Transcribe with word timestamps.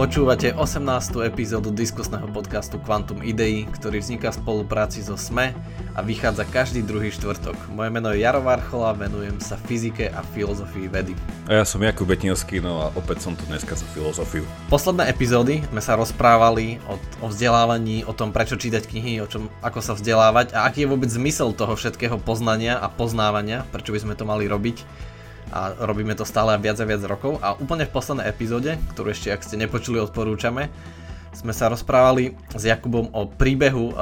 Počúvate 0.00 0.56
18. 0.56 1.28
epizódu 1.28 1.68
diskusného 1.68 2.24
podcastu 2.32 2.80
Quantum 2.80 3.20
Idei, 3.20 3.68
ktorý 3.68 4.00
vzniká 4.00 4.32
v 4.32 4.40
spolupráci 4.40 5.04
so 5.04 5.12
SME 5.12 5.52
a 5.92 6.00
vychádza 6.00 6.48
každý 6.48 6.80
druhý 6.80 7.12
štvrtok. 7.12 7.52
Moje 7.68 7.92
meno 7.92 8.08
je 8.08 8.24
Jaro 8.24 8.40
Varchola, 8.40 8.96
venujem 8.96 9.36
sa 9.44 9.60
fyzike 9.60 10.08
a 10.08 10.24
filozofii 10.32 10.88
vedy. 10.88 11.12
A 11.52 11.60
ja 11.60 11.64
som 11.68 11.84
Jakub 11.84 12.08
Betinský, 12.08 12.64
no 12.64 12.80
a 12.80 12.88
opäť 12.96 13.28
som 13.28 13.36
tu 13.36 13.44
dneska 13.44 13.76
za 13.76 13.84
filozofiu. 13.92 14.48
Posledné 14.72 15.04
epizódy 15.12 15.60
sme 15.68 15.84
sa 15.84 16.00
rozprávali 16.00 16.80
o, 16.88 16.96
o 17.20 17.28
vzdelávaní, 17.28 18.00
o 18.08 18.16
tom 18.16 18.32
prečo 18.32 18.56
čítať 18.56 18.88
knihy, 18.88 19.20
o 19.20 19.28
čom, 19.28 19.52
ako 19.60 19.84
sa 19.84 19.92
vzdelávať 19.92 20.56
a 20.56 20.64
aký 20.64 20.88
je 20.88 20.96
vôbec 20.96 21.12
zmysel 21.12 21.52
toho 21.52 21.76
všetkého 21.76 22.16
poznania 22.16 22.80
a 22.80 22.88
poznávania, 22.88 23.68
prečo 23.68 23.92
by 23.92 24.00
sme 24.00 24.14
to 24.16 24.24
mali 24.24 24.48
robiť 24.48 24.80
a 25.50 25.74
robíme 25.82 26.14
to 26.14 26.22
stále 26.22 26.54
viac 26.58 26.78
a 26.78 26.86
viac 26.86 27.02
rokov. 27.06 27.42
A 27.42 27.58
úplne 27.58 27.86
v 27.86 27.94
poslednej 27.94 28.30
epizóde, 28.30 28.78
ktorú 28.94 29.10
ešte 29.10 29.34
ak 29.34 29.42
ste 29.42 29.58
nepočuli 29.58 29.98
odporúčame, 29.98 30.70
sme 31.30 31.54
sa 31.54 31.70
rozprávali 31.70 32.34
s 32.54 32.66
Jakubom 32.66 33.10
o 33.14 33.30
príbehu 33.30 33.90
e, 33.90 33.94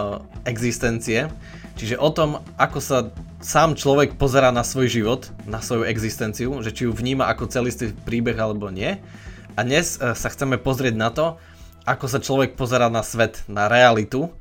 existencie, 0.48 1.29
čiže 1.77 2.01
o 2.01 2.09
tom, 2.09 2.41
ako 2.57 2.79
sa 2.80 2.98
sám 3.45 3.77
človek 3.77 4.16
pozerá 4.16 4.48
na 4.48 4.65
svoj 4.65 4.88
život, 4.88 5.29
na 5.45 5.61
svoju 5.61 5.84
existenciu, 5.84 6.65
že 6.65 6.73
či 6.73 6.88
ju 6.88 6.93
vníma 6.93 7.29
ako 7.29 7.52
celistý 7.52 7.93
príbeh 7.93 8.37
alebo 8.41 8.73
nie. 8.73 8.96
A 9.57 9.60
dnes 9.60 10.01
e, 10.01 10.16
sa 10.16 10.29
chceme 10.33 10.57
pozrieť 10.57 10.95
na 10.96 11.12
to, 11.12 11.37
ako 11.85 12.07
sa 12.09 12.21
človek 12.21 12.57
pozerá 12.57 12.88
na 12.93 13.01
svet, 13.05 13.45
na 13.49 13.69
realitu 13.69 14.33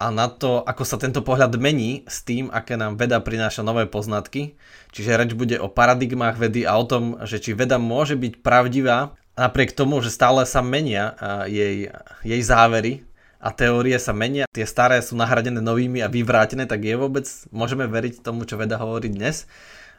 a 0.00 0.08
na 0.08 0.32
to, 0.32 0.64
ako 0.64 0.82
sa 0.88 0.96
tento 0.96 1.20
pohľad 1.20 1.52
mení 1.60 2.08
s 2.08 2.24
tým, 2.24 2.48
aké 2.48 2.80
nám 2.80 2.96
veda 2.96 3.20
prináša 3.20 3.60
nové 3.60 3.84
poznatky. 3.84 4.56
Čiže 4.96 5.20
reč 5.20 5.30
bude 5.36 5.60
o 5.60 5.68
paradigmách 5.68 6.40
vedy 6.40 6.64
a 6.64 6.80
o 6.80 6.88
tom, 6.88 7.20
že 7.28 7.36
či 7.36 7.52
veda 7.52 7.76
môže 7.76 8.16
byť 8.16 8.40
pravdivá 8.40 9.12
napriek 9.36 9.76
tomu, 9.76 10.00
že 10.00 10.08
stále 10.08 10.48
sa 10.48 10.64
menia 10.64 11.12
jej, 11.44 11.92
jej 12.24 12.42
závery 12.42 13.04
a 13.40 13.52
teórie 13.52 13.96
sa 14.00 14.16
menia, 14.16 14.48
tie 14.52 14.64
staré 14.64 15.00
sú 15.04 15.16
nahradené 15.16 15.60
novými 15.60 16.00
a 16.00 16.12
vyvrátené, 16.12 16.64
tak 16.64 16.84
je 16.84 16.96
vôbec, 16.96 17.24
môžeme 17.52 17.84
veriť 17.84 18.24
tomu, 18.24 18.48
čo 18.48 18.56
veda 18.60 18.80
hovorí 18.80 19.12
dnes. 19.12 19.48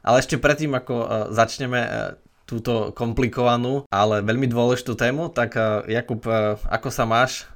Ale 0.02 0.22
ešte 0.22 0.41
predtým, 0.41 0.73
ako 0.77 1.29
začneme 1.33 2.13
túto 2.49 2.91
komplikovanú, 2.91 3.85
ale 3.89 4.25
veľmi 4.25 4.49
dôležitú 4.49 4.97
tému, 4.97 5.29
tak 5.29 5.55
Jakub, 5.89 6.25
ako 6.67 6.89
sa 6.89 7.05
máš? 7.07 7.47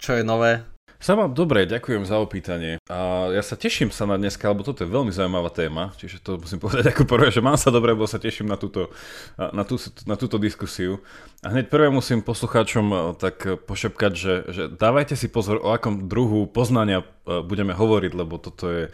Čo 0.00 0.16
je 0.16 0.24
nové 0.24 0.64
sa 0.98 1.14
mám 1.14 1.30
dobre, 1.30 1.62
ďakujem 1.62 2.02
za 2.02 2.18
opýtanie. 2.18 2.82
A 2.90 3.30
ja 3.30 3.42
sa 3.42 3.54
teším 3.54 3.94
sa 3.94 4.02
na 4.02 4.18
dneska, 4.18 4.50
lebo 4.50 4.66
toto 4.66 4.82
je 4.82 4.90
veľmi 4.90 5.14
zaujímavá 5.14 5.46
téma, 5.54 5.94
čiže 5.94 6.18
to 6.18 6.42
musím 6.42 6.58
povedať 6.58 6.90
ako 6.90 7.06
prvé, 7.06 7.30
že 7.30 7.38
mám 7.38 7.54
sa 7.54 7.70
dobre, 7.70 7.94
lebo 7.94 8.10
sa 8.10 8.18
teším 8.18 8.50
na 8.50 8.58
túto, 8.58 8.90
na, 9.38 9.62
tú, 9.62 9.78
na 10.10 10.18
túto 10.18 10.42
diskusiu. 10.42 10.98
A 11.46 11.54
hneď 11.54 11.70
prvé 11.70 11.86
musím 11.86 12.18
poslucháčom 12.18 12.86
e, 12.90 12.96
tak 13.14 13.46
pošepkať, 13.70 14.12
že, 14.12 14.34
že 14.50 14.62
dávajte 14.74 15.14
si 15.14 15.30
pozor, 15.30 15.62
o 15.62 15.70
akom 15.70 16.10
druhu 16.10 16.50
poznania 16.50 17.06
e, 17.06 17.46
budeme 17.46 17.78
hovoriť, 17.78 18.12
lebo 18.18 18.42
toto 18.42 18.66
je 18.66 18.84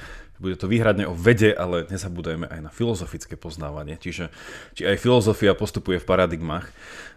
bude 0.42 0.58
to 0.58 0.66
výhradne 0.66 1.06
o 1.06 1.14
vede, 1.14 1.54
ale 1.54 1.86
nezabúdajme 1.88 2.50
aj 2.50 2.60
na 2.60 2.70
filozofické 2.70 3.38
poznávanie. 3.38 3.94
Čiže 3.98 4.34
či 4.74 4.82
aj 4.82 4.98
filozofia 4.98 5.54
postupuje 5.54 6.02
v 6.02 6.08
paradigmách. 6.08 6.66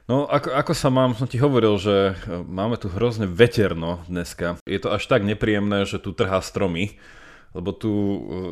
No, 0.08 0.23
ako, 0.23 0.54
ako 0.56 0.73
sa 0.78 0.88
mám, 0.88 1.18
som 1.20 1.28
ti 1.28 1.36
hovoril, 1.36 1.76
že 1.82 2.16
e, 2.16 2.42
máme 2.48 2.80
tu 2.80 2.88
hrozne 2.88 3.28
veterno 3.28 4.06
dneska. 4.08 4.56
Je 4.64 4.80
to 4.80 4.95
až 4.95 5.04
tak 5.10 5.28
nepríjemné, 5.28 5.84
že 5.84 6.00
tu 6.00 6.16
trhá 6.16 6.40
stromy 6.40 6.95
lebo 7.56 7.72
tu 7.72 7.92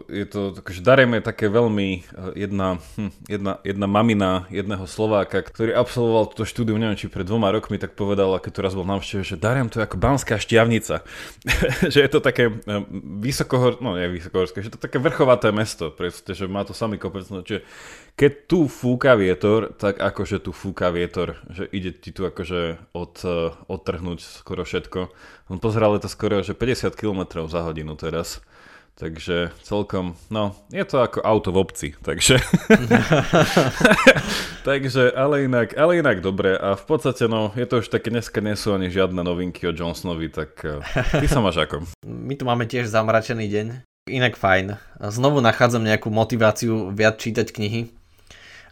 eh, 0.09 0.23
je 0.23 0.25
to, 0.25 0.41
že 0.55 0.81
Darem 0.81 1.13
je 1.19 1.21
také 1.21 1.51
veľmi 1.51 1.89
eh, 2.01 2.47
jedna, 2.47 2.79
hm, 2.95 3.11
jedna, 3.27 3.53
jedna 3.61 3.87
mamina 3.89 4.31
jedného 4.49 4.85
Slováka, 4.87 5.43
ktorý 5.43 5.75
absolvoval 5.75 6.31
túto 6.31 6.47
štúdiu, 6.47 6.79
neviem, 6.79 6.97
či 6.97 7.11
pred 7.11 7.27
dvoma 7.27 7.51
rokmi, 7.51 7.77
tak 7.77 7.93
povedal, 7.93 8.33
keď 8.39 8.51
tu 8.51 8.59
raz 8.63 8.73
bol 8.73 8.87
na 8.87 8.97
že 9.03 9.37
Darem 9.37 9.67
to 9.67 9.83
je 9.83 9.85
ako 9.85 9.97
banská 9.99 10.39
šťavnica. 10.39 11.05
že 11.93 11.99
je 12.01 12.09
to 12.09 12.19
také 12.23 12.49
eh, 12.49 12.83
vysokohor, 13.21 13.83
no 13.83 13.99
nie 13.99 14.07
vysokohorské, 14.09 14.63
že 14.63 14.73
to 14.73 14.79
také 14.81 14.97
vrchovaté 14.97 15.51
mesto, 15.51 15.91
proste, 15.91 16.33
že 16.33 16.49
má 16.49 16.65
to 16.65 16.73
samý 16.73 16.97
kopec, 16.97 17.27
no, 17.29 17.45
čiže 17.45 17.67
keď 18.15 18.31
tu 18.47 18.71
fúka 18.71 19.19
vietor, 19.19 19.75
tak 19.75 19.99
akože 19.99 20.39
tu 20.39 20.55
fúka 20.55 20.87
vietor, 20.87 21.35
že 21.51 21.67
ide 21.67 21.91
ti 21.91 22.15
tu 22.15 22.23
akože 22.23 22.95
od, 22.95 23.15
odtrhnúť 23.67 24.23
skoro 24.23 24.63
všetko. 24.63 25.11
On 25.51 25.59
pozeral 25.59 25.99
to 25.99 26.07
skoro, 26.07 26.39
že 26.39 26.55
50 26.55 26.95
km 26.95 27.43
za 27.51 27.67
hodinu 27.67 27.99
teraz. 27.99 28.39
Takže 28.95 29.51
celkom, 29.59 30.15
no, 30.31 30.55
je 30.71 30.79
to 30.87 31.03
ako 31.03 31.19
auto 31.19 31.51
v 31.51 31.59
obci, 31.59 31.87
takže... 31.99 32.39
takže, 34.67 35.11
ale 35.11 35.51
inak, 35.51 35.75
ale 35.75 35.99
inak 35.99 36.23
dobre 36.23 36.55
a 36.55 36.79
v 36.79 36.85
podstate, 36.87 37.27
no, 37.27 37.51
je 37.59 37.67
to 37.67 37.83
už 37.83 37.91
také, 37.91 38.07
dneska 38.07 38.39
nie 38.39 38.55
sú 38.55 38.71
ani 38.71 38.87
žiadne 38.87 39.19
novinky 39.19 39.67
o 39.67 39.75
Johnsonovi, 39.75 40.31
tak 40.31 40.63
uh, 40.63 40.79
ty 41.19 41.27
sa 41.27 41.43
máš 41.43 41.67
ako? 41.67 41.83
My 42.07 42.39
tu 42.39 42.47
máme 42.47 42.71
tiež 42.71 42.87
zamračený 42.87 43.51
deň, 43.51 43.67
inak 44.15 44.39
fajn. 44.39 44.79
Znovu 45.11 45.43
nachádzam 45.43 45.83
nejakú 45.83 46.07
motiváciu 46.07 46.95
viac 46.95 47.19
čítať 47.19 47.51
knihy 47.51 47.91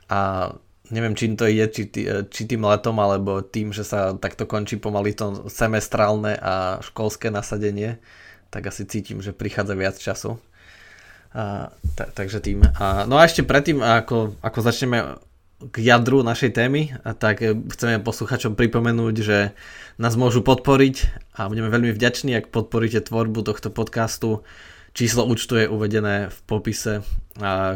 a 0.07 0.55
neviem, 0.88 1.19
čím 1.19 1.35
to 1.35 1.51
ide, 1.51 1.67
či, 1.67 1.91
tý, 1.91 2.07
či 2.31 2.47
tým 2.47 2.63
letom, 2.63 2.95
alebo 2.95 3.44
tým, 3.44 3.75
že 3.75 3.84
sa 3.84 4.16
takto 4.16 4.47
končí 4.47 4.79
pomaly 4.79 5.11
to 5.11 5.51
semestrálne 5.51 6.40
a 6.40 6.79
školské 6.79 7.28
nasadenie 7.28 8.00
tak 8.53 8.69
asi 8.69 8.86
cítim, 8.86 9.18
že 9.18 9.34
prichádza 9.34 9.74
viac 9.74 9.97
času. 9.97 10.38
A, 11.34 11.74
ta, 11.97 12.06
takže 12.14 12.38
tým. 12.38 12.62
A, 12.78 13.09
no 13.09 13.18
a 13.18 13.25
ešte 13.25 13.41
predtým, 13.41 13.81
ako, 13.81 14.38
ako 14.46 14.59
začneme 14.62 15.18
k 15.74 15.75
jadru 15.81 16.22
našej 16.22 16.53
témy, 16.53 16.94
a 17.02 17.18
tak 17.18 17.41
chceme 17.41 18.03
posluchačom 18.06 18.53
pripomenúť, 18.53 19.16
že 19.18 19.58
nás 19.97 20.14
môžu 20.14 20.46
podporiť 20.46 21.09
a 21.34 21.50
budeme 21.50 21.74
veľmi 21.74 21.90
vďační, 21.90 22.38
ak 22.38 22.53
podporíte 22.53 23.02
tvorbu 23.02 23.41
tohto 23.41 23.74
podcastu. 23.74 24.46
Číslo 24.94 25.25
účtu 25.25 25.58
je 25.58 25.66
uvedené 25.66 26.30
v 26.30 26.38
popise 26.46 27.02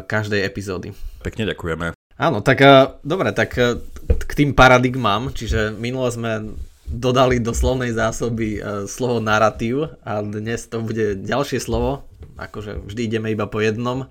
každej 0.06 0.46
epizódy. 0.46 0.94
Pekne 1.26 1.50
ďakujeme. 1.50 1.98
Áno, 2.14 2.38
tak 2.46 2.62
dobre, 3.02 3.34
tak 3.34 3.58
k 4.06 4.32
tým 4.38 4.54
paradigmám, 4.54 5.34
čiže 5.34 5.74
minule 5.74 6.14
sme 6.14 6.54
dodali 6.88 7.38
do 7.38 7.52
slovnej 7.52 7.92
zásoby 7.92 8.58
uh, 8.58 8.84
slovo 8.88 9.20
narratív 9.20 10.00
a 10.02 10.24
dnes 10.24 10.66
to 10.66 10.80
bude 10.80 11.22
ďalšie 11.22 11.60
slovo, 11.60 12.08
akože 12.40 12.84
vždy 12.88 13.00
ideme 13.04 13.28
iba 13.32 13.46
po 13.46 13.60
jednom. 13.62 14.10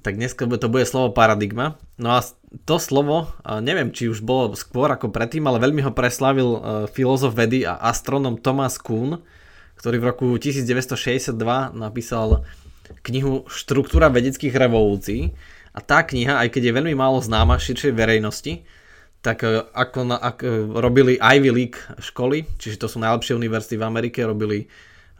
Tak 0.00 0.16
dnes 0.16 0.32
to 0.32 0.68
bude 0.72 0.88
slovo 0.88 1.12
paradigma. 1.12 1.76
No 2.00 2.16
a 2.16 2.24
to 2.64 2.80
slovo, 2.80 3.36
neviem 3.60 3.92
či 3.92 4.08
už 4.08 4.24
bolo 4.24 4.56
skôr 4.56 4.88
ako 4.88 5.12
predtým, 5.12 5.44
ale 5.44 5.60
veľmi 5.60 5.84
ho 5.84 5.92
preslavil 5.92 6.48
uh, 6.56 6.60
filozof 6.88 7.36
vedy 7.36 7.68
a 7.68 7.76
astronom 7.76 8.40
Thomas 8.40 8.80
Kuhn, 8.80 9.20
ktorý 9.76 9.96
v 10.00 10.08
roku 10.08 10.26
1962 10.40 11.36
napísal 11.76 12.48
knihu 13.04 13.44
Štruktúra 13.48 14.08
vedeckých 14.08 14.52
revolúcií. 14.56 15.36
A 15.70 15.78
tá 15.78 16.02
kniha, 16.02 16.42
aj 16.42 16.50
keď 16.50 16.70
je 16.70 16.76
veľmi 16.82 16.94
málo 16.98 17.22
známa 17.22 17.60
širšej 17.60 17.92
verejnosti, 17.94 18.66
tak 19.20 19.44
e, 19.44 19.60
ako 19.76 20.00
na, 20.08 20.16
ak, 20.16 20.40
e, 20.40 20.48
robili 20.80 21.20
Ivy 21.20 21.50
League 21.52 21.78
školy, 22.00 22.48
čiže 22.56 22.80
to 22.80 22.88
sú 22.88 22.96
najlepšie 23.04 23.36
univerzity 23.36 23.76
v 23.76 23.84
Amerike, 23.84 24.24
robili 24.24 24.64
e, 24.64 24.66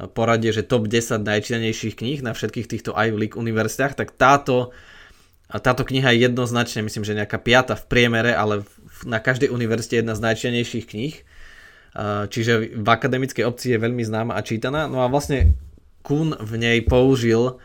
poradie, 0.08 0.52
že 0.56 0.64
top 0.64 0.88
10 0.88 1.20
najčítanejších 1.20 2.00
kníh 2.00 2.20
na 2.24 2.32
všetkých 2.32 2.68
týchto 2.68 2.96
Ivy 2.96 3.16
League 3.28 3.36
univerzitách, 3.36 4.00
tak 4.00 4.16
táto, 4.16 4.72
táto 5.52 5.84
kniha 5.84 6.16
je 6.16 6.32
jednoznačne, 6.32 6.80
myslím, 6.88 7.04
že 7.04 7.16
nejaká 7.16 7.36
piata 7.36 7.76
v 7.76 7.84
priemere, 7.92 8.32
ale 8.32 8.64
na 9.04 9.20
každej 9.20 9.52
univerzite 9.52 10.00
jedna 10.00 10.16
z 10.16 10.24
najčítanejších 10.24 10.86
kníh. 10.88 11.16
Čiže 12.30 12.78
v 12.78 12.86
akademickej 12.86 13.42
obci 13.42 13.74
je 13.74 13.82
veľmi 13.82 14.06
známa 14.06 14.38
a 14.38 14.46
čítaná. 14.46 14.86
No 14.86 15.02
a 15.02 15.10
vlastne 15.10 15.58
Kuhn 16.06 16.38
v 16.38 16.52
nej 16.54 16.78
použil 16.86 17.58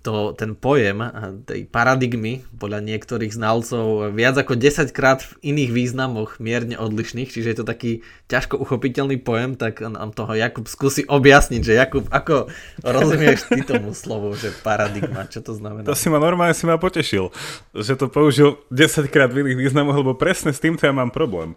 to, 0.00 0.32
ten 0.32 0.56
pojem 0.56 1.04
tej 1.44 1.68
paradigmy 1.68 2.40
podľa 2.56 2.80
niektorých 2.80 3.36
znalcov 3.36 4.10
viac 4.16 4.40
ako 4.40 4.56
10 4.56 4.96
krát 4.96 5.20
v 5.20 5.52
iných 5.52 5.70
významoch 5.76 6.40
mierne 6.40 6.80
odlišných, 6.80 7.28
čiže 7.28 7.48
je 7.52 7.58
to 7.60 7.66
taký 7.68 7.92
ťažko 8.32 8.56
uchopiteľný 8.56 9.20
pojem, 9.20 9.60
tak 9.60 9.84
nám 9.84 10.16
toho 10.16 10.32
Jakub 10.32 10.64
skúsi 10.72 11.04
objasniť, 11.04 11.60
že 11.60 11.76
Jakub, 11.76 12.08
ako 12.08 12.48
rozumieš 12.80 13.44
ty 13.52 13.60
tomu 13.60 13.92
slovu, 13.92 14.32
že 14.40 14.56
paradigma, 14.64 15.28
čo 15.28 15.44
to 15.44 15.52
znamená? 15.52 15.84
To 15.84 15.96
si 15.96 16.08
ma 16.08 16.16
normálne 16.16 16.56
si 16.56 16.64
ma 16.64 16.80
potešil, 16.80 17.28
že 17.76 17.92
to 18.00 18.08
použil 18.08 18.56
10 18.72 19.04
krát 19.12 19.28
v 19.28 19.44
iných 19.44 19.68
významoch, 19.68 20.00
lebo 20.00 20.16
presne 20.16 20.56
s 20.56 20.64
týmto 20.64 20.88
ja 20.88 20.96
mám 20.96 21.12
problém. 21.12 21.52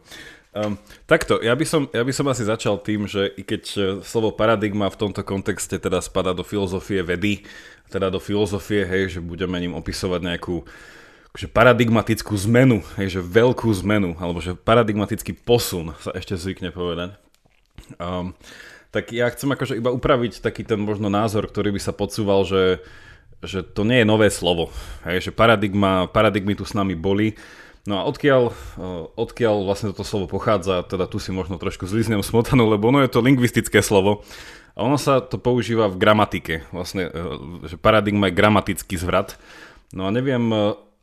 Um, 0.53 0.77
takto, 1.09 1.41
ja 1.41 1.57
by, 1.57 1.65
som, 1.65 1.89
ja 1.89 2.05
by 2.05 2.13
som 2.13 2.29
asi 2.29 2.45
začal 2.45 2.77
tým, 2.77 3.09
že 3.09 3.25
i 3.25 3.41
keď 3.41 3.63
e, 3.73 3.79
slovo 4.05 4.29
paradigma 4.29 4.85
v 4.85 4.99
tomto 5.01 5.25
kontexte 5.25 5.81
teda 5.81 5.97
spada 5.97 6.29
do 6.29 6.45
filozofie 6.45 7.01
vedy, 7.01 7.41
teda 7.89 8.13
do 8.13 8.21
filozofie, 8.21 8.85
hej, 8.85 9.17
že 9.17 9.19
budeme 9.19 9.57
ním 9.57 9.73
opisovať 9.73 10.21
nejakú 10.21 10.61
že 11.33 11.49
paradigmatickú 11.49 12.37
zmenu, 12.45 12.85
hej, 13.01 13.17
že 13.17 13.21
veľkú 13.25 13.65
zmenu, 13.81 14.13
alebo 14.21 14.37
že 14.37 14.53
paradigmatický 14.53 15.33
posun 15.33 15.97
sa 15.97 16.13
ešte 16.13 16.37
zvykne 16.37 16.69
povedať. 16.69 17.17
Um, 17.97 18.37
tak 18.93 19.09
ja 19.09 19.25
chcem 19.33 19.49
akože 19.49 19.81
iba 19.81 19.89
upraviť 19.89 20.45
taký 20.45 20.61
ten 20.61 20.77
možno 20.77 21.09
názor, 21.09 21.49
ktorý 21.49 21.73
by 21.73 21.81
sa 21.81 21.89
podsúval, 21.89 22.45
že, 22.45 22.85
že 23.41 23.65
to 23.65 23.81
nie 23.81 24.05
je 24.05 24.09
nové 24.13 24.29
slovo. 24.29 24.69
Hej, 25.09 25.29
že 25.29 25.31
paradigma, 25.33 26.05
paradigmy 26.05 26.53
tu 26.53 26.69
s 26.69 26.77
nami 26.77 26.93
boli, 26.93 27.33
No 27.83 27.99
a 27.99 28.07
odkiaľ, 28.07 28.55
odkiaľ 29.19 29.67
vlastne 29.67 29.91
toto 29.91 30.07
slovo 30.07 30.31
pochádza, 30.31 30.87
teda 30.87 31.03
tu 31.03 31.19
si 31.19 31.35
možno 31.35 31.59
trošku 31.59 31.83
zliznem 31.83 32.23
smotanu, 32.23 32.63
lebo 32.71 32.87
ono 32.87 33.03
je 33.03 33.11
to 33.11 33.19
lingvistické 33.19 33.83
slovo. 33.83 34.23
A 34.73 34.87
ono 34.87 34.95
sa 34.95 35.19
to 35.19 35.35
používa 35.35 35.91
v 35.91 35.99
gramatike, 35.99 36.63
vlastne, 36.71 37.11
že 37.67 37.75
paradigma 37.75 38.31
je 38.31 38.39
gramatický 38.39 38.95
zvrat. 38.95 39.35
No 39.91 40.07
a 40.07 40.15
neviem, 40.15 40.47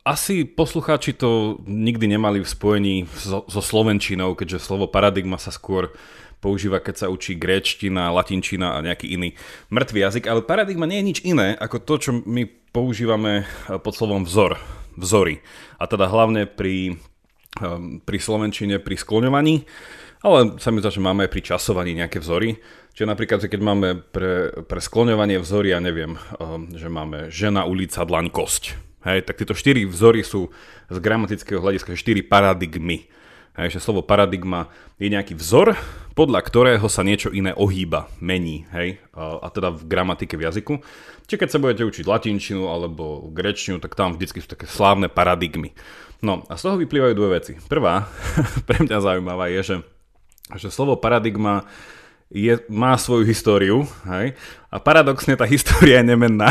asi 0.01 0.43
poslucháči 0.43 1.13
to 1.13 1.61
nikdy 1.69 2.09
nemali 2.09 2.41
v 2.41 2.49
spojení 2.49 2.95
so, 3.13 3.45
so 3.45 3.61
slovenčinou, 3.61 4.33
keďže 4.33 4.65
slovo 4.65 4.89
paradigma 4.89 5.37
sa 5.37 5.53
skôr 5.53 5.93
používa, 6.41 6.81
keď 6.81 7.05
sa 7.05 7.07
učí 7.13 7.37
gréčtina, 7.37 8.09
latinčina 8.09 8.75
a 8.75 8.83
nejaký 8.83 9.13
iný 9.13 9.37
mŕtvý 9.69 9.99
jazyk, 10.01 10.25
ale 10.25 10.41
paradigma 10.41 10.89
nie 10.89 10.97
je 10.97 11.09
nič 11.13 11.19
iné 11.21 11.53
ako 11.53 11.77
to, 11.85 11.93
čo 12.01 12.11
my 12.25 12.49
používame 12.73 13.45
eh, 13.45 13.77
pod 13.77 13.93
slovom 13.93 14.25
vzor, 14.25 14.57
vzory. 15.01 15.41
A 15.81 15.89
teda 15.89 16.05
hlavne 16.05 16.45
pri, 16.45 17.01
ehm, 17.57 18.05
pri 18.05 18.17
slovenčine, 18.21 18.77
pri 18.77 18.95
skloňovaní, 18.95 19.65
ale 20.21 20.61
sa 20.61 20.69
mi 20.69 20.85
zdá, 20.85 20.93
že 20.93 21.01
máme 21.01 21.25
aj 21.25 21.33
pri 21.33 21.41
časovaní 21.41 21.97
nejaké 21.97 22.21
vzory. 22.21 22.61
Čiže 22.93 23.09
napríklad, 23.09 23.41
keď 23.41 23.61
máme 23.65 24.05
pre, 24.13 24.53
pre 24.69 24.77
skloňovanie 24.77 25.41
vzory, 25.41 25.73
ja 25.73 25.81
neviem, 25.81 26.21
ehm, 26.37 26.77
že 26.77 26.87
máme 26.93 27.33
žena, 27.33 27.65
ulica, 27.65 28.05
dlaň, 28.05 28.29
kosť 28.29 28.91
Hej, 29.01 29.25
tak 29.25 29.41
tieto 29.41 29.57
štyri 29.57 29.89
vzory 29.89 30.21
sú 30.21 30.53
z 30.85 30.97
gramatického 31.01 31.57
hľadiska 31.57 31.97
štyri 31.97 32.21
paradigmy. 32.21 33.09
Hej, 33.57 33.77
že 33.77 33.79
slovo 33.81 34.05
paradigma 34.05 34.69
je 35.01 35.09
nejaký 35.09 35.33
vzor, 35.33 35.73
podľa 36.11 36.39
ktorého 36.43 36.87
sa 36.91 37.01
niečo 37.01 37.31
iné 37.31 37.55
ohýba, 37.55 38.11
mení, 38.19 38.67
hej, 38.75 38.99
a, 39.15 39.47
teda 39.47 39.71
v 39.71 39.87
gramatike 39.87 40.35
v 40.35 40.45
jazyku. 40.47 40.73
Čiže 41.27 41.39
keď 41.39 41.49
sa 41.49 41.61
budete 41.63 41.83
učiť 41.87 42.05
latinčinu 42.07 42.67
alebo 42.67 43.31
grečtinu, 43.31 43.79
tak 43.79 43.95
tam 43.95 44.19
vždy 44.19 44.25
sú 44.43 44.49
také 44.51 44.67
slávne 44.67 45.07
paradigmy. 45.07 45.71
No 46.21 46.45
a 46.51 46.59
z 46.59 46.61
toho 46.67 46.75
vyplývajú 46.77 47.13
dve 47.17 47.29
veci. 47.41 47.53
Prvá, 47.65 48.05
pre 48.67 48.83
mňa 48.83 48.97
zaujímavá 48.99 49.49
je, 49.49 49.61
že, 49.63 49.75
že 50.59 50.67
slovo 50.69 50.99
paradigma 50.99 51.65
je, 52.31 52.63
má 52.71 52.95
svoju 52.95 53.27
históriu, 53.27 53.83
hej? 54.07 54.39
A 54.71 54.79
paradoxne 54.79 55.35
tá 55.35 55.43
história 55.43 55.99
je 55.99 56.15
nemenná. 56.15 56.47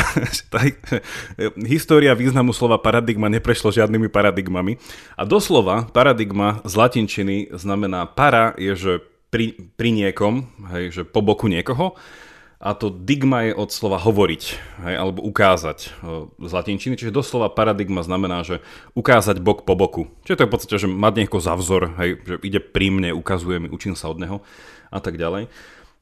história 1.72 2.12
významu 2.12 2.52
slova 2.52 2.76
paradigma 2.76 3.32
neprešlo 3.32 3.72
žiadnymi 3.72 4.12
paradigmami. 4.12 4.76
A 5.16 5.24
doslova 5.24 5.88
paradigma 5.88 6.60
z 6.68 6.72
latinčiny 6.76 7.36
znamená 7.56 8.04
para 8.04 8.52
je, 8.60 8.76
že 8.76 8.92
pri, 9.30 9.54
pri 9.78 9.90
niekom, 9.94 10.46
hej, 10.74 10.84
že 10.90 11.02
po 11.06 11.22
boku 11.22 11.46
niekoho. 11.46 11.94
A 12.60 12.76
to 12.76 12.92
digma 12.92 13.48
je 13.48 13.56
od 13.56 13.72
slova 13.72 13.96
hovoriť, 13.96 14.42
hej, 14.84 14.94
alebo 15.00 15.24
ukázať 15.24 15.96
z 16.36 16.52
latinčiny. 16.52 17.00
Čiže 17.00 17.08
doslova 17.08 17.48
paradigma 17.48 18.04
znamená, 18.04 18.44
že 18.44 18.60
ukázať 18.92 19.40
bok 19.40 19.64
po 19.64 19.72
boku. 19.72 20.12
Čiže 20.28 20.36
to 20.36 20.42
je 20.44 20.50
v 20.50 20.52
podstate, 20.52 20.76
že 20.76 20.92
mať 20.92 21.24
niekoho 21.24 21.40
za 21.40 21.56
vzor, 21.56 21.96
hej, 21.96 22.20
že 22.20 22.36
ide 22.44 22.60
pri 22.60 22.92
mne, 22.92 23.16
ukazuje 23.16 23.64
mi, 23.64 23.72
učím 23.72 23.96
sa 23.96 24.12
od 24.12 24.20
neho 24.20 24.44
a 24.92 25.00
tak 25.00 25.16
ďalej. 25.16 25.48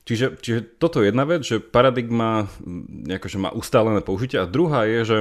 Čiže, 0.08 0.40
čiže 0.40 0.60
toto 0.80 1.04
je 1.04 1.12
jedna 1.12 1.28
vec, 1.28 1.44
že 1.44 1.60
paradigma 1.60 2.48
akože 3.06 3.36
má 3.36 3.52
ustálené 3.52 4.00
použitie 4.00 4.40
a 4.40 4.48
druhá 4.48 4.88
je, 4.88 5.04
že, 5.04 5.18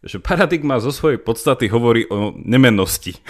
že 0.00 0.16
paradigma 0.16 0.80
zo 0.80 0.96
svojej 0.96 1.20
podstaty 1.20 1.68
hovorí 1.68 2.08
o 2.08 2.32
nemennosti. 2.34 3.20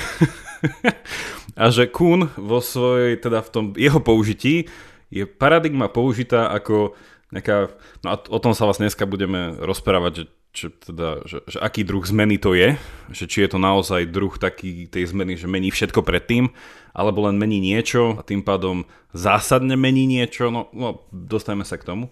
a 1.56 1.70
že 1.70 1.90
Kuhn 1.90 2.30
vo 2.38 2.58
svojej, 2.62 3.18
teda 3.18 3.42
v 3.42 3.50
tom 3.50 3.64
jeho 3.74 3.98
použití 3.98 4.70
je 5.10 5.26
paradigma 5.26 5.90
použitá 5.90 6.50
ako 6.50 6.94
nejaká, 7.30 7.70
no 8.02 8.08
a 8.10 8.16
o 8.18 8.38
tom 8.42 8.54
sa 8.54 8.66
vlastne 8.66 8.90
dneska 8.90 9.06
budeme 9.06 9.54
rozprávať, 9.58 10.12
že 10.14 10.24
čo 10.50 10.66
teda, 10.74 11.22
že, 11.30 11.46
že 11.46 11.58
aký 11.62 11.86
druh 11.86 12.02
zmeny 12.02 12.34
to 12.34 12.58
je, 12.58 12.74
že 13.14 13.30
či 13.30 13.46
je 13.46 13.54
to 13.54 13.58
naozaj 13.62 14.02
druh 14.10 14.34
taký 14.34 14.90
tej 14.90 15.14
zmeny, 15.14 15.38
že 15.38 15.46
mení 15.46 15.70
všetko 15.70 16.02
predtým, 16.02 16.50
alebo 16.90 17.30
len 17.30 17.38
mení 17.38 17.62
niečo 17.62 18.18
a 18.18 18.26
tým 18.26 18.42
pádom 18.42 18.82
zásadne 19.14 19.78
mení 19.78 20.10
niečo, 20.10 20.50
no, 20.50 20.66
no 20.74 21.06
dostaneme 21.14 21.62
sa 21.62 21.78
k 21.78 21.86
tomu. 21.86 22.10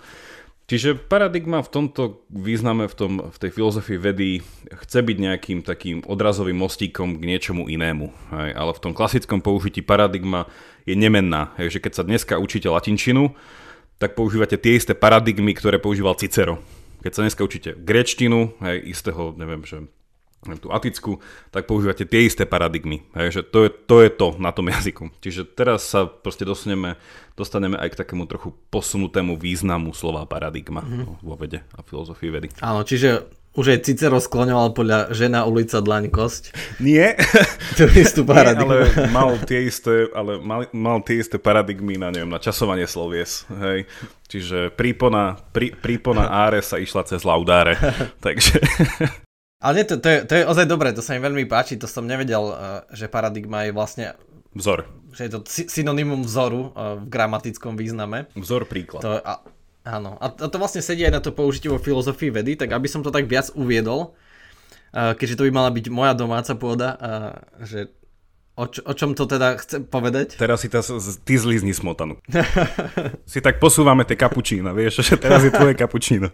Čiže 0.69 1.01
paradigma 1.01 1.65
v 1.65 1.73
tomto 1.73 2.29
význame, 2.29 2.85
v, 2.93 2.95
tom, 2.95 3.13
v 3.33 3.39
tej 3.41 3.51
filozofii 3.57 3.97
vedy 3.97 4.45
chce 4.85 5.01
byť 5.01 5.17
nejakým 5.17 5.59
takým 5.65 6.05
odrazovým 6.05 6.61
mostíkom 6.61 7.17
k 7.17 7.25
niečomu 7.25 7.73
inému. 7.73 8.13
Hej, 8.37 8.51
ale 8.53 8.77
v 8.77 8.83
tom 8.85 8.93
klasickom 8.93 9.41
použití 9.41 9.81
paradigma 9.81 10.45
je 10.85 10.93
nemenná. 10.93 11.57
Hej, 11.57 11.81
že 11.81 11.89
keď 11.89 11.93
sa 11.97 12.05
dneska 12.05 12.37
učíte 12.37 12.69
latinčinu, 12.69 13.33
tak 13.97 14.13
používate 14.13 14.61
tie 14.61 14.77
isté 14.77 14.93
paradigmy, 14.93 15.57
ktoré 15.57 15.81
používal 15.81 16.21
Cicero 16.21 16.61
keď 17.03 17.13
sa 17.15 17.23
dneska 17.25 17.43
učíte 17.47 17.71
grečtinu, 17.79 18.55
hej, 18.59 18.91
istého, 18.91 19.35
neviem, 19.39 19.63
že 19.63 19.87
tú 20.63 20.71
atickú, 20.71 21.19
tak 21.51 21.67
používate 21.67 22.07
tie 22.07 22.25
isté 22.25 22.47
paradigmy. 22.47 23.03
Hej, 23.19 23.29
že 23.31 23.43
to, 23.43 23.67
je, 23.67 23.71
to 23.75 23.97
je 24.07 24.11
to 24.15 24.29
na 24.39 24.55
tom 24.55 24.71
jazyku. 24.71 25.11
Čiže 25.19 25.51
teraz 25.51 25.85
sa 25.91 26.07
proste 26.07 26.47
dostaneme, 26.47 26.95
dostaneme 27.35 27.75
aj 27.75 27.93
k 27.93 28.01
takému 28.07 28.25
trochu 28.31 28.55
posunutému 28.71 29.35
významu 29.35 29.91
slova 29.91 30.25
paradigma 30.31 30.87
mm-hmm. 30.87 31.27
vo 31.27 31.35
vede 31.35 31.67
a 31.75 31.83
filozofii 31.83 32.31
vedy. 32.31 32.49
Áno, 32.63 32.87
čiže 32.87 33.27
už 33.59 33.75
aj 33.75 33.91
Cicero 33.91 34.23
skloňoval 34.23 34.71
podľa 34.71 34.99
žena, 35.11 35.43
ulica, 35.43 35.83
dlaň, 35.83 36.15
kosť. 36.15 36.55
Nie. 36.79 37.19
Tú 37.79 37.91
istú 37.91 38.23
paradigmu. 38.23 38.71
Nie, 38.79 38.87
ale 38.95 39.11
mal 39.19 39.31
tie 39.43 39.67
isté, 39.67 40.07
ale 40.15 40.39
mal, 40.39 40.71
mal 40.71 41.03
tie 41.03 41.19
isté 41.19 41.43
paradigmy 41.43 41.99
na, 41.99 42.15
neviem, 42.15 42.31
na 42.31 42.39
časovanie 42.39 42.87
slovies. 42.87 43.43
Hej. 43.51 43.91
Čiže 44.31 44.71
prípona, 44.71 45.43
prí, 45.51 45.75
prípona 45.75 46.31
áre 46.31 46.63
sa 46.63 46.79
išla 46.79 47.03
cez 47.03 47.27
laudáre. 47.27 47.75
Takže... 48.23 48.63
Ale 49.59 49.83
nie, 49.83 49.85
to, 49.91 49.99
to, 49.99 50.07
je, 50.07 50.19
to 50.23 50.35
je 50.39 50.43
ozaj 50.47 50.67
dobré, 50.71 50.95
to 50.95 51.03
sa 51.03 51.19
mi 51.19 51.21
veľmi 51.21 51.43
páči, 51.51 51.75
to 51.75 51.91
som 51.91 52.07
nevedel, 52.07 52.55
eh, 52.55 52.57
že 52.95 53.11
paradigma 53.11 53.67
je 53.67 53.73
vlastne... 53.75 54.05
Vzor. 54.55 54.87
Že 55.11 55.23
je 55.27 55.31
to 55.35 55.41
synonymum 55.67 56.23
vzoru 56.23 56.71
eh, 56.71 57.03
v 57.03 57.05
gramatickom 57.11 57.75
význame. 57.75 58.31
Vzor 58.39 58.71
príklad. 58.71 59.03
To, 59.03 59.19
a, 59.19 59.43
Áno, 59.89 60.21
a 60.21 60.29
to 60.29 60.61
vlastne 60.61 60.85
sedí 60.85 61.01
aj 61.09 61.15
na 61.17 61.23
to 61.25 61.33
použitie 61.33 61.73
vo 61.73 61.81
filozofii 61.81 62.29
vedy, 62.29 62.61
tak 62.61 62.77
aby 62.77 62.85
som 62.85 63.01
to 63.01 63.09
tak 63.09 63.25
viac 63.25 63.49
uviedol, 63.57 64.13
keďže 64.93 65.41
to 65.41 65.47
by 65.49 65.53
mala 65.55 65.73
byť 65.73 65.89
moja 65.89 66.13
domáca 66.13 66.53
pôda, 66.53 67.01
že 67.65 67.89
o, 68.53 68.69
čo, 68.69 68.85
o 68.85 68.93
čom 68.93 69.17
to 69.17 69.25
teda 69.25 69.57
chce 69.57 69.81
povedať? 69.89 70.37
Teraz 70.37 70.61
si 70.61 70.69
ta, 70.69 70.85
ty 71.25 71.35
zlizni 71.41 71.73
smotanu. 71.73 72.21
si 73.33 73.41
tak 73.41 73.63
posúvame 73.63 74.05
tie 74.05 74.19
kapučíno, 74.19 74.77
vieš, 74.77 75.01
že 75.09 75.17
teraz 75.17 75.41
je 75.41 75.55
tvoje 75.55 75.73
kapučíno. 75.73 76.29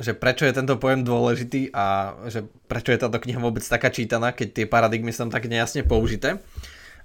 Že 0.00 0.12
prečo 0.12 0.44
je 0.44 0.56
tento 0.56 0.76
pojem 0.76 1.02
dôležitý 1.02 1.72
a 1.72 2.16
že 2.28 2.44
prečo 2.68 2.92
je 2.92 3.00
táto 3.00 3.16
kniha 3.16 3.40
vôbec 3.40 3.64
taká 3.64 3.88
čítaná, 3.88 4.32
keď 4.32 4.48
tie 4.52 4.66
paradigmy 4.68 5.12
sú 5.12 5.26
tam 5.26 5.32
tak 5.32 5.48
nejasne 5.48 5.84
použité. 5.84 6.40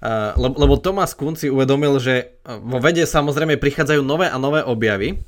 Uh, 0.02 0.34
lebo 0.34 0.82
Thomas 0.82 1.14
Kuhn 1.14 1.38
si 1.38 1.46
uvedomil, 1.46 2.02
že 2.02 2.34
vo 2.42 2.82
vede 2.82 3.06
samozrejme 3.06 3.54
prichádzajú 3.54 4.02
nové 4.02 4.26
a 4.26 4.34
nové 4.34 4.58
objavy, 4.66 5.22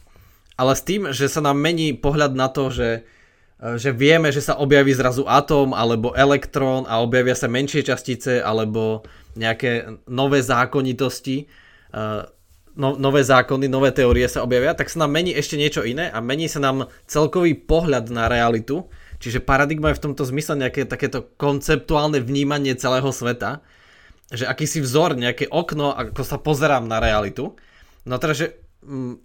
ale 0.59 0.73
s 0.75 0.83
tým, 0.83 1.14
že 1.14 1.30
sa 1.30 1.42
nám 1.42 1.59
mení 1.59 1.94
pohľad 1.94 2.35
na 2.35 2.47
to, 2.47 2.71
že, 2.71 3.02
e, 3.59 3.75
že 3.75 3.90
vieme, 3.90 4.30
že 4.30 4.38
sa 4.38 4.54
objaví 4.54 4.94
zrazu 4.94 5.26
atóm 5.26 5.75
alebo 5.75 6.14
elektrón 6.14 6.87
a 6.87 7.02
objavia 7.02 7.35
sa 7.35 7.50
menšie 7.50 7.83
častice 7.83 8.38
alebo 8.38 9.02
nejaké 9.35 9.99
nové 10.06 10.47
zákonitosti, 10.47 11.50
no, 12.76 12.99
nové 12.99 13.25
zákony, 13.25 13.71
nové 13.71 13.95
teórie 13.95 14.26
sa 14.26 14.43
objavia, 14.43 14.75
tak 14.75 14.90
sa 14.90 15.07
nám 15.07 15.14
mení 15.14 15.35
ešte 15.35 15.59
niečo 15.59 15.83
iné 15.87 16.11
a 16.11 16.19
mení 16.19 16.50
sa 16.50 16.61
nám 16.61 16.90
celkový 17.07 17.54
pohľad 17.54 18.11
na 18.11 18.26
realitu. 18.26 18.87
Čiže 19.23 19.40
paradigma 19.40 19.95
je 19.95 19.99
v 20.02 20.04
tomto 20.11 20.26
zmysle 20.28 20.61
nejaké 20.61 20.85
takéto 20.85 21.25
konceptuálne 21.40 22.21
vnímanie 22.21 22.76
celého 22.76 23.09
sveta, 23.09 23.64
že 24.28 24.45
akýsi 24.45 24.83
vzor, 24.85 25.16
nejaké 25.16 25.49
okno, 25.49 25.95
ako 25.95 26.23
sa 26.26 26.37
pozerám 26.37 26.85
na 26.85 27.00
realitu. 27.00 27.57
No 28.04 28.21
teda, 28.21 28.35
že 28.37 28.47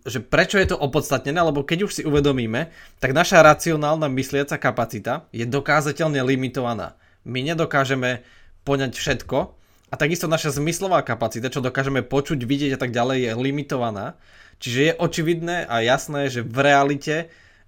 že 0.07 0.23
prečo 0.23 0.55
je 0.55 0.71
to 0.71 0.79
opodstatnené, 0.79 1.35
lebo 1.43 1.67
keď 1.67 1.79
už 1.83 1.91
si 1.91 2.07
uvedomíme, 2.07 2.71
tak 3.03 3.11
naša 3.11 3.43
racionálna 3.43 4.07
mysliaca 4.07 4.55
kapacita 4.55 5.27
je 5.35 5.43
dokázateľne 5.43 6.23
limitovaná. 6.23 6.95
My 7.27 7.43
nedokážeme 7.43 8.23
poňať 8.63 8.95
všetko 8.95 9.58
a 9.89 9.95
takisto 9.97 10.29
naša 10.29 10.55
zmyslová 10.61 11.01
kapacita, 11.01 11.49
čo 11.49 11.65
dokážeme 11.65 12.05
počuť, 12.05 12.39
vidieť 12.45 12.77
a 12.77 12.79
tak 12.79 12.93
ďalej, 12.93 13.25
je 13.25 13.31
limitovaná. 13.35 14.15
Čiže 14.61 14.79
je 14.79 14.93
očividné 14.99 15.65
a 15.65 15.81
jasné, 15.81 16.29
že 16.29 16.45
v 16.45 16.57
realite 16.61 17.15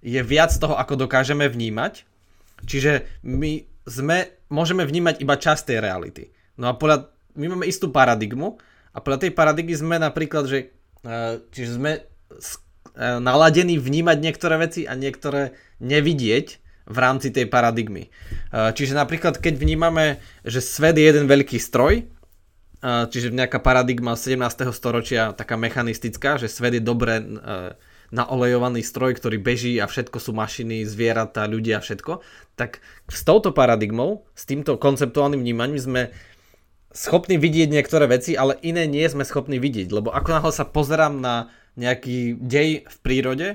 je 0.02 0.20
viac 0.22 0.54
toho, 0.54 0.78
ako 0.78 1.06
dokážeme 1.06 1.48
vnímať. 1.48 2.06
Čiže 2.62 3.06
my 3.26 3.66
sme, 3.88 4.30
môžeme 4.52 4.86
vnímať 4.86 5.18
iba 5.18 5.34
časť 5.34 5.62
tej 5.72 5.78
reality. 5.82 6.24
No 6.54 6.70
a 6.70 6.78
podľa, 6.78 7.10
my 7.34 7.46
máme 7.56 7.66
istú 7.66 7.90
paradigmu 7.90 8.60
a 8.94 8.98
podľa 9.02 9.26
tej 9.26 9.32
paradigmy 9.34 9.74
sme 9.74 9.96
napríklad, 9.98 10.46
že 10.46 10.70
Eh, 11.02 11.42
čiže 11.50 11.82
sme 11.82 11.92
eh, 11.98 12.02
naladení 13.18 13.74
vnímať 13.74 14.16
niektoré 14.22 14.54
veci 14.62 14.86
a 14.86 14.94
niektoré 14.94 15.58
nevidieť 15.82 16.62
v 16.86 16.96
rámci 16.98 17.30
tej 17.30 17.46
paradigmy. 17.46 18.08
Eh, 18.08 18.70
čiže 18.74 18.96
napríklad, 18.98 19.38
keď 19.38 19.54
vnímame, 19.58 20.22
že 20.42 20.62
svet 20.62 20.98
je 20.98 21.04
jeden 21.06 21.26
veľký 21.30 21.58
stroj, 21.58 22.06
čiže 22.82 23.30
nejaká 23.30 23.62
paradigma 23.62 24.18
17. 24.18 24.74
storočia, 24.74 25.30
taká 25.38 25.54
mechanistická, 25.54 26.34
že 26.34 26.50
svet 26.50 26.74
je 26.74 26.82
dobre 26.82 27.22
naolejovaný 28.12 28.84
stroj, 28.84 29.16
ktorý 29.16 29.40
beží 29.40 29.80
a 29.80 29.88
všetko 29.88 30.20
sú 30.20 30.36
mašiny, 30.36 30.84
zvieratá, 30.84 31.48
ľudia, 31.48 31.80
všetko, 31.80 32.20
tak 32.54 32.84
s 33.08 33.24
touto 33.24 33.56
paradigmou, 33.56 34.28
s 34.36 34.44
týmto 34.44 34.76
konceptuálnym 34.76 35.40
vnímaním 35.40 35.80
sme 35.80 36.02
schopní 36.92 37.40
vidieť 37.40 37.72
niektoré 37.72 38.04
veci, 38.04 38.36
ale 38.36 38.60
iné 38.60 38.84
nie 38.84 39.08
sme 39.08 39.24
schopní 39.24 39.56
vidieť, 39.56 39.88
lebo 39.88 40.12
ako 40.12 40.28
náhle 40.28 40.52
sa 40.52 40.68
pozerám 40.68 41.24
na 41.24 41.48
nejaký 41.80 42.36
dej 42.36 42.84
v 42.84 42.96
prírode, 43.00 43.48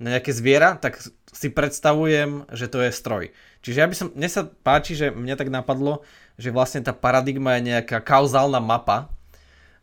na 0.00 0.16
nejaké 0.16 0.32
zviera, 0.32 0.80
tak 0.80 0.96
si 1.30 1.52
predstavujem, 1.52 2.48
že 2.50 2.66
to 2.66 2.80
je 2.80 2.90
stroj. 2.90 3.24
Čiže 3.60 3.78
ja 3.78 3.86
by 3.86 3.94
som, 3.94 4.08
mne 4.16 4.28
sa 4.32 4.48
páči, 4.48 4.96
že 4.96 5.12
mne 5.12 5.36
tak 5.36 5.52
napadlo, 5.52 6.00
že 6.40 6.48
vlastne 6.48 6.80
tá 6.80 6.96
paradigma 6.96 7.60
je 7.60 7.76
nejaká 7.76 8.00
kauzálna 8.00 8.58
mapa, 8.58 9.12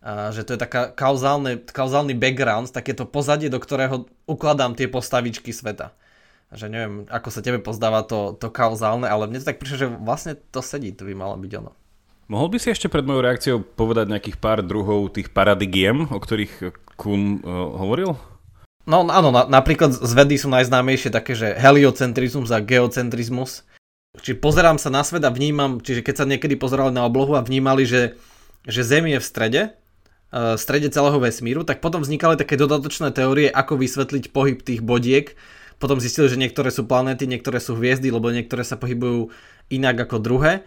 a 0.01 0.33
že 0.33 0.45
to 0.45 0.55
je 0.55 0.59
taká 0.61 0.93
kauzálny, 0.93 1.67
kauzálny 1.69 2.15
background, 2.17 2.71
takéto 2.73 3.05
pozadie, 3.05 3.51
do 3.51 3.61
ktorého 3.61 4.09
ukladám 4.25 4.73
tie 4.73 4.89
postavičky 4.89 5.53
sveta. 5.53 5.93
Že 6.47 6.65
neviem, 6.71 6.95
ako 7.11 7.27
sa 7.27 7.43
tebe 7.43 7.59
pozdáva 7.59 8.07
to, 8.07 8.31
to 8.39 8.47
kauzálne, 8.47 9.03
ale 9.03 9.27
mne 9.27 9.43
to 9.43 9.49
tak 9.51 9.59
prišlo, 9.59 9.77
že 9.77 9.87
vlastne 9.99 10.33
to 10.53 10.63
sedí, 10.63 10.95
to 10.95 11.03
by 11.03 11.11
malo 11.11 11.35
byť 11.35 11.51
ono. 11.59 11.75
Mohol 12.31 12.55
by 12.55 12.57
si 12.59 12.71
ešte 12.71 12.91
pred 12.91 13.03
mojou 13.07 13.23
reakciou 13.23 13.57
povedať 13.63 14.11
nejakých 14.11 14.37
pár 14.39 14.59
druhov 14.63 15.11
tých 15.11 15.31
paradigiem, 15.31 16.07
o 16.07 16.19
ktorých 16.19 16.75
Kuhn 16.95 17.43
uh, 17.43 17.75
hovoril? 17.79 18.15
No 18.87 19.03
áno, 19.03 19.35
na, 19.35 19.43
napríklad 19.43 19.91
z 19.91 20.13
vedy 20.15 20.39
sú 20.39 20.47
najznámejšie 20.47 21.11
také, 21.11 21.35
že 21.35 21.51
heliocentrizmus 21.59 22.55
a 22.55 22.63
geocentrizmus. 22.63 23.67
Čiže 24.23 24.39
pozerám 24.39 24.79
sa 24.79 24.87
na 24.87 25.03
svet 25.03 25.27
a 25.27 25.29
vnímam, 25.29 25.83
čiže 25.83 26.01
keď 26.01 26.15
sa 26.23 26.25
niekedy 26.25 26.55
pozerali 26.55 26.95
na 26.95 27.03
oblohu 27.03 27.35
a 27.35 27.43
vnímali, 27.43 27.83
že, 27.83 28.15
že 28.63 28.87
Zem 28.87 29.11
je 29.11 29.19
v 29.19 29.27
strede, 29.27 29.61
uh, 30.31 30.55
v 30.55 30.61
strede 30.63 30.87
celého 30.87 31.19
vesmíru, 31.19 31.67
tak 31.67 31.83
potom 31.83 31.99
vznikali 31.99 32.39
také 32.39 32.55
dodatočné 32.55 33.11
teórie, 33.11 33.51
ako 33.51 33.75
vysvetliť 33.75 34.31
pohyb 34.31 34.63
tých 34.63 34.81
bodiek. 34.81 35.35
Potom 35.77 36.01
zistili, 36.01 36.31
že 36.31 36.39
niektoré 36.39 36.73
sú 36.73 36.89
planéty, 36.89 37.29
niektoré 37.29 37.61
sú 37.61 37.77
hviezdy, 37.77 38.09
lebo 38.09 38.33
niektoré 38.33 38.65
sa 38.65 38.79
pohybujú 38.79 39.29
inak 39.69 40.09
ako 40.09 40.17
druhé. 40.17 40.65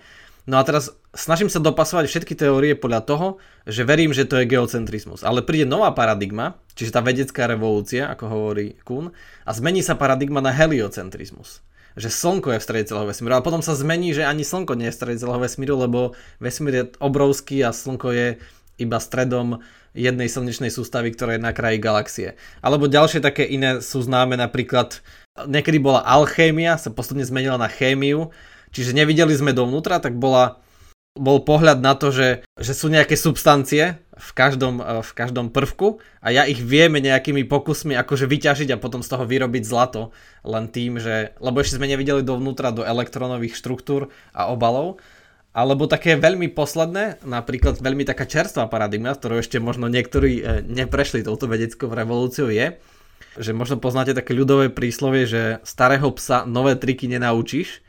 No 0.51 0.59
a 0.59 0.67
teraz 0.67 0.91
snažím 1.15 1.47
sa 1.47 1.63
dopasovať 1.63 2.11
všetky 2.11 2.35
teórie 2.35 2.75
podľa 2.75 3.07
toho, 3.07 3.27
že 3.71 3.87
verím, 3.87 4.11
že 4.11 4.27
to 4.27 4.35
je 4.43 4.51
geocentrizmus. 4.51 5.23
Ale 5.23 5.47
príde 5.47 5.63
nová 5.63 5.95
paradigma, 5.95 6.59
čiže 6.75 6.91
tá 6.91 6.99
vedecká 6.99 7.47
revolúcia, 7.47 8.11
ako 8.11 8.25
hovorí 8.27 8.75
Kuhn, 8.83 9.15
a 9.47 9.51
zmení 9.55 9.79
sa 9.79 9.95
paradigma 9.95 10.43
na 10.43 10.51
heliocentrizmus. 10.51 11.63
Že 11.95 12.11
Slnko 12.11 12.51
je 12.51 12.59
v 12.59 12.67
strede 12.67 12.89
celého 12.91 13.07
vesmíru. 13.07 13.39
A 13.39 13.47
potom 13.47 13.63
sa 13.63 13.79
zmení, 13.79 14.11
že 14.11 14.27
ani 14.27 14.43
Slnko 14.43 14.75
nie 14.75 14.91
je 14.91 14.95
v 14.95 14.99
strede 14.99 15.23
celého 15.23 15.39
vesmíru, 15.39 15.79
lebo 15.79 16.19
vesmír 16.43 16.75
je 16.75 16.85
obrovský 16.99 17.63
a 17.63 17.71
Slnko 17.71 18.11
je 18.11 18.29
iba 18.83 18.99
stredom 18.99 19.63
jednej 19.95 20.27
slnečnej 20.27 20.75
sústavy, 20.75 21.15
ktorá 21.15 21.39
je 21.39 21.47
na 21.47 21.55
kraji 21.55 21.79
galaxie. 21.79 22.29
Alebo 22.59 22.91
ďalšie 22.91 23.23
také 23.23 23.47
iné 23.47 23.79
sú 23.79 24.03
známe 24.03 24.35
napríklad, 24.35 24.99
niekedy 25.47 25.79
bola 25.79 26.03
alchémia, 26.03 26.75
sa 26.75 26.91
postupne 26.91 27.23
zmenila 27.23 27.55
na 27.55 27.71
chémiu, 27.71 28.35
čiže 28.71 28.97
nevideli 28.97 29.35
sme 29.35 29.55
dovnútra, 29.55 30.03
tak 30.03 30.17
bola, 30.19 30.59
bol 31.19 31.43
pohľad 31.43 31.83
na 31.83 31.99
to, 31.99 32.15
že, 32.15 32.47
že 32.59 32.73
sú 32.73 32.91
nejaké 32.91 33.19
substancie 33.19 33.99
v 34.21 34.31
každom, 34.37 34.79
eh, 34.79 35.01
v 35.01 35.13
každom 35.17 35.49
prvku 35.51 35.99
a 36.21 36.31
ja 36.31 36.45
ich 36.45 36.61
vieme 36.61 37.01
nejakými 37.01 37.49
pokusmi 37.49 37.97
akože 37.97 38.29
vyťažiť 38.29 38.69
a 38.77 38.81
potom 38.81 39.01
z 39.01 39.11
toho 39.11 39.25
vyrobiť 39.25 39.63
zlato 39.65 40.15
len 40.45 40.69
tým, 40.69 41.01
že, 41.01 41.35
lebo 41.41 41.61
ešte 41.65 41.81
sme 41.81 41.91
nevideli 41.91 42.21
dovnútra 42.21 42.71
do 42.71 42.85
elektronových 42.85 43.57
štruktúr 43.57 44.13
a 44.37 44.53
obalov, 44.53 45.01
alebo 45.51 45.91
také 45.91 46.15
veľmi 46.15 46.47
posledné, 46.55 47.27
napríklad 47.27 47.83
veľmi 47.83 48.07
taká 48.07 48.23
čerstvá 48.23 48.71
paradigma, 48.71 49.19
ktorú 49.19 49.43
ešte 49.43 49.59
možno 49.59 49.91
niektorí 49.91 50.33
eh, 50.39 50.45
neprešli 50.63 51.27
touto 51.27 51.51
vedeckou 51.51 51.91
revolúciou 51.91 52.53
je, 52.53 52.79
že 53.39 53.55
možno 53.55 53.79
poznáte 53.79 54.15
také 54.15 54.35
ľudové 54.35 54.71
príslovie, 54.71 55.27
že 55.27 55.43
starého 55.63 56.11
psa 56.15 56.43
nové 56.47 56.75
triky 56.75 57.07
nenaučíš. 57.07 57.83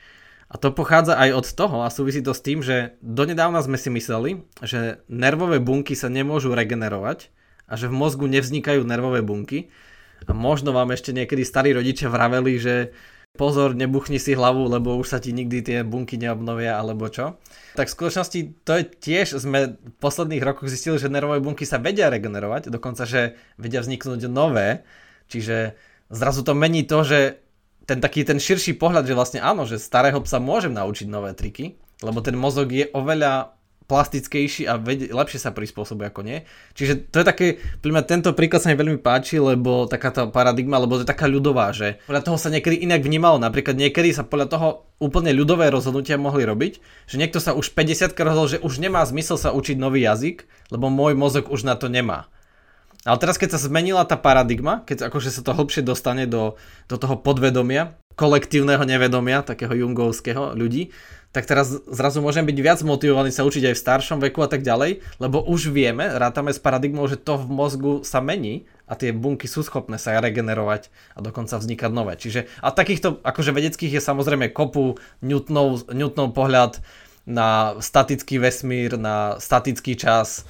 A 0.52 0.60
to 0.60 0.76
pochádza 0.76 1.16
aj 1.16 1.32
od 1.32 1.48
toho 1.56 1.78
a 1.88 1.88
súvisí 1.88 2.20
to 2.20 2.36
s 2.36 2.44
tým, 2.44 2.60
že 2.60 3.00
donedávna 3.00 3.64
sme 3.64 3.80
si 3.80 3.88
mysleli, 3.88 4.44
že 4.60 5.00
nervové 5.08 5.64
bunky 5.64 5.96
sa 5.96 6.12
nemôžu 6.12 6.52
regenerovať 6.52 7.32
a 7.72 7.80
že 7.80 7.88
v 7.88 7.96
mozgu 7.96 8.28
nevznikajú 8.28 8.84
nervové 8.84 9.24
bunky. 9.24 9.72
A 10.28 10.36
možno 10.36 10.76
vám 10.76 10.92
ešte 10.92 11.16
niekedy 11.16 11.48
starí 11.48 11.72
rodičia 11.72 12.12
vraveli, 12.12 12.60
že 12.60 12.76
pozor, 13.40 13.74
nebuchni 13.74 14.20
si 14.20 14.36
hlavu, 14.36 14.68
lebo 14.68 15.00
už 15.00 15.08
sa 15.16 15.20
ti 15.24 15.32
nikdy 15.32 15.64
tie 15.64 15.78
bunky 15.88 16.20
neobnovia, 16.20 16.78
alebo 16.78 17.08
čo. 17.08 17.40
Tak 17.80 17.88
v 17.88 17.96
skutočnosti 17.96 18.40
to 18.68 18.72
je 18.76 18.84
tiež, 18.86 19.40
sme 19.40 19.80
v 19.80 19.94
posledných 20.04 20.44
rokoch 20.44 20.68
zistili, 20.68 21.00
že 21.00 21.08
nervové 21.08 21.40
bunky 21.40 21.64
sa 21.64 21.80
vedia 21.80 22.12
regenerovať, 22.12 22.68
dokonca, 22.68 23.08
že 23.08 23.40
vedia 23.56 23.80
vzniknúť 23.80 24.28
nové, 24.28 24.84
čiže 25.32 25.80
zrazu 26.12 26.44
to 26.44 26.52
mení 26.52 26.84
to, 26.84 27.08
že 27.08 27.41
ten 27.86 27.98
taký 28.00 28.24
ten 28.24 28.38
širší 28.38 28.78
pohľad, 28.78 29.08
že 29.10 29.18
vlastne 29.18 29.40
áno, 29.42 29.66
že 29.66 29.82
starého 29.82 30.22
psa 30.24 30.38
môžem 30.38 30.72
naučiť 30.72 31.08
nové 31.10 31.34
triky, 31.34 31.78
lebo 32.02 32.22
ten 32.22 32.38
mozog 32.38 32.70
je 32.70 32.90
oveľa 32.94 33.58
plastickejší 33.92 34.72
a 34.72 34.80
ved- 34.80 35.12
lepšie 35.12 35.44
sa 35.44 35.52
prispôsobuje 35.52 36.08
ako 36.08 36.24
nie. 36.24 36.48
Čiže 36.80 37.12
to 37.12 37.20
je 37.20 37.26
také, 37.28 37.46
pre 37.84 37.92
mňa 37.92 38.08
tento 38.08 38.32
príklad 38.32 38.64
sa 38.64 38.72
mi 38.72 38.80
veľmi 38.80 39.04
páči, 39.04 39.36
lebo 39.36 39.84
taká 39.84 40.16
tá 40.16 40.24
paradigma, 40.32 40.80
lebo 40.80 40.96
to 40.96 41.04
je 41.04 41.12
taká 41.12 41.28
ľudová, 41.28 41.76
že 41.76 42.00
podľa 42.08 42.24
toho 42.24 42.38
sa 42.40 42.48
niekedy 42.48 42.80
inak 42.88 43.04
vnímalo. 43.04 43.36
Napríklad 43.36 43.76
niekedy 43.76 44.16
sa 44.16 44.24
podľa 44.24 44.48
toho 44.48 44.68
úplne 45.04 45.36
ľudové 45.36 45.68
rozhodnutia 45.68 46.16
mohli 46.16 46.48
robiť, 46.48 46.80
že 47.12 47.20
niekto 47.20 47.44
sa 47.44 47.52
už 47.52 47.76
50 47.76 48.16
rozhodol, 48.16 48.48
že 48.48 48.64
už 48.64 48.80
nemá 48.80 49.04
zmysel 49.04 49.36
sa 49.36 49.52
učiť 49.52 49.76
nový 49.76 50.08
jazyk, 50.08 50.48
lebo 50.72 50.88
môj 50.88 51.20
mozog 51.20 51.52
už 51.52 51.68
na 51.68 51.76
to 51.76 51.92
nemá. 51.92 52.32
Ale 53.02 53.18
teraz, 53.18 53.42
keď 53.42 53.58
sa 53.58 53.64
zmenila 53.66 54.06
tá 54.06 54.14
paradigma, 54.14 54.86
keď 54.86 55.10
akože 55.10 55.34
sa 55.34 55.42
to 55.42 55.58
hlbšie 55.58 55.82
dostane 55.82 56.30
do, 56.30 56.54
do 56.86 56.96
toho 57.02 57.18
podvedomia, 57.18 57.98
kolektívneho 58.14 58.86
nevedomia, 58.86 59.42
takého 59.42 59.74
jungovského 59.74 60.54
ľudí, 60.54 60.94
tak 61.32 61.48
teraz 61.48 61.72
zrazu 61.88 62.20
môžem 62.20 62.44
byť 62.44 62.58
viac 62.60 62.80
motivovaný 62.84 63.32
sa 63.32 63.48
učiť 63.48 63.72
aj 63.72 63.76
v 63.76 63.84
staršom 63.88 64.20
veku 64.20 64.44
a 64.44 64.52
tak 64.52 64.68
ďalej, 64.68 65.00
lebo 65.18 65.40
už 65.40 65.72
vieme, 65.72 66.04
rátame 66.04 66.52
s 66.52 66.60
paradigmou, 66.60 67.08
že 67.08 67.16
to 67.16 67.40
v 67.40 67.48
mozgu 67.48 67.94
sa 68.04 68.20
mení 68.20 68.68
a 68.84 69.00
tie 69.00 69.16
bunky 69.16 69.48
sú 69.48 69.64
schopné 69.64 69.96
sa 69.96 70.20
regenerovať 70.20 70.92
a 71.16 71.24
dokonca 71.24 71.56
vznikať 71.56 71.92
nové. 71.96 72.20
Čiže 72.20 72.52
a 72.60 72.76
takýchto 72.76 73.24
akože 73.24 73.56
vedeckých 73.56 73.96
je 73.96 74.02
samozrejme 74.04 74.52
kopu 74.52 75.00
Newtonov, 75.24 75.88
Newtonov 75.96 76.36
pohľad 76.36 76.84
na 77.24 77.80
statický 77.80 78.36
vesmír, 78.36 79.00
na 79.00 79.40
statický 79.40 79.96
čas, 79.96 80.44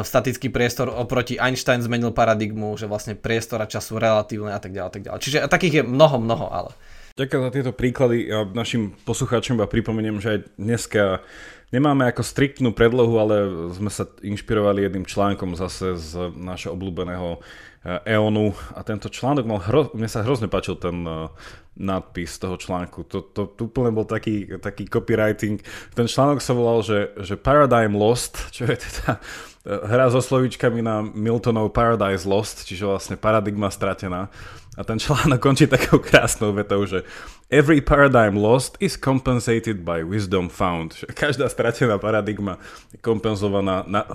statický 0.00 0.48
priestor 0.48 0.88
oproti 0.88 1.36
Einstein 1.36 1.84
zmenil 1.84 2.16
paradigmu, 2.16 2.80
že 2.80 2.88
vlastne 2.88 3.12
priestor 3.12 3.60
a 3.60 3.68
čas 3.68 3.84
sú 3.92 4.00
relatívne 4.00 4.56
a 4.56 4.60
tak 4.60 4.72
ďalej. 4.72 4.88
A 4.88 4.92
tak 4.92 5.02
ďalej. 5.04 5.20
Čiže 5.20 5.38
takých 5.52 5.74
je 5.80 5.82
mnoho, 5.84 6.16
mnoho, 6.16 6.48
ale. 6.48 6.72
Ďakujem 7.12 7.42
za 7.44 7.52
tieto 7.52 7.72
príklady. 7.76 8.24
Ja 8.24 8.48
našim 8.48 8.96
poslucháčom 9.04 9.60
iba 9.60 9.68
pripomeniem, 9.68 10.16
že 10.16 10.28
aj 10.32 10.38
dneska 10.56 11.20
nemáme 11.68 12.08
ako 12.08 12.24
striktnú 12.24 12.72
predlohu, 12.72 13.20
ale 13.20 13.36
sme 13.76 13.92
sa 13.92 14.08
inšpirovali 14.24 14.88
jedným 14.88 15.04
článkom 15.04 15.52
zase 15.52 16.00
z 16.00 16.32
našho 16.40 16.72
obľúbeného 16.72 17.36
eh, 17.84 18.16
EONu 18.16 18.56
a 18.72 18.80
tento 18.80 19.12
článok 19.12 19.44
mal, 19.44 19.60
hro, 19.60 19.92
mne 19.92 20.08
sa 20.08 20.24
hrozne 20.24 20.48
páčil 20.48 20.80
ten 20.80 21.04
uh, 21.04 21.28
nadpis 21.76 22.40
toho 22.40 22.56
článku. 22.56 23.04
To, 23.08 23.24
to, 23.28 23.44
to 23.48 23.68
úplne 23.68 23.92
bol 23.92 24.08
taký, 24.08 24.60
taký 24.60 24.88
copywriting. 24.88 25.60
Ten 25.92 26.08
článok 26.08 26.40
sa 26.40 26.56
volal, 26.56 26.80
že, 26.80 27.12
že 27.20 27.36
Paradigm 27.36 27.92
Lost, 27.92 28.40
čo 28.56 28.68
je 28.68 28.76
teda 28.76 29.20
hra 29.62 30.10
so 30.10 30.18
slovíčkami 30.18 30.82
na 30.82 31.06
Miltonov 31.06 31.70
Paradise 31.70 32.26
Lost, 32.26 32.66
čiže 32.66 32.82
vlastne 32.82 33.14
paradigma 33.14 33.70
stratená. 33.70 34.26
A 34.72 34.82
ten 34.88 34.96
článok 34.96 35.38
končí 35.44 35.68
takou 35.68 36.00
krásnou 36.00 36.50
vetou, 36.56 36.82
že 36.88 37.04
Every 37.52 37.84
paradigm 37.84 38.40
lost 38.40 38.80
is 38.80 38.96
compensated 38.96 39.84
by 39.84 40.00
wisdom 40.00 40.48
found. 40.48 40.96
Každá 41.12 41.52
stratená 41.52 42.00
paradigma 42.00 42.56
je 42.88 42.96
kompenzovaná 42.96 43.84
na, 43.84 44.08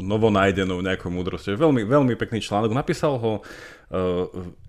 novo 0.00 0.32
nájdenou 0.32 0.80
nejakou 0.80 1.12
múdrosťou. 1.12 1.60
Veľmi, 1.60 1.84
veľmi 1.84 2.16
pekný 2.16 2.40
článok. 2.40 2.72
Napísal 2.72 3.20
ho 3.20 3.32
uh, 3.36 3.44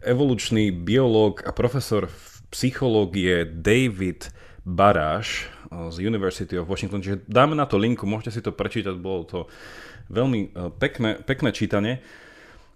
evolučný 0.03 0.75
biológ 0.75 1.47
a 1.47 1.55
profesor 1.55 2.11
psychológie 2.51 3.47
David 3.47 4.35
Baráš 4.67 5.47
uh, 5.71 5.87
z 5.87 6.03
University 6.03 6.59
of 6.59 6.67
Washington. 6.67 6.99
Čiže 6.99 7.23
dáme 7.23 7.55
na 7.55 7.63
to 7.63 7.79
linku, 7.79 8.03
môžete 8.03 8.35
si 8.35 8.41
to 8.43 8.51
prečítať, 8.51 8.99
bolo 8.99 9.23
to 9.23 9.39
Veľmi 10.09 10.49
e, 10.49 10.73
pekné, 10.73 11.21
pekné 11.21 11.49
čítanie. 11.53 12.01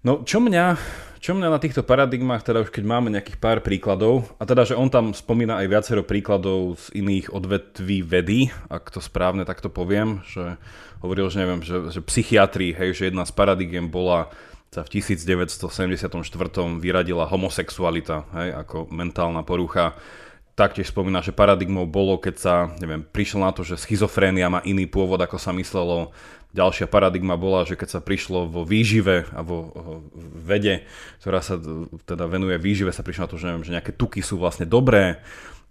No 0.04 0.22
čo 0.28 0.44
mňa, 0.44 0.78
čo 1.24 1.32
mňa 1.32 1.48
na 1.48 1.60
týchto 1.64 1.82
paradigmách, 1.82 2.44
teda 2.44 2.68
už 2.68 2.76
keď 2.76 2.84
máme 2.84 3.08
nejakých 3.08 3.40
pár 3.40 3.64
príkladov, 3.64 4.28
a 4.36 4.44
teda, 4.44 4.68
že 4.68 4.76
on 4.76 4.92
tam 4.92 5.16
spomína 5.16 5.64
aj 5.64 5.72
viacero 5.72 6.04
príkladov 6.04 6.76
z 6.76 7.00
iných 7.00 7.32
odvetví 7.32 8.04
vedy, 8.04 8.52
ak 8.68 8.92
to 8.92 9.00
správne 9.00 9.48
takto 9.48 9.72
poviem, 9.72 10.20
že 10.28 10.60
hovoril, 11.00 11.32
že 11.32 11.40
neviem, 11.40 11.64
že, 11.64 11.88
že 11.88 12.04
psychiatrii, 12.04 12.76
hej, 12.76 12.90
že 13.00 13.04
jedna 13.10 13.24
z 13.24 13.32
paradigiem 13.32 13.88
bola 13.88 14.28
sa 14.74 14.84
v 14.84 15.00
1974 15.00 16.20
vyradila 16.82 17.30
homosexualita, 17.30 18.28
hej, 18.36 18.50
ako 18.60 18.92
mentálna 18.92 19.46
porucha. 19.46 19.96
Taktiež 20.54 20.92
spomína, 20.92 21.24
že 21.24 21.34
paradigmou 21.34 21.88
bolo, 21.90 22.20
keď 22.20 22.36
sa, 22.38 22.56
neviem, 22.78 23.02
prišiel 23.02 23.42
na 23.42 23.56
to, 23.56 23.66
že 23.66 23.80
schizofrénia 23.80 24.52
má 24.52 24.60
iný 24.66 24.86
pôvod, 24.86 25.18
ako 25.18 25.40
sa 25.40 25.50
myslelo 25.56 26.14
Ďalšia 26.54 26.86
paradigma 26.86 27.34
bola, 27.34 27.66
že 27.66 27.74
keď 27.74 27.98
sa 27.98 28.02
prišlo 28.06 28.46
vo 28.46 28.62
výžive 28.62 29.26
a 29.34 29.42
vo 29.42 29.74
vede, 30.38 30.86
ktorá 31.18 31.42
sa 31.42 31.58
teda 32.06 32.30
venuje 32.30 32.62
výžive, 32.62 32.94
sa 32.94 33.02
prišlo 33.02 33.26
na 33.26 33.32
to, 33.34 33.42
že, 33.42 33.46
neviem, 33.50 33.66
že 33.66 33.74
nejaké 33.74 33.94
tuky 33.98 34.22
sú 34.22 34.38
vlastne 34.38 34.70
dobré 34.70 35.18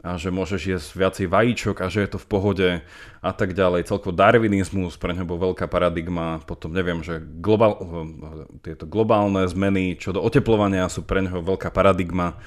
a 0.03 0.19
že 0.19 0.35
môžeš 0.35 0.61
jesť 0.67 0.89
viacej 0.99 1.27
vajíčok 1.31 1.77
a 1.79 1.87
že 1.87 2.03
je 2.03 2.11
to 2.11 2.19
v 2.19 2.27
pohode 2.27 2.69
a 3.23 3.31
tak 3.31 3.55
ďalej. 3.55 3.87
Celkovo 3.87 4.11
darwinizmus 4.11 4.99
pre 4.99 5.15
neho 5.15 5.23
bol 5.23 5.39
veľká 5.39 5.71
paradigma, 5.71 6.43
potom 6.43 6.75
neviem, 6.75 6.99
že 7.07 7.23
globál, 7.23 7.79
tieto 8.67 8.83
globálne 8.83 9.47
zmeny 9.47 9.95
čo 9.95 10.11
do 10.11 10.19
oteplovania 10.19 10.91
sú 10.91 11.07
pre 11.07 11.23
neho 11.23 11.39
veľká 11.47 11.71
paradigma 11.71 12.43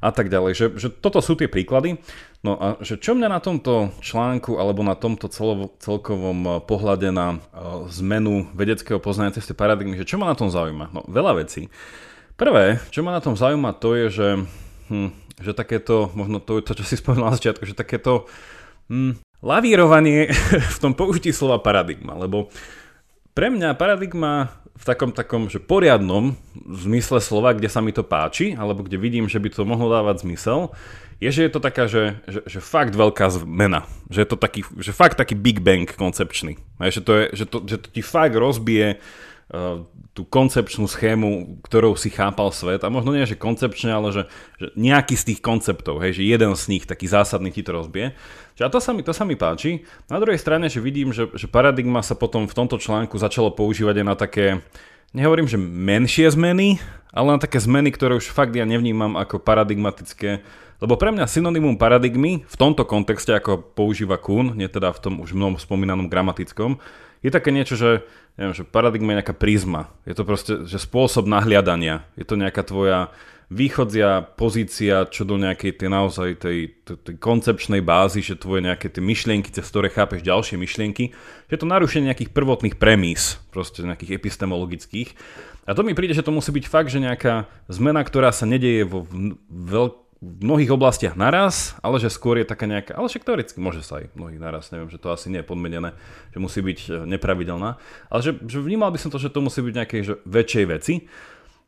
a 0.00 0.08
tak 0.08 0.32
ďalej. 0.32 0.52
Že, 0.56 0.66
že 0.80 0.88
toto 0.88 1.20
sú 1.20 1.36
tie 1.36 1.52
príklady. 1.52 2.00
No 2.44 2.60
a 2.60 2.76
že 2.84 3.00
čo 3.00 3.16
mňa 3.16 3.28
na 3.32 3.40
tomto 3.40 3.96
článku 4.04 4.60
alebo 4.60 4.84
na 4.84 4.92
tomto 4.92 5.32
celo, 5.32 5.72
celkovom 5.80 6.38
eh, 6.44 6.52
pohľade 6.60 7.08
na 7.08 7.40
uh, 7.40 7.88
zmenu 7.88 8.52
vedeckého 8.52 9.00
poznania 9.00 9.32
cez 9.32 9.48
paradigmy, 9.56 9.96
že 9.96 10.04
čo 10.04 10.20
ma 10.20 10.28
na 10.28 10.36
tom 10.36 10.52
zaujíma? 10.52 10.92
No 10.92 11.08
veľa 11.08 11.40
vecí. 11.40 11.72
Prvé, 12.36 12.84
čo 12.92 13.00
ma 13.00 13.16
na 13.16 13.24
tom 13.24 13.32
zaujíma, 13.32 13.80
to 13.80 13.96
je, 13.96 14.06
že, 14.12 14.28
hm, 14.92 15.10
že 15.40 15.56
takéto, 15.56 16.12
možno 16.12 16.42
to, 16.42 16.60
to 16.60 16.76
čo 16.76 16.84
si 16.84 17.00
spomenul 17.00 17.32
na 17.32 17.36
začiatku, 17.38 17.64
že 17.64 17.78
takéto 17.78 18.28
hm, 18.92 19.24
lavírovanie 19.40 20.28
v 20.76 20.78
tom 20.84 20.92
použití 20.92 21.32
slova 21.32 21.64
paradigma, 21.64 22.12
lebo 22.12 22.52
pre 23.32 23.48
mňa 23.48 23.72
paradigma 23.80 24.52
v 24.74 24.84
takom 24.84 25.14
takom, 25.14 25.46
že 25.46 25.62
poriadnom 25.62 26.34
zmysle 26.66 27.22
slova, 27.22 27.54
kde 27.54 27.70
sa 27.70 27.78
mi 27.78 27.94
to 27.94 28.02
páči, 28.02 28.58
alebo 28.58 28.82
kde 28.82 28.98
vidím, 28.98 29.30
že 29.30 29.38
by 29.38 29.48
to 29.54 29.62
mohlo 29.62 29.86
dávať 29.86 30.26
zmysel, 30.26 30.74
je, 31.22 31.30
že 31.30 31.40
je 31.46 31.50
to 31.52 31.60
taká, 31.62 31.86
že, 31.86 32.18
že, 32.26 32.40
že 32.46 32.58
fakt 32.58 32.94
veľká 32.94 33.30
zmena. 33.30 33.86
Že 34.10 34.18
je 34.24 34.28
to 34.28 34.38
taký, 34.38 34.60
že 34.80 34.92
fakt 34.94 35.18
taký 35.18 35.38
Big 35.38 35.62
Bang 35.62 35.86
koncepčný. 35.86 36.58
A 36.78 36.90
že, 36.90 37.02
to 37.02 37.12
je, 37.14 37.24
že, 37.32 37.44
to, 37.46 37.58
že 37.64 37.76
to 37.80 37.88
ti 37.90 38.02
fakt 38.02 38.34
rozbije 38.34 38.98
uh, 38.98 39.86
tú 40.14 40.22
koncepčnú 40.22 40.86
schému, 40.86 41.58
ktorou 41.66 41.98
si 41.98 42.06
chápal 42.10 42.54
svet. 42.54 42.86
A 42.86 42.92
možno 42.92 43.10
nie, 43.10 43.26
že 43.26 43.34
koncepčne, 43.34 43.90
ale 43.90 44.14
že, 44.14 44.22
že 44.62 44.70
nejaký 44.78 45.18
z 45.18 45.34
tých 45.34 45.40
konceptov, 45.42 45.98
hej, 45.98 46.18
že 46.18 46.22
jeden 46.22 46.54
z 46.54 46.64
nich, 46.70 46.86
taký 46.86 47.10
zásadný 47.10 47.50
ti 47.50 47.66
to 47.66 47.74
rozbije. 47.74 48.14
A 48.62 48.70
to 48.70 48.78
sa 48.78 48.94
mi, 48.94 49.02
to 49.02 49.10
sa 49.10 49.26
mi 49.26 49.34
páči. 49.34 49.82
Na 50.06 50.22
druhej 50.22 50.38
strane, 50.38 50.70
že 50.70 50.78
vidím, 50.78 51.10
že, 51.10 51.26
že 51.34 51.50
paradigma 51.50 52.06
sa 52.06 52.14
potom 52.14 52.46
v 52.46 52.54
tomto 52.54 52.78
článku 52.78 53.18
začalo 53.18 53.50
používať 53.50 54.02
aj 54.02 54.06
na 54.06 54.14
také, 54.14 54.46
nehovorím, 55.14 55.48
že 55.48 55.56
menšie 55.56 56.28
zmeny, 56.34 56.82
ale 57.14 57.32
na 57.32 57.38
také 57.38 57.62
zmeny, 57.62 57.94
ktoré 57.94 58.18
už 58.18 58.34
fakt 58.34 58.52
ja 58.52 58.66
nevnímam 58.66 59.14
ako 59.14 59.38
paradigmatické 59.40 60.42
lebo 60.82 60.98
pre 60.98 61.14
mňa 61.14 61.30
synonymum 61.30 61.78
paradigmy 61.78 62.44
v 62.44 62.56
tomto 62.58 62.84
kontexte, 62.84 63.32
ako 63.32 63.56
používa 63.62 64.18
Kuhn, 64.18 64.52
nie 64.52 64.66
teda 64.66 64.90
v 64.92 65.00
tom 65.00 65.14
už 65.22 65.32
mnom 65.32 65.56
spomínanom 65.56 66.10
gramatickom, 66.10 66.76
je 67.24 67.32
také 67.32 67.54
niečo, 67.54 67.78
že, 67.78 68.04
neviem, 68.36 68.52
že 68.52 68.68
paradigma 68.68 69.16
je 69.16 69.18
nejaká 69.24 69.32
prízma. 69.32 69.88
Je 70.04 70.12
to 70.12 70.28
proste 70.28 70.68
že 70.68 70.76
spôsob 70.76 71.24
nahliadania. 71.24 72.04
Je 72.20 72.28
to 72.28 72.36
nejaká 72.36 72.60
tvoja 72.60 73.08
východzia 73.52 74.24
pozícia 74.36 75.04
čo 75.08 75.28
do 75.28 75.36
nejakej 75.36 75.76
tej 75.76 75.88
naozaj 75.92 76.28
tej, 76.40 76.58
tej, 76.84 76.96
tej 76.96 77.16
koncepčnej 77.20 77.84
bázy, 77.84 78.24
že 78.24 78.40
tvoje 78.40 78.64
nejaké 78.64 78.88
tie 78.88 79.04
myšlienky, 79.04 79.52
cez 79.52 79.66
ktoré 79.68 79.92
chápeš 79.92 80.24
ďalšie 80.24 80.56
myšlienky, 80.56 81.12
že 81.52 81.60
to 81.60 81.68
narušenie 81.68 82.08
nejakých 82.08 82.32
prvotných 82.32 82.80
premís, 82.80 83.40
proste 83.52 83.84
nejakých 83.84 84.16
epistemologických. 84.16 85.12
A 85.64 85.72
to 85.72 85.80
mi 85.80 85.96
príde, 85.96 86.12
že 86.12 86.24
to 86.24 86.32
musí 86.32 86.52
byť 86.52 86.64
fakt, 86.68 86.92
že 86.92 87.00
nejaká 87.00 87.48
zmena, 87.72 88.04
ktorá 88.04 88.32
sa 88.32 88.44
nedieje 88.44 88.84
vo 88.84 89.08
veľ, 89.48 90.04
v 90.24 90.40
mnohých 90.40 90.72
oblastiach 90.72 91.14
naraz, 91.20 91.76
ale 91.84 92.00
že 92.00 92.08
skôr 92.08 92.40
je 92.40 92.48
taká 92.48 92.64
nejaká, 92.64 92.96
ale 92.96 93.12
však 93.12 93.28
teoreticky 93.28 93.60
môže 93.60 93.84
sa 93.84 94.00
aj 94.00 94.12
mnohých 94.16 94.40
naraz, 94.40 94.72
neviem, 94.72 94.88
že 94.88 94.96
to 94.96 95.12
asi 95.12 95.28
nie 95.28 95.44
je 95.44 95.48
podmenené, 95.48 95.92
že 96.32 96.38
musí 96.40 96.64
byť 96.64 96.78
e, 96.80 96.90
nepravidelná, 97.04 97.76
ale 98.08 98.20
že, 98.24 98.32
že 98.48 98.56
vnímal 98.56 98.88
by 98.88 98.98
som 99.00 99.12
to, 99.12 99.20
že 99.20 99.28
to 99.28 99.44
musí 99.44 99.60
byť 99.60 99.74
nejakej 99.76 100.00
že 100.00 100.14
väčšej 100.24 100.64
veci. 100.64 100.94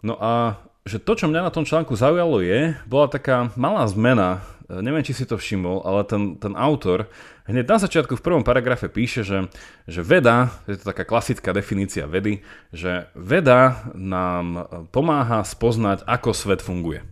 No 0.01 0.17
a 0.17 0.57
že 0.87 1.03
to, 1.03 1.19
čo 1.19 1.27
mňa 1.27 1.51
na 1.51 1.53
tom 1.53 1.67
článku 1.67 1.99
zaujalo 1.99 2.39
je, 2.39 2.79
bola 2.87 3.11
taká 3.11 3.51
malá 3.59 3.83
zmena, 3.91 4.47
e, 4.71 4.79
neviem, 4.79 5.03
či 5.03 5.19
si 5.19 5.27
to 5.27 5.35
všimol, 5.35 5.83
ale 5.83 6.07
ten, 6.07 6.39
ten 6.39 6.55
autor 6.55 7.11
hneď 7.51 7.67
na 7.67 7.79
začiatku 7.83 8.15
v 8.15 8.23
prvom 8.23 8.47
paragrafe 8.47 8.87
píše, 8.87 9.27
že, 9.27 9.51
že 9.91 10.07
veda, 10.07 10.55
je 10.71 10.79
to 10.79 10.95
taká 10.95 11.03
klasická 11.03 11.51
definícia 11.51 12.07
vedy, 12.07 12.47
že 12.71 13.11
veda 13.19 13.91
nám 13.99 14.71
pomáha 14.95 15.43
spoznať, 15.43 16.07
ako 16.07 16.31
svet 16.31 16.63
funguje. 16.63 17.03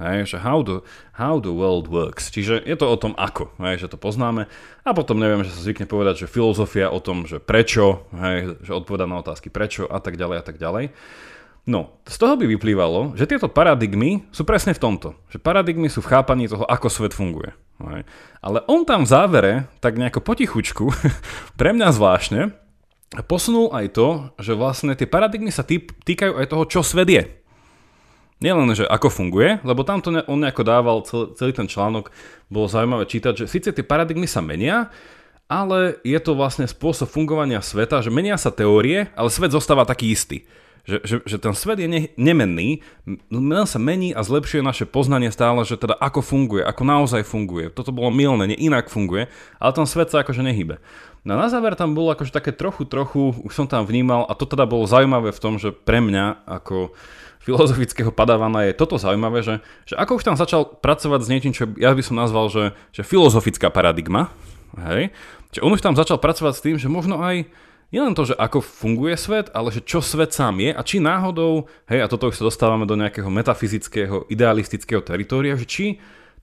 Hej, 0.00 0.24
že 0.24 0.38
how 0.40 0.64
the, 0.64 0.80
how 1.12 1.36
the 1.36 1.52
world 1.52 1.84
works. 1.84 2.32
Čiže 2.32 2.64
je 2.64 2.76
to 2.80 2.88
o 2.88 2.96
tom 2.96 3.12
ako, 3.12 3.52
hej, 3.60 3.84
že 3.84 3.92
to 3.92 4.00
poznáme. 4.00 4.48
A 4.88 4.96
potom 4.96 5.20
neviem, 5.20 5.44
že 5.44 5.52
sa 5.52 5.60
zvykne 5.68 5.84
povedať, 5.84 6.24
že 6.24 6.32
filozofia 6.32 6.88
o 6.88 6.96
tom, 6.96 7.28
že 7.28 7.36
prečo, 7.36 8.08
hej, 8.16 8.56
že 8.64 8.72
odpoveda 8.72 9.04
na 9.04 9.20
otázky 9.20 9.52
prečo 9.52 9.84
a 9.84 10.00
tak 10.00 10.16
ďalej 10.16 10.36
a 10.40 10.44
tak 10.44 10.56
ďalej. 10.56 10.96
No, 11.62 12.02
z 12.02 12.18
toho 12.18 12.34
by 12.34 12.50
vyplývalo, 12.50 13.14
že 13.14 13.30
tieto 13.30 13.46
paradigmy 13.46 14.26
sú 14.34 14.42
presne 14.42 14.74
v 14.74 14.82
tomto. 14.82 15.14
Že 15.30 15.38
paradigmy 15.46 15.86
sú 15.86 16.02
v 16.02 16.10
chápaní 16.10 16.50
toho, 16.50 16.66
ako 16.66 16.90
svet 16.90 17.14
funguje. 17.14 17.54
Ale 18.42 18.66
on 18.66 18.82
tam 18.82 19.06
v 19.06 19.10
závere, 19.10 19.52
tak 19.78 19.94
nejako 19.94 20.26
potichučku, 20.26 20.90
pre 21.60 21.70
mňa 21.70 21.94
zvláštne, 21.94 22.50
posunul 23.30 23.70
aj 23.70 23.94
to, 23.94 24.08
že 24.42 24.58
vlastne 24.58 24.98
tie 24.98 25.06
paradigmy 25.06 25.54
sa 25.54 25.62
týkajú 25.66 26.42
aj 26.42 26.50
toho, 26.50 26.64
čo 26.66 26.80
svet 26.82 27.06
je. 27.06 27.22
Nielen, 28.42 28.74
že 28.74 28.82
ako 28.82 29.06
funguje, 29.06 29.62
lebo 29.62 29.86
tam 29.86 30.02
to 30.02 30.10
on 30.26 30.42
nejako 30.42 30.66
dával, 30.66 31.06
celý, 31.06 31.30
celý 31.38 31.52
ten 31.54 31.70
článok, 31.70 32.10
bolo 32.50 32.66
zaujímavé 32.66 33.06
čítať, 33.06 33.46
že 33.46 33.46
síce 33.46 33.70
tie 33.70 33.86
paradigmy 33.86 34.26
sa 34.26 34.42
menia, 34.42 34.90
ale 35.46 36.02
je 36.02 36.18
to 36.18 36.34
vlastne 36.34 36.66
spôsob 36.66 37.06
fungovania 37.06 37.62
sveta, 37.62 38.02
že 38.02 38.10
menia 38.10 38.34
sa 38.34 38.50
teórie, 38.50 39.14
ale 39.14 39.30
svet 39.30 39.54
zostáva 39.54 39.86
taký 39.86 40.10
istý. 40.10 40.42
Že, 40.82 40.98
že, 41.06 41.16
že 41.22 41.36
ten 41.38 41.54
svet 41.54 41.78
je 41.78 41.86
ne, 41.86 42.10
nemenný, 42.18 42.82
len 43.30 43.66
sa 43.70 43.78
mení 43.78 44.10
a 44.10 44.26
zlepšuje 44.26 44.66
naše 44.66 44.82
poznanie 44.82 45.30
stále, 45.30 45.62
že 45.62 45.78
teda 45.78 45.94
ako 45.94 46.26
funguje, 46.26 46.66
ako 46.66 46.82
naozaj 46.82 47.22
funguje. 47.22 47.70
Toto 47.70 47.94
bolo 47.94 48.10
milné, 48.10 48.50
nie 48.50 48.58
inak 48.58 48.90
funguje, 48.90 49.30
ale 49.62 49.70
ten 49.70 49.86
svet 49.86 50.10
sa 50.10 50.26
akože 50.26 50.42
nehybe. 50.42 50.82
No 51.22 51.38
na 51.38 51.46
záver 51.46 51.78
tam 51.78 51.94
bolo 51.94 52.10
akože 52.10 52.34
také 52.34 52.50
trochu, 52.50 52.82
trochu, 52.82 53.30
už 53.46 53.54
som 53.54 53.70
tam 53.70 53.86
vnímal 53.86 54.26
a 54.26 54.34
to 54.34 54.42
teda 54.42 54.66
bolo 54.66 54.90
zaujímavé 54.90 55.30
v 55.30 55.42
tom, 55.42 55.54
že 55.54 55.70
pre 55.70 56.02
mňa 56.02 56.50
ako 56.50 56.90
filozofického 57.46 58.10
padávana 58.10 58.66
je 58.66 58.74
toto 58.74 58.98
zaujímavé, 58.98 59.42
že, 59.46 59.62
že 59.86 59.94
ako 59.94 60.18
už 60.18 60.26
tam 60.26 60.34
začal 60.38 60.66
pracovať 60.66 61.20
s 61.22 61.30
niečím, 61.30 61.54
čo 61.54 61.70
ja 61.78 61.94
by 61.94 62.02
som 62.02 62.18
nazval, 62.18 62.50
že, 62.50 62.74
že 62.90 63.06
filozofická 63.06 63.70
paradigma, 63.70 64.34
hej, 64.78 65.14
že 65.54 65.62
on 65.62 65.70
už 65.70 65.82
tam 65.82 65.94
začal 65.94 66.18
pracovať 66.18 66.52
s 66.58 66.64
tým, 66.64 66.76
že 66.78 66.90
možno 66.90 67.22
aj 67.22 67.46
nielen 67.92 68.16
to, 68.16 68.32
že 68.32 68.34
ako 68.34 68.64
funguje 68.64 69.14
svet, 69.20 69.52
ale 69.52 69.68
že 69.70 69.84
čo 69.84 70.00
svet 70.00 70.32
sám 70.32 70.58
je 70.58 70.72
a 70.72 70.80
či 70.80 70.98
náhodou, 70.98 71.68
hej, 71.86 72.02
a 72.02 72.10
toto 72.10 72.32
už 72.32 72.40
sa 72.40 72.48
dostávame 72.48 72.88
do 72.88 72.96
nejakého 72.96 73.28
metafyzického, 73.28 74.26
idealistického 74.32 75.04
teritória, 75.04 75.54
že 75.54 75.68
či 75.68 75.86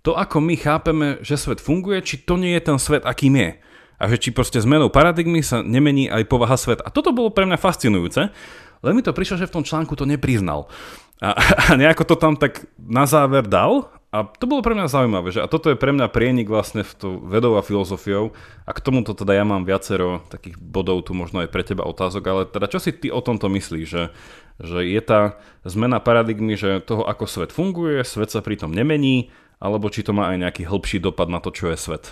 to, 0.05 0.15
ako 0.15 0.39
my 0.39 0.55
chápeme, 0.55 1.07
že 1.19 1.35
svet 1.35 1.59
funguje, 1.59 1.99
či 2.05 2.23
to 2.23 2.39
nie 2.39 2.55
je 2.55 2.63
ten 2.63 2.77
svet, 2.79 3.03
akým 3.03 3.35
je. 3.35 3.51
A 3.99 4.07
že 4.07 4.15
či 4.15 4.29
proste 4.31 4.63
zmenou 4.63 4.87
paradigmy 4.87 5.43
sa 5.43 5.59
nemení 5.59 6.07
aj 6.07 6.23
povaha 6.31 6.55
sveta. 6.55 6.87
A 6.87 6.93
toto 6.93 7.11
bolo 7.11 7.35
pre 7.35 7.43
mňa 7.43 7.59
fascinujúce, 7.59 8.31
len 8.79 8.93
mi 8.95 9.03
to 9.03 9.11
prišlo, 9.11 9.43
že 9.43 9.51
v 9.51 9.59
tom 9.59 9.67
článku 9.67 9.91
to 9.99 10.07
nepriznal. 10.07 10.71
A, 11.19 11.35
a 11.67 11.75
nejako 11.75 12.07
to 12.07 12.15
tam 12.15 12.39
tak 12.39 12.63
na 12.79 13.03
záver 13.03 13.43
dal 13.43 13.91
a 14.09 14.25
to 14.25 14.49
bolo 14.49 14.65
pre 14.65 14.73
mňa 14.73 14.89
zaujímavé, 14.89 15.29
že 15.29 15.45
a 15.45 15.51
toto 15.51 15.69
je 15.69 15.77
pre 15.77 15.93
mňa 15.93 16.09
prienik 16.09 16.49
vlastne 16.49 16.81
v 16.81 16.93
to 16.97 17.21
vedou 17.21 17.61
a 17.61 17.65
filozofiou 17.65 18.33
a 18.65 18.71
k 18.73 18.81
tomuto 18.81 19.13
teda 19.13 19.37
ja 19.37 19.45
mám 19.45 19.69
viacero 19.69 20.25
takých 20.33 20.57
bodov, 20.57 21.05
tu 21.05 21.13
možno 21.13 21.45
aj 21.45 21.53
pre 21.53 21.61
teba 21.61 21.85
otázok, 21.85 22.23
ale 22.25 22.41
teda 22.49 22.65
čo 22.65 22.81
si 22.81 22.89
ty 22.89 23.13
o 23.13 23.21
tomto 23.21 23.45
myslíš, 23.53 23.85
že, 23.85 24.09
že 24.57 24.79
je 24.81 25.01
tá 25.05 25.37
zmena 25.61 26.01
paradigmy, 26.01 26.57
že 26.57 26.81
toho 26.81 27.05
ako 27.05 27.29
svet 27.29 27.53
funguje, 27.53 28.01
svet 28.01 28.33
sa 28.33 28.41
pritom 28.41 28.73
nemení, 28.73 29.29
alebo 29.61 29.93
či 29.93 30.01
to 30.01 30.09
má 30.09 30.33
aj 30.33 30.41
nejaký 30.41 30.63
hĺbší 30.65 30.97
dopad 31.05 31.29
na 31.29 31.37
to, 31.37 31.53
čo 31.53 31.69
je 31.69 31.77
svet? 31.77 32.09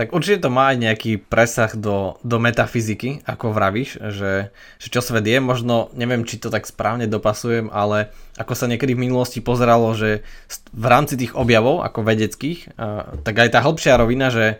Tak 0.00 0.16
určite 0.16 0.48
to 0.48 0.48
má 0.48 0.72
aj 0.72 0.80
nejaký 0.80 1.20
presah 1.20 1.68
do, 1.76 2.16
do 2.24 2.40
metafyziky, 2.40 3.20
ako 3.28 3.52
vravíš, 3.52 4.00
že, 4.08 4.48
že 4.80 4.88
čo 4.88 5.04
svet 5.04 5.28
je, 5.28 5.44
možno, 5.44 5.92
neviem, 5.92 6.24
či 6.24 6.40
to 6.40 6.48
tak 6.48 6.64
správne 6.64 7.04
dopasujem, 7.04 7.68
ale 7.68 8.08
ako 8.40 8.56
sa 8.56 8.64
niekedy 8.64 8.96
v 8.96 9.04
minulosti 9.04 9.44
pozeralo, 9.44 9.92
že 9.92 10.24
v 10.72 10.86
rámci 10.88 11.20
tých 11.20 11.36
objavov, 11.36 11.84
ako 11.84 12.00
vedeckých, 12.00 12.80
tak 13.28 13.34
aj 13.44 13.52
tá 13.52 13.60
hĺbšia 13.60 14.00
rovina, 14.00 14.32
že, 14.32 14.56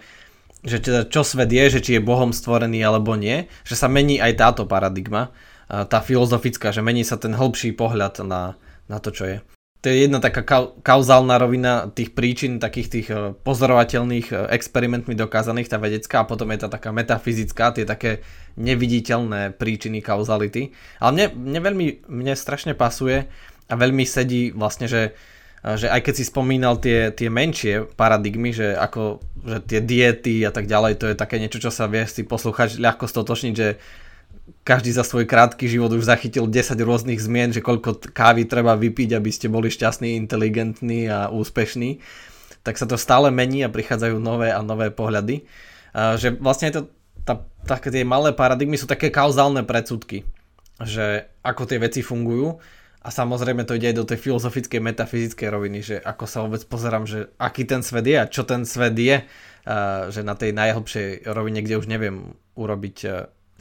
že 0.61 0.77
teda 0.77 1.09
čo 1.09 1.25
svet 1.25 1.49
je, 1.49 1.65
že 1.73 1.81
či 1.81 1.97
je 1.97 2.05
Bohom 2.05 2.37
stvorený 2.37 2.85
alebo 2.85 3.17
nie, 3.17 3.49
že 3.65 3.81
sa 3.81 3.89
mení 3.89 4.21
aj 4.21 4.37
táto 4.37 4.69
paradigma, 4.69 5.33
tá 5.73 6.05
filozofická, 6.05 6.69
že 6.69 6.85
mení 6.85 7.01
sa 7.01 7.17
ten 7.17 7.33
hĺbší 7.33 7.73
pohľad 7.73 8.29
na, 8.29 8.61
na 8.93 9.01
to, 9.01 9.09
čo 9.09 9.25
je 9.25 9.37
to 9.81 9.89
je 9.89 10.05
jedna 10.05 10.21
taká 10.21 10.45
kauzálna 10.85 11.41
rovina 11.41 11.89
tých 11.89 12.13
príčin, 12.13 12.61
takých 12.61 12.89
tých 12.93 13.09
e, 13.09 13.33
pozorovateľných 13.33 14.29
e, 14.29 14.35
experimentmi 14.53 15.17
dokázaných, 15.17 15.73
tá 15.73 15.81
vedecká, 15.81 16.21
a 16.21 16.29
potom 16.29 16.53
je 16.53 16.61
tá 16.61 16.69
taká 16.69 16.93
metafyzická, 16.93 17.73
tie 17.73 17.89
také 17.89 18.21
neviditeľné 18.61 19.57
príčiny 19.57 20.05
kauzality. 20.05 20.77
Ale 21.01 21.11
mne, 21.17 21.27
mne 21.33 21.61
veľmi, 21.65 21.87
mne 22.13 22.35
strašne 22.37 22.77
pasuje 22.77 23.25
a 23.73 23.75
veľmi 23.75 24.05
sedí 24.05 24.53
vlastne, 24.53 24.85
že, 24.85 25.17
e, 25.65 25.81
že 25.81 25.89
aj 25.89 26.13
keď 26.13 26.15
si 26.21 26.25
spomínal 26.29 26.77
tie, 26.77 27.09
tie 27.17 27.33
menšie 27.33 27.89
paradigmy, 27.97 28.53
že 28.53 28.77
ako 28.77 29.25
že 29.41 29.65
tie 29.65 29.81
diety 29.81 30.45
a 30.45 30.53
tak 30.53 30.69
ďalej, 30.69 31.01
to 31.01 31.09
je 31.09 31.17
také 31.17 31.41
niečo, 31.41 31.57
čo 31.57 31.73
sa 31.73 31.89
vie 31.89 32.05
si 32.05 32.21
poslúchať 32.29 32.77
ľahko 32.77 33.09
stotočniť, 33.09 33.55
že 33.57 33.81
každý 34.67 34.95
za 34.95 35.05
svoj 35.05 35.27
krátky 35.27 35.67
život 35.67 35.93
už 35.93 36.07
zachytil 36.07 36.47
10 36.47 36.77
rôznych 36.81 37.21
zmien, 37.21 37.51
že 37.51 37.65
koľko 37.65 38.11
kávy 38.11 38.47
treba 38.47 38.77
vypiť, 38.77 39.17
aby 39.17 39.31
ste 39.31 39.51
boli 39.51 39.71
šťastní, 39.73 40.15
inteligentní 40.17 41.11
a 41.11 41.29
úspešní. 41.33 42.03
Tak 42.61 42.77
sa 42.77 42.85
to 42.85 43.01
stále 43.01 43.33
mení 43.33 43.65
a 43.65 43.73
prichádzajú 43.73 44.21
nové 44.21 44.53
a 44.53 44.61
nové 44.61 44.93
pohľady. 44.93 45.49
Že 45.97 46.39
vlastne 46.39 46.71
to, 46.71 46.81
tá, 47.25 47.41
také 47.65 47.89
tie 47.91 48.05
malé 48.05 48.37
paradigmy 48.37 48.77
sú 48.77 48.85
také 48.85 49.09
kauzálne 49.09 49.65
predsudky, 49.65 50.29
že 50.79 51.29
ako 51.41 51.67
tie 51.67 51.81
veci 51.81 52.01
fungujú 52.05 52.61
a 53.01 53.09
samozrejme 53.09 53.65
to 53.65 53.81
ide 53.81 53.97
aj 53.97 53.97
do 53.97 54.05
tej 54.05 54.19
filozofickej, 54.21 54.77
metafyzickej 54.77 55.49
roviny, 55.49 55.81
že 55.81 55.97
ako 56.05 56.25
sa 56.29 56.45
vôbec 56.45 56.61
pozerám, 56.69 57.09
že 57.09 57.33
aký 57.41 57.65
ten 57.65 57.81
svet 57.81 58.05
je 58.05 58.17
a 58.21 58.29
čo 58.29 58.45
ten 58.45 58.69
svet 58.69 58.93
je, 58.93 59.25
že 60.13 60.21
na 60.21 60.37
tej 60.37 60.53
najhlbšej 60.53 61.25
rovine, 61.33 61.65
kde 61.65 61.81
už 61.81 61.89
neviem 61.89 62.37
urobiť, 62.61 62.97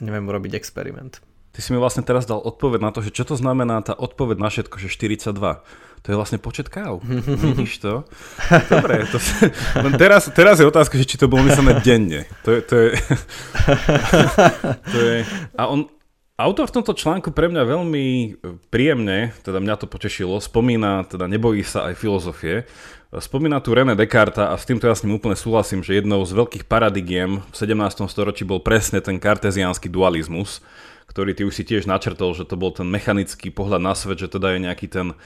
neviem 0.00 0.26
urobiť 0.26 0.56
experiment. 0.56 1.20
Ty 1.50 1.58
si 1.66 1.74
mi 1.74 1.82
vlastne 1.82 2.06
teraz 2.06 2.30
dal 2.30 2.38
odpoveď 2.38 2.80
na 2.80 2.90
to, 2.94 3.02
že 3.02 3.10
čo 3.10 3.26
to 3.26 3.34
znamená 3.34 3.82
tá 3.82 3.90
odpoveď 3.98 4.38
na 4.38 4.48
všetko, 4.54 4.78
že 4.78 4.86
42. 4.86 5.34
To 6.00 6.06
je 6.06 6.16
vlastne 6.16 6.38
počet 6.38 6.70
káv. 6.70 7.02
Vidíš 7.44 7.82
to? 7.82 8.06
Dobre, 8.70 9.04
to 9.10 9.18
len 9.82 9.92
teraz, 9.98 10.30
teraz 10.30 10.62
je 10.62 10.64
otázka, 10.64 10.96
že 10.96 11.04
či 11.04 11.18
to 11.18 11.26
bolo 11.26 11.44
myslené 11.44 11.82
denne. 11.82 12.24
To 12.46 12.54
je, 12.54 12.60
to 12.62 12.74
je... 12.78 12.88
to 14.94 14.98
je... 14.98 15.16
A 15.58 15.68
on, 15.68 15.90
Autor 16.40 16.72
v 16.72 16.76
tomto 16.80 16.96
článku 16.96 17.36
pre 17.36 17.52
mňa 17.52 17.68
veľmi 17.68 18.06
e, 18.08 18.28
príjemne, 18.72 19.36
teda 19.44 19.60
mňa 19.60 19.84
to 19.84 19.86
potešilo, 19.92 20.40
spomína, 20.40 21.04
teda 21.04 21.28
nebojí 21.28 21.60
sa 21.60 21.92
aj 21.92 22.00
filozofie, 22.00 22.64
spomína 23.18 23.58
tu 23.58 23.74
René 23.74 23.98
Descartes 23.98 24.38
a 24.38 24.54
s 24.54 24.62
týmto 24.62 24.86
ja 24.86 24.94
s 24.94 25.02
ním 25.02 25.18
úplne 25.18 25.34
súhlasím, 25.34 25.82
že 25.82 25.98
jednou 25.98 26.22
z 26.22 26.30
veľkých 26.30 26.70
paradigiem 26.70 27.42
v 27.42 27.54
17. 27.58 28.06
storočí 28.06 28.46
bol 28.46 28.62
presne 28.62 29.02
ten 29.02 29.18
karteziánsky 29.18 29.90
dualizmus, 29.90 30.62
ktorý 31.10 31.34
ty 31.34 31.42
už 31.42 31.58
si 31.58 31.66
tiež 31.66 31.90
načrtol, 31.90 32.38
že 32.38 32.46
to 32.46 32.54
bol 32.54 32.70
ten 32.70 32.86
mechanický 32.86 33.50
pohľad 33.50 33.82
na 33.82 33.98
svet, 33.98 34.22
že 34.22 34.30
teda 34.30 34.54
je 34.54 34.58
nejaký 34.62 34.86
ten 34.86 35.18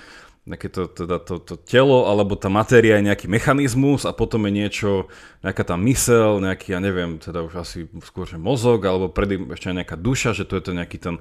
nejaké 0.44 0.68
to, 0.68 0.84
teda 0.92 1.24
to, 1.24 1.40
to 1.40 1.56
telo 1.56 2.04
alebo 2.04 2.36
tá 2.36 2.52
matéria 2.52 3.00
je 3.00 3.08
nejaký 3.08 3.32
mechanizmus 3.32 4.04
a 4.04 4.12
potom 4.12 4.44
je 4.44 4.52
niečo, 4.52 5.08
nejaká 5.40 5.64
tá 5.64 5.76
mysel, 5.80 6.36
nejaký, 6.36 6.76
ja 6.76 6.84
neviem, 6.84 7.16
teda 7.16 7.40
už 7.48 7.64
asi 7.64 7.88
skôr, 8.04 8.28
že 8.28 8.36
mozog 8.36 8.84
alebo 8.84 9.08
predtým 9.08 9.48
ešte 9.56 9.72
nejaká 9.72 9.96
duša, 9.96 10.36
že 10.36 10.44
to 10.44 10.60
je 10.60 10.62
to 10.68 10.72
nejaký 10.76 11.00
ten, 11.00 11.16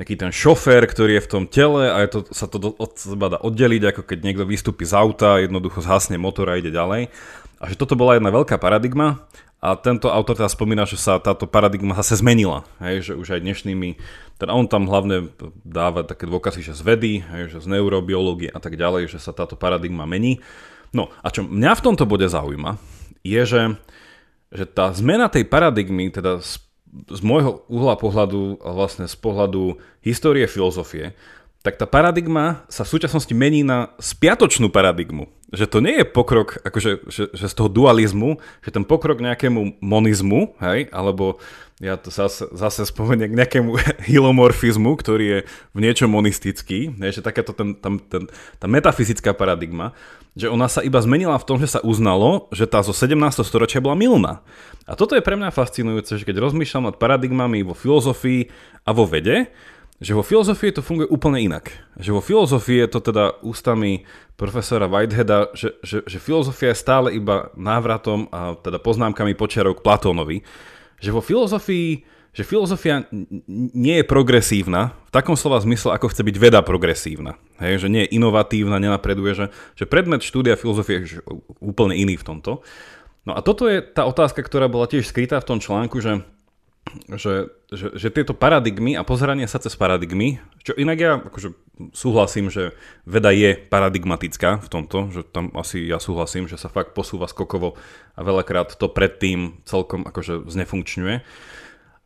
nejaký 0.00 0.14
ten 0.16 0.32
šofér, 0.32 0.88
ktorý 0.88 1.20
je 1.20 1.24
v 1.24 1.30
tom 1.30 1.44
tele 1.44 1.92
a 1.92 2.00
je 2.04 2.08
to, 2.08 2.18
sa 2.32 2.48
to 2.48 2.56
od 2.60 2.92
seba 2.96 3.28
dá 3.28 3.38
oddeliť, 3.40 3.92
ako 3.92 4.02
keď 4.08 4.18
niekto 4.24 4.44
vystúpi 4.48 4.88
z 4.88 4.96
auta, 4.96 5.40
jednoducho 5.42 5.84
zhasne 5.84 6.16
motor 6.16 6.48
a 6.48 6.56
ide 6.56 6.72
ďalej. 6.72 7.12
A 7.60 7.64
že 7.68 7.76
toto 7.78 7.94
bola 7.94 8.16
jedna 8.16 8.32
veľká 8.32 8.56
paradigma 8.56 9.28
a 9.62 9.78
tento 9.78 10.10
autor 10.10 10.34
teda 10.34 10.50
spomína, 10.50 10.88
že 10.90 10.98
sa 10.98 11.22
táto 11.22 11.46
paradigma 11.46 11.94
zase 11.94 12.18
zmenila, 12.18 12.66
hej, 12.82 13.06
že 13.06 13.12
už 13.14 13.38
aj 13.38 13.44
dnešnými, 13.46 13.94
teda 14.42 14.50
on 14.50 14.66
tam 14.66 14.90
hlavne 14.90 15.30
dáva 15.62 16.02
také 16.02 16.26
dôkazy, 16.26 16.66
že 16.66 16.74
z 16.74 16.82
vedy, 16.82 17.12
hej, 17.22 17.54
že 17.54 17.58
z 17.62 17.70
neurobiológie 17.70 18.50
a 18.50 18.58
tak 18.58 18.74
ďalej, 18.74 19.06
že 19.06 19.22
sa 19.22 19.30
táto 19.30 19.54
paradigma 19.54 20.02
mení. 20.02 20.42
No 20.90 21.14
a 21.22 21.30
čo 21.30 21.46
mňa 21.46 21.78
v 21.78 21.84
tomto 21.84 22.10
bode 22.10 22.26
zaujíma, 22.26 22.74
je, 23.22 23.42
že, 23.46 23.62
že 24.50 24.64
tá 24.66 24.90
zmena 24.90 25.30
tej 25.30 25.46
paradigmy, 25.46 26.10
teda 26.10 26.42
z, 26.42 26.58
z 26.92 27.20
môjho 27.24 27.64
uhla 27.72 27.96
pohľadu 27.96 28.60
a 28.60 28.76
vlastne 28.76 29.08
z 29.08 29.16
pohľadu 29.16 29.80
histórie 30.04 30.44
filozofie, 30.44 31.16
tak 31.62 31.78
tá 31.78 31.86
paradigma 31.86 32.66
sa 32.66 32.82
v 32.82 32.92
súčasnosti 32.98 33.30
mení 33.32 33.62
na 33.62 33.94
spiatočnú 34.02 34.68
paradigmu. 34.68 35.30
Že 35.54 35.66
to 35.70 35.78
nie 35.78 35.94
je 36.02 36.06
pokrok 36.06 36.58
akože, 36.58 37.06
že, 37.06 37.30
že 37.30 37.46
z 37.46 37.54
toho 37.54 37.70
dualizmu, 37.70 38.42
že 38.66 38.74
ten 38.74 38.82
pokrok 38.82 39.22
nejakému 39.22 39.78
monizmu, 39.78 40.58
hej, 40.58 40.90
alebo 40.90 41.38
ja 41.82 41.98
to 41.98 42.14
zase, 42.14 42.46
zase 42.54 42.86
spomeniem 42.86 43.34
k 43.34 43.38
nejakému 43.42 43.74
hilomorfizmu, 44.10 44.94
ktorý 44.94 45.24
je 45.26 45.38
v 45.74 45.78
niečom 45.82 46.06
monistický, 46.06 46.94
hej, 46.94 47.18
že 47.18 47.26
takáto 47.26 47.50
ten, 47.50 47.74
tam, 47.74 47.98
ten, 47.98 48.30
tá 48.62 48.70
metafyzická 48.70 49.34
paradigma, 49.34 49.90
že 50.38 50.46
ona 50.46 50.70
sa 50.70 50.80
iba 50.80 51.02
zmenila 51.02 51.34
v 51.36 51.44
tom, 51.44 51.58
že 51.58 51.74
sa 51.76 51.80
uznalo, 51.82 52.46
že 52.54 52.70
tá 52.70 52.80
zo 52.86 52.94
17. 52.94 53.18
storočia 53.42 53.82
bola 53.82 53.98
milná. 53.98 54.46
A 54.86 54.94
toto 54.94 55.18
je 55.18 55.26
pre 55.26 55.34
mňa 55.34 55.50
fascinujúce, 55.50 56.22
že 56.22 56.24
keď 56.24 56.38
rozmýšľam 56.40 56.88
nad 56.88 56.96
paradigmami 57.02 57.66
vo 57.66 57.74
filozofii 57.74 58.48
a 58.86 58.90
vo 58.94 59.04
vede, 59.04 59.50
že 60.02 60.18
vo 60.18 60.26
filozofii 60.26 60.74
to 60.74 60.82
funguje 60.82 61.06
úplne 61.10 61.38
inak. 61.38 61.70
Že 61.94 62.10
vo 62.14 62.22
filozofii 62.22 62.78
je 62.86 62.88
to 62.90 63.00
teda 63.02 63.38
ústami 63.42 64.02
profesora 64.34 64.90
Whiteheada, 64.90 65.54
že, 65.54 65.78
že, 65.86 66.02
že 66.02 66.18
filozofia 66.18 66.74
je 66.74 66.82
stále 66.82 67.08
iba 67.14 67.54
návratom 67.54 68.26
a 68.34 68.58
teda 68.58 68.82
poznámkami 68.82 69.38
počiarov 69.38 69.78
k 69.78 69.84
Platónovi. 69.86 70.42
Že 71.02 71.10
vo 71.10 71.20
filozofii, 71.20 72.06
že 72.32 72.46
filozofia 72.46 73.04
nie 73.50 74.00
je 74.00 74.06
progresívna, 74.06 74.94
v 75.10 75.12
takom 75.12 75.34
slova 75.34 75.60
zmysle, 75.60 75.92
ako 75.92 76.08
chce 76.08 76.22
byť 76.22 76.36
veda 76.38 76.62
progresívna. 76.62 77.36
Hej, 77.58 77.84
že 77.84 77.88
nie 77.90 78.06
je 78.06 78.14
inovatívna, 78.16 78.80
nenapreduje, 78.80 79.34
že, 79.34 79.46
že 79.76 79.84
predmet 79.84 80.22
štúdia 80.22 80.56
filozofie 80.56 81.04
je 81.04 81.20
úplne 81.60 81.98
iný 81.98 82.16
v 82.16 82.24
tomto. 82.24 82.62
No 83.28 83.34
a 83.34 83.42
toto 83.42 83.66
je 83.66 83.82
tá 83.82 84.06
otázka, 84.06 84.40
ktorá 84.42 84.66
bola 84.70 84.86
tiež 84.86 85.06
skrytá 85.06 85.42
v 85.42 85.48
tom 85.54 85.58
článku, 85.58 85.98
že 85.98 86.22
že, 87.08 87.50
že, 87.72 87.96
že 87.96 88.08
tieto 88.12 88.36
paradigmy 88.36 88.94
a 88.96 89.06
pozeranie 89.06 89.48
sa 89.48 89.60
cez 89.60 89.74
paradigmy, 89.74 90.40
čo 90.62 90.76
inak 90.76 90.98
ja 90.98 91.12
akože 91.18 91.56
súhlasím, 91.90 92.52
že 92.52 92.76
veda 93.08 93.32
je 93.34 93.56
paradigmatická 93.56 94.62
v 94.62 94.68
tomto, 94.68 95.10
že 95.10 95.20
tam 95.26 95.50
asi 95.56 95.82
ja 95.82 95.98
súhlasím, 95.98 96.46
že 96.46 96.60
sa 96.60 96.70
fakt 96.70 96.94
posúva 96.94 97.26
skokovo 97.26 97.74
a 98.14 98.20
veľakrát 98.20 98.76
to 98.76 98.86
predtým 98.92 99.64
celkom 99.64 100.06
akože 100.06 100.46
znefunkčňuje. 100.46 101.16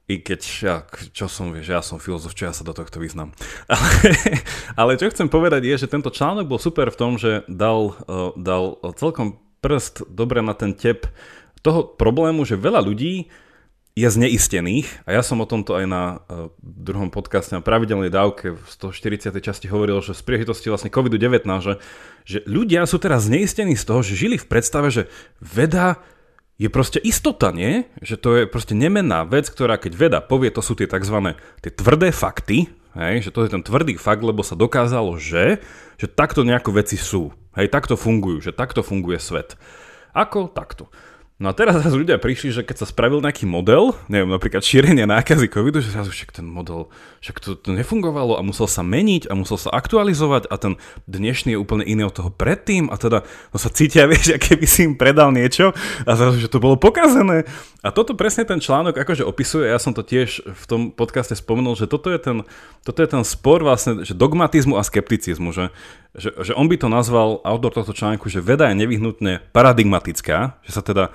I 0.07 0.22
keď, 0.22 0.40
ja, 0.62 0.77
čo 1.11 1.27
som, 1.27 1.51
vieš, 1.51 1.66
ja 1.66 1.83
som 1.83 1.99
filozof, 1.99 2.31
čo 2.31 2.46
ja 2.46 2.55
sa 2.55 2.62
do 2.62 2.70
tohto 2.70 3.03
vyznám. 3.03 3.35
Ale, 3.66 3.90
ale 4.81 4.90
čo 5.03 5.11
chcem 5.11 5.27
povedať 5.27 5.66
je, 5.66 5.83
že 5.83 5.90
tento 5.90 6.14
článok 6.14 6.46
bol 6.46 6.62
super 6.62 6.94
v 6.94 6.99
tom, 6.99 7.18
že 7.18 7.42
dal, 7.51 7.99
uh, 8.07 8.31
dal 8.38 8.79
celkom 8.94 9.42
prst 9.59 10.07
dobre 10.07 10.46
na 10.46 10.55
ten 10.55 10.79
tep 10.79 11.11
toho 11.59 11.83
problému, 11.83 12.46
že 12.46 12.55
veľa 12.55 12.87
ľudí 12.87 13.27
je 13.97 14.05
zneistených 14.13 15.09
a 15.09 15.17
ja 15.17 15.25
som 15.25 15.41
o 15.41 15.49
tomto 15.49 15.73
aj 15.73 15.87
na 15.89 16.21
uh, 16.29 16.53
druhom 16.61 17.09
podcaste 17.09 17.57
na 17.57 17.65
pravidelnej 17.65 18.13
dávke 18.13 18.53
v 18.53 18.61
140. 18.69 19.33
časti 19.41 19.73
hovoril, 19.73 20.05
že 20.05 20.13
z 20.13 20.21
príležitosti 20.21 20.69
vlastne 20.69 20.93
COVID-19, 20.93 21.49
že, 21.65 21.81
že 22.29 22.39
ľudia 22.45 22.85
sú 22.85 23.01
teraz 23.01 23.25
zneistení 23.25 23.73
z 23.73 23.89
toho, 23.89 24.05
že 24.05 24.13
žili 24.13 24.37
v 24.37 24.45
predstave, 24.45 24.93
že 24.93 25.09
veda 25.41 25.97
je 26.61 26.69
proste 26.69 27.01
istota, 27.01 27.57
nie? 27.57 27.89
Že 28.05 28.17
to 28.21 28.29
je 28.37 28.43
proste 28.45 28.77
nemenná 28.77 29.25
vec, 29.25 29.49
ktorá 29.49 29.81
keď 29.81 29.93
veda 29.97 30.19
povie, 30.21 30.53
to 30.53 30.61
sú 30.61 30.77
tie 30.77 30.85
tzv. 30.85 31.33
tie 31.65 31.73
tvrdé 31.73 32.13
fakty, 32.13 32.69
hej, 33.01 33.25
že 33.25 33.31
to 33.33 33.49
je 33.49 33.53
ten 33.57 33.65
tvrdý 33.65 33.97
fakt, 33.97 34.21
lebo 34.21 34.45
sa 34.45 34.61
dokázalo, 34.61 35.17
že, 35.17 35.65
že 35.97 36.05
takto 36.05 36.45
nejako 36.45 36.85
veci 36.85 37.01
sú, 37.01 37.33
hej, 37.57 37.73
takto 37.73 37.97
fungujú, 37.97 38.45
že 38.45 38.53
takto 38.53 38.85
funguje 38.85 39.17
svet. 39.17 39.57
Ako? 40.13 40.53
Takto. 40.53 40.93
No 41.37 41.53
a 41.53 41.57
teraz 41.57 41.77
zase 41.85 41.92
ľudia 41.92 42.16
prišli, 42.16 42.49
že 42.49 42.64
keď 42.64 42.81
sa 42.81 42.87
spravil 42.88 43.20
nejaký 43.20 43.44
model, 43.44 43.92
neviem, 44.09 44.33
napríklad 44.33 44.64
šírenie 44.64 45.05
nákazy 45.05 45.53
covidu, 45.53 45.85
že 45.85 45.92
zase 45.92 46.09
však 46.09 46.33
ten 46.33 46.49
model, 46.49 46.88
však 47.20 47.37
to, 47.44 47.53
to 47.61 47.77
nefungovalo 47.77 48.40
a 48.40 48.42
musel 48.42 48.64
sa 48.64 48.81
meniť 48.81 49.29
a 49.29 49.37
musel 49.37 49.61
sa 49.61 49.68
aktualizovať 49.68 50.49
a 50.49 50.57
ten 50.57 50.81
dnešný 51.05 51.53
je 51.53 51.61
úplne 51.61 51.85
iný 51.85 52.09
od 52.09 52.16
toho 52.16 52.33
predtým 52.33 52.88
a 52.88 52.96
teda 52.96 53.29
no 53.53 53.57
sa 53.61 53.68
cítia, 53.68 54.09
vieš, 54.11 54.33
aké 54.33 54.57
by 54.57 54.64
si 54.64 54.88
im 54.88 54.96
predal 54.96 55.29
niečo 55.29 55.77
a 56.09 56.16
zase, 56.16 56.40
že 56.40 56.49
to 56.49 56.57
bolo 56.57 56.81
pokazené. 56.81 57.44
A 57.87 57.94
toto 57.94 58.18
presne 58.18 58.42
ten 58.42 58.59
článok 58.59 58.99
akože 58.99 59.22
opisuje, 59.22 59.70
ja 59.70 59.79
som 59.79 59.94
to 59.94 60.03
tiež 60.03 60.42
v 60.42 60.64
tom 60.66 60.90
podcaste 60.90 61.38
spomenul, 61.38 61.79
že 61.79 61.87
toto 61.87 62.11
je 62.11 62.18
ten, 62.18 62.42
toto 62.83 62.99
je 62.99 63.07
ten 63.07 63.22
spor 63.22 63.62
vlastne, 63.62 64.03
že 64.03 64.11
dogmatizmu 64.11 64.75
a 64.75 64.83
skepticizmu, 64.83 65.55
že, 65.55 65.70
že, 66.18 66.35
že 66.35 66.53
on 66.59 66.66
by 66.66 66.83
to 66.83 66.90
nazval, 66.90 67.38
autor 67.46 67.70
tohto 67.70 67.94
článku, 67.94 68.27
že 68.27 68.42
veda 68.42 68.75
je 68.75 68.83
nevyhnutne 68.83 69.38
paradigmatická, 69.55 70.59
že 70.66 70.72
sa 70.75 70.83
teda 70.83 71.14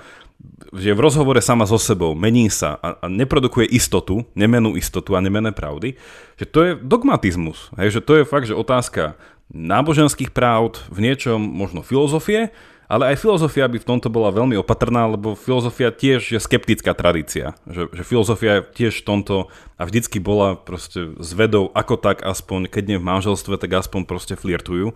že 0.72 0.96
v 0.96 1.04
rozhovore 1.04 1.38
sama 1.38 1.68
so 1.68 1.78
sebou 1.78 2.16
mení 2.16 2.50
sa 2.50 2.80
a, 2.80 2.98
a 2.98 3.06
neprodukuje 3.06 3.68
istotu, 3.68 4.26
nemenú 4.34 4.74
istotu 4.74 5.14
a 5.14 5.22
nemené 5.22 5.54
pravdy, 5.54 5.94
že 6.34 6.48
to 6.48 6.58
je 6.66 6.72
dogmatizmus. 6.80 7.70
Hej, 7.78 8.00
že 8.00 8.02
to 8.02 8.12
je 8.18 8.24
fakt, 8.26 8.48
že 8.50 8.56
otázka 8.56 9.14
náboženských 9.52 10.32
práv, 10.32 10.80
v 10.88 10.98
niečom 11.04 11.38
možno 11.38 11.84
filozofie, 11.84 12.50
ale 12.90 13.14
aj 13.14 13.22
filozofia 13.22 13.66
by 13.66 13.78
v 13.80 13.88
tomto 13.88 14.08
bola 14.12 14.34
veľmi 14.34 14.58
opatrná, 14.58 15.08
lebo 15.10 15.38
filozofia 15.38 15.90
tiež 15.94 16.36
je 16.36 16.40
skeptická 16.40 16.92
tradícia. 16.92 17.56
Že, 17.66 17.88
že 17.94 18.02
filozofia 18.04 18.54
tiež 18.62 19.02
v 19.02 19.06
tomto 19.06 19.36
a 19.78 19.82
vždycky 19.86 20.22
bola 20.22 20.54
proste 20.54 21.14
s 21.16 21.30
vedou 21.34 21.70
ako 21.72 21.98
tak 21.98 22.22
aspoň, 22.22 22.68
keď 22.68 22.84
nie 22.94 22.98
v 23.00 23.08
manželstve, 23.08 23.58
tak 23.58 23.72
aspoň 23.72 24.04
proste 24.04 24.34
flirtujú. 24.36 24.92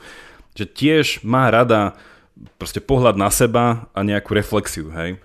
Že 0.56 0.64
tiež 0.64 1.06
má 1.26 1.48
rada 1.48 1.96
proste 2.60 2.84
pohľad 2.84 3.16
na 3.16 3.32
seba 3.32 3.88
a 3.96 4.00
nejakú 4.04 4.36
reflexiu, 4.36 4.92
hej. 4.92 5.16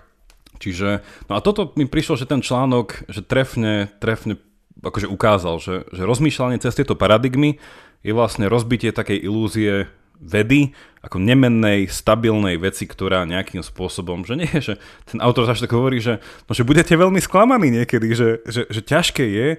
Čiže, 0.61 1.01
no 1.25 1.35
a 1.35 1.41
toto 1.41 1.73
mi 1.73 1.89
prišlo, 1.89 2.15
že 2.15 2.29
ten 2.29 2.39
článok, 2.39 3.09
že 3.09 3.25
trefne, 3.25 3.89
trefne 3.97 4.37
akože 4.79 5.09
ukázal, 5.09 5.57
že, 5.57 5.75
že 5.89 6.05
rozmýšľanie 6.05 6.61
cez 6.61 6.77
tieto 6.77 6.93
paradigmy 6.93 7.57
je 8.01 8.13
vlastne 8.13 8.49
rozbitie 8.49 8.93
takej 8.93 9.21
ilúzie 9.21 9.89
vedy 10.21 10.77
ako 11.01 11.17
nemennej, 11.17 11.89
stabilnej 11.89 12.61
veci, 12.61 12.85
ktorá 12.85 13.25
nejakým 13.25 13.65
spôsobom, 13.65 14.21
že 14.21 14.37
nie, 14.37 14.53
že 14.61 14.77
ten 15.09 15.17
autor 15.17 15.49
až 15.49 15.65
tak 15.65 15.73
hovorí, 15.73 15.97
že, 15.97 16.21
no, 16.45 16.53
že 16.53 16.61
budete 16.61 16.93
veľmi 16.93 17.17
sklamaní 17.17 17.73
niekedy, 17.73 18.13
že, 18.13 18.29
že, 18.45 18.69
že 18.69 18.81
ťažké 18.85 19.25
je 19.25 19.49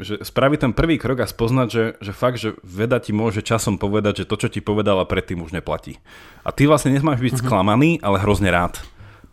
že 0.00 0.24
spraviť 0.24 0.58
ten 0.68 0.72
prvý 0.72 0.96
krok 0.96 1.20
a 1.20 1.28
spoznať, 1.28 1.68
že, 1.68 1.84
že 2.00 2.12
fakt, 2.16 2.40
že 2.40 2.56
veda 2.64 2.96
ti 2.96 3.12
môže 3.12 3.44
časom 3.44 3.76
povedať, 3.76 4.24
že 4.24 4.28
to, 4.28 4.40
čo 4.40 4.48
ti 4.48 4.64
povedala 4.64 5.04
predtým, 5.04 5.44
už 5.44 5.52
neplatí. 5.52 6.00
A 6.42 6.50
ty 6.50 6.64
vlastne 6.64 6.96
nesmáš 6.96 7.20
byť 7.20 7.32
uh-huh. 7.38 7.44
sklamaný, 7.44 8.00
ale 8.00 8.16
hrozne 8.24 8.48
rád. 8.48 8.80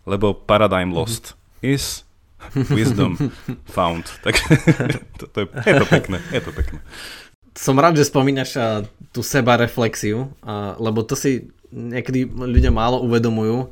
Lebo 0.03 0.35
paradigm 0.35 0.91
lost 0.91 1.33
uh-huh. 1.63 1.73
is 1.73 2.03
wisdom 2.75 3.15
found. 3.75 4.11
Tak 4.19 4.35
to, 5.19 5.25
to 5.31 5.37
je, 5.43 5.45
je 5.47 5.73
to 5.79 5.87
pekné, 5.87 6.17
je 6.27 6.41
to 6.43 6.51
pekné. 6.51 6.79
Som 7.59 7.75
rád, 7.75 7.99
že 7.99 8.07
spomínaš 8.07 8.55
tú 9.11 9.19
seba 9.19 9.59
reflexiu, 9.59 10.31
lebo 10.79 11.03
to 11.03 11.19
si 11.19 11.51
niekedy 11.75 12.23
ľudia 12.31 12.71
málo 12.71 13.03
uvedomujú 13.03 13.67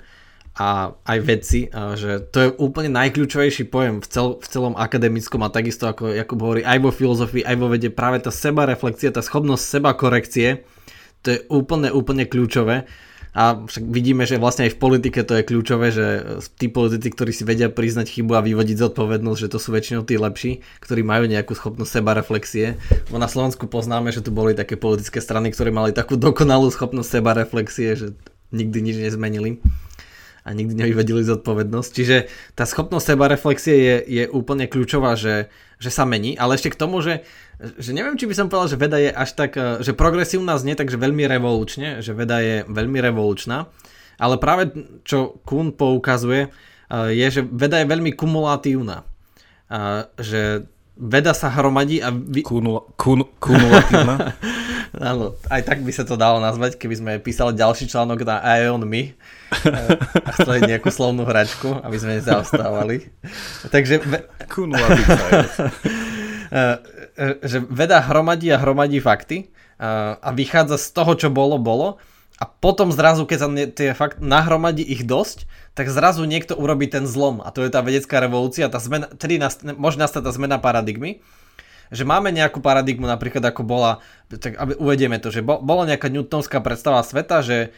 a 0.60 0.92
aj 1.08 1.18
vedci, 1.24 1.72
že 1.96 2.20
to 2.28 2.38
je 2.44 2.50
úplne 2.60 2.92
najkľúčovejší 2.92 3.72
pojem 3.72 4.04
v, 4.04 4.08
cel, 4.12 4.28
v 4.44 4.48
celom 4.52 4.76
akademickom 4.76 5.40
a 5.40 5.54
takisto 5.54 5.88
ako 5.88 6.12
Jakub 6.12 6.44
hovorí 6.44 6.68
aj 6.68 6.84
vo 6.84 6.92
filozofii, 6.92 7.48
aj 7.48 7.56
vo 7.56 7.72
vede, 7.72 7.88
práve 7.88 8.20
tá 8.20 8.28
seba 8.28 8.68
reflexia, 8.68 9.16
tá 9.16 9.24
schopnosť 9.24 9.64
seba 9.64 9.96
korekcie, 9.96 10.68
to 11.24 11.38
je 11.38 11.40
úplne, 11.48 11.88
úplne 11.88 12.28
kľúčové 12.28 12.92
a 13.38 13.54
však 13.54 13.86
vidíme, 13.86 14.26
že 14.26 14.42
vlastne 14.42 14.66
aj 14.66 14.74
v 14.74 14.82
politike 14.82 15.22
to 15.22 15.38
je 15.38 15.46
kľúčové, 15.46 15.94
že 15.94 16.06
tí 16.58 16.74
politici, 16.74 17.14
ktorí 17.14 17.30
si 17.30 17.46
vedia 17.46 17.70
priznať 17.70 18.10
chybu 18.10 18.34
a 18.34 18.42
vyvodiť 18.42 18.82
zodpovednosť, 18.82 19.40
že 19.46 19.52
to 19.54 19.62
sú 19.62 19.70
väčšinou 19.78 20.02
tí 20.10 20.18
lepší, 20.18 20.66
ktorí 20.82 21.06
majú 21.06 21.30
nejakú 21.30 21.54
schopnosť 21.54 22.02
seba 22.02 22.18
reflexie. 22.18 22.82
Na 23.14 23.30
Slovensku 23.30 23.70
poznáme, 23.70 24.10
že 24.10 24.26
tu 24.26 24.34
boli 24.34 24.58
také 24.58 24.74
politické 24.74 25.22
strany, 25.22 25.54
ktoré 25.54 25.70
mali 25.70 25.94
takú 25.94 26.18
dokonalú 26.18 26.74
schopnosť 26.74 27.22
seba 27.22 27.38
reflexie, 27.38 27.94
že 27.94 28.18
nikdy 28.50 28.82
nič 28.82 28.98
nezmenili 29.06 29.62
a 30.48 30.56
nikdy 30.56 30.80
nevyvedili 30.80 31.28
zodpovednosť. 31.28 31.90
Čiže 31.92 32.18
tá 32.56 32.64
schopnosť 32.64 33.04
seba 33.04 33.28
reflexie 33.28 33.76
je, 33.76 33.96
je 34.08 34.24
úplne 34.32 34.72
kľúčová, 34.72 35.20
že, 35.20 35.52
že 35.76 35.92
sa 35.92 36.08
mení, 36.08 36.40
ale 36.40 36.56
ešte 36.56 36.72
k 36.72 36.80
tomu, 36.80 37.04
že, 37.04 37.28
že 37.60 37.92
neviem, 37.92 38.16
či 38.16 38.32
by 38.32 38.34
som 38.34 38.48
povedal, 38.48 38.72
že 38.72 38.80
veda 38.80 38.98
je 39.04 39.12
až 39.12 39.30
tak, 39.36 39.60
eh, 39.60 39.84
že 39.84 39.92
progresívna 39.92 40.56
znie 40.56 40.80
takže 40.80 40.96
veľmi 40.96 41.28
revolučne, 41.28 42.00
že 42.00 42.16
veda 42.16 42.40
je 42.40 42.64
veľmi 42.64 43.04
revolučná, 43.04 43.68
ale 44.16 44.40
práve 44.40 44.72
čo 45.04 45.44
Kuhn 45.44 45.76
poukazuje, 45.76 46.48
eh, 46.48 47.10
je, 47.12 47.28
že 47.28 47.42
veda 47.44 47.84
je 47.84 47.92
veľmi 47.92 48.16
kumulatívna. 48.16 49.04
Že 50.16 50.64
veda 50.98 51.32
sa 51.38 51.54
hromadí 51.54 52.02
a... 52.02 52.10
Vy... 52.12 52.42
Kunula, 52.44 52.84
kun, 52.98 53.24
kumulatívna? 53.38 54.34
Áno, 55.14 55.38
aj 55.52 55.62
tak 55.62 55.86
by 55.86 55.92
sa 55.94 56.04
to 56.08 56.18
dalo 56.18 56.42
nazvať, 56.42 56.80
keby 56.80 56.96
sme 56.98 57.12
písali 57.22 57.54
ďalší 57.54 57.86
článok 57.86 58.26
na 58.26 58.42
Ion 58.58 58.82
Me 58.88 59.14
a 60.26 60.30
chceli 60.42 60.66
nejakú 60.66 60.90
slovnú 60.90 61.28
hračku, 61.28 61.84
aby 61.86 61.98
sme 62.02 62.18
nezaostávali. 62.18 63.06
Takže... 63.70 64.02
že 67.44 67.58
veda 67.68 68.00
hromadí 68.00 68.48
a 68.50 68.58
hromadí 68.58 68.98
fakty 69.04 69.52
a 69.78 70.30
vychádza 70.34 70.80
z 70.80 70.88
toho, 70.96 71.14
čo 71.14 71.30
bolo, 71.30 71.62
bolo 71.62 72.02
a 72.38 72.46
potom 72.46 72.94
zrazu, 72.94 73.26
keď 73.26 73.38
sa 73.38 73.48
tie 73.74 73.90
fakt 73.98 74.22
nahromadí 74.22 74.86
ich 74.86 75.06
dosť, 75.10 75.50
tak 75.74 75.90
zrazu 75.90 76.22
niekto 76.30 76.54
urobí 76.54 76.86
ten 76.86 77.10
zlom 77.10 77.42
a 77.42 77.50
to 77.50 77.66
je 77.66 77.74
tá 77.74 77.82
vedecká 77.82 78.22
revolúcia, 78.22 78.70
tá 78.70 78.78
zmena, 78.78 79.10
tedy 79.10 79.42
nast, 79.42 79.66
môže 79.66 79.98
nastať 79.98 80.22
tá 80.26 80.32
zmena 80.34 80.62
paradigmy 80.62 81.22
že 81.88 82.04
máme 82.04 82.36
nejakú 82.36 82.60
paradigmu, 82.60 83.08
napríklad 83.08 83.40
ako 83.48 83.64
bola, 83.64 84.04
tak 84.28 84.60
aby 84.60 84.76
uvedieme 84.76 85.24
to, 85.24 85.32
že 85.32 85.40
bo, 85.40 85.64
bola 85.64 85.88
nejaká 85.88 86.12
newtonská 86.12 86.60
predstava 86.60 87.00
sveta, 87.00 87.40
že 87.40 87.72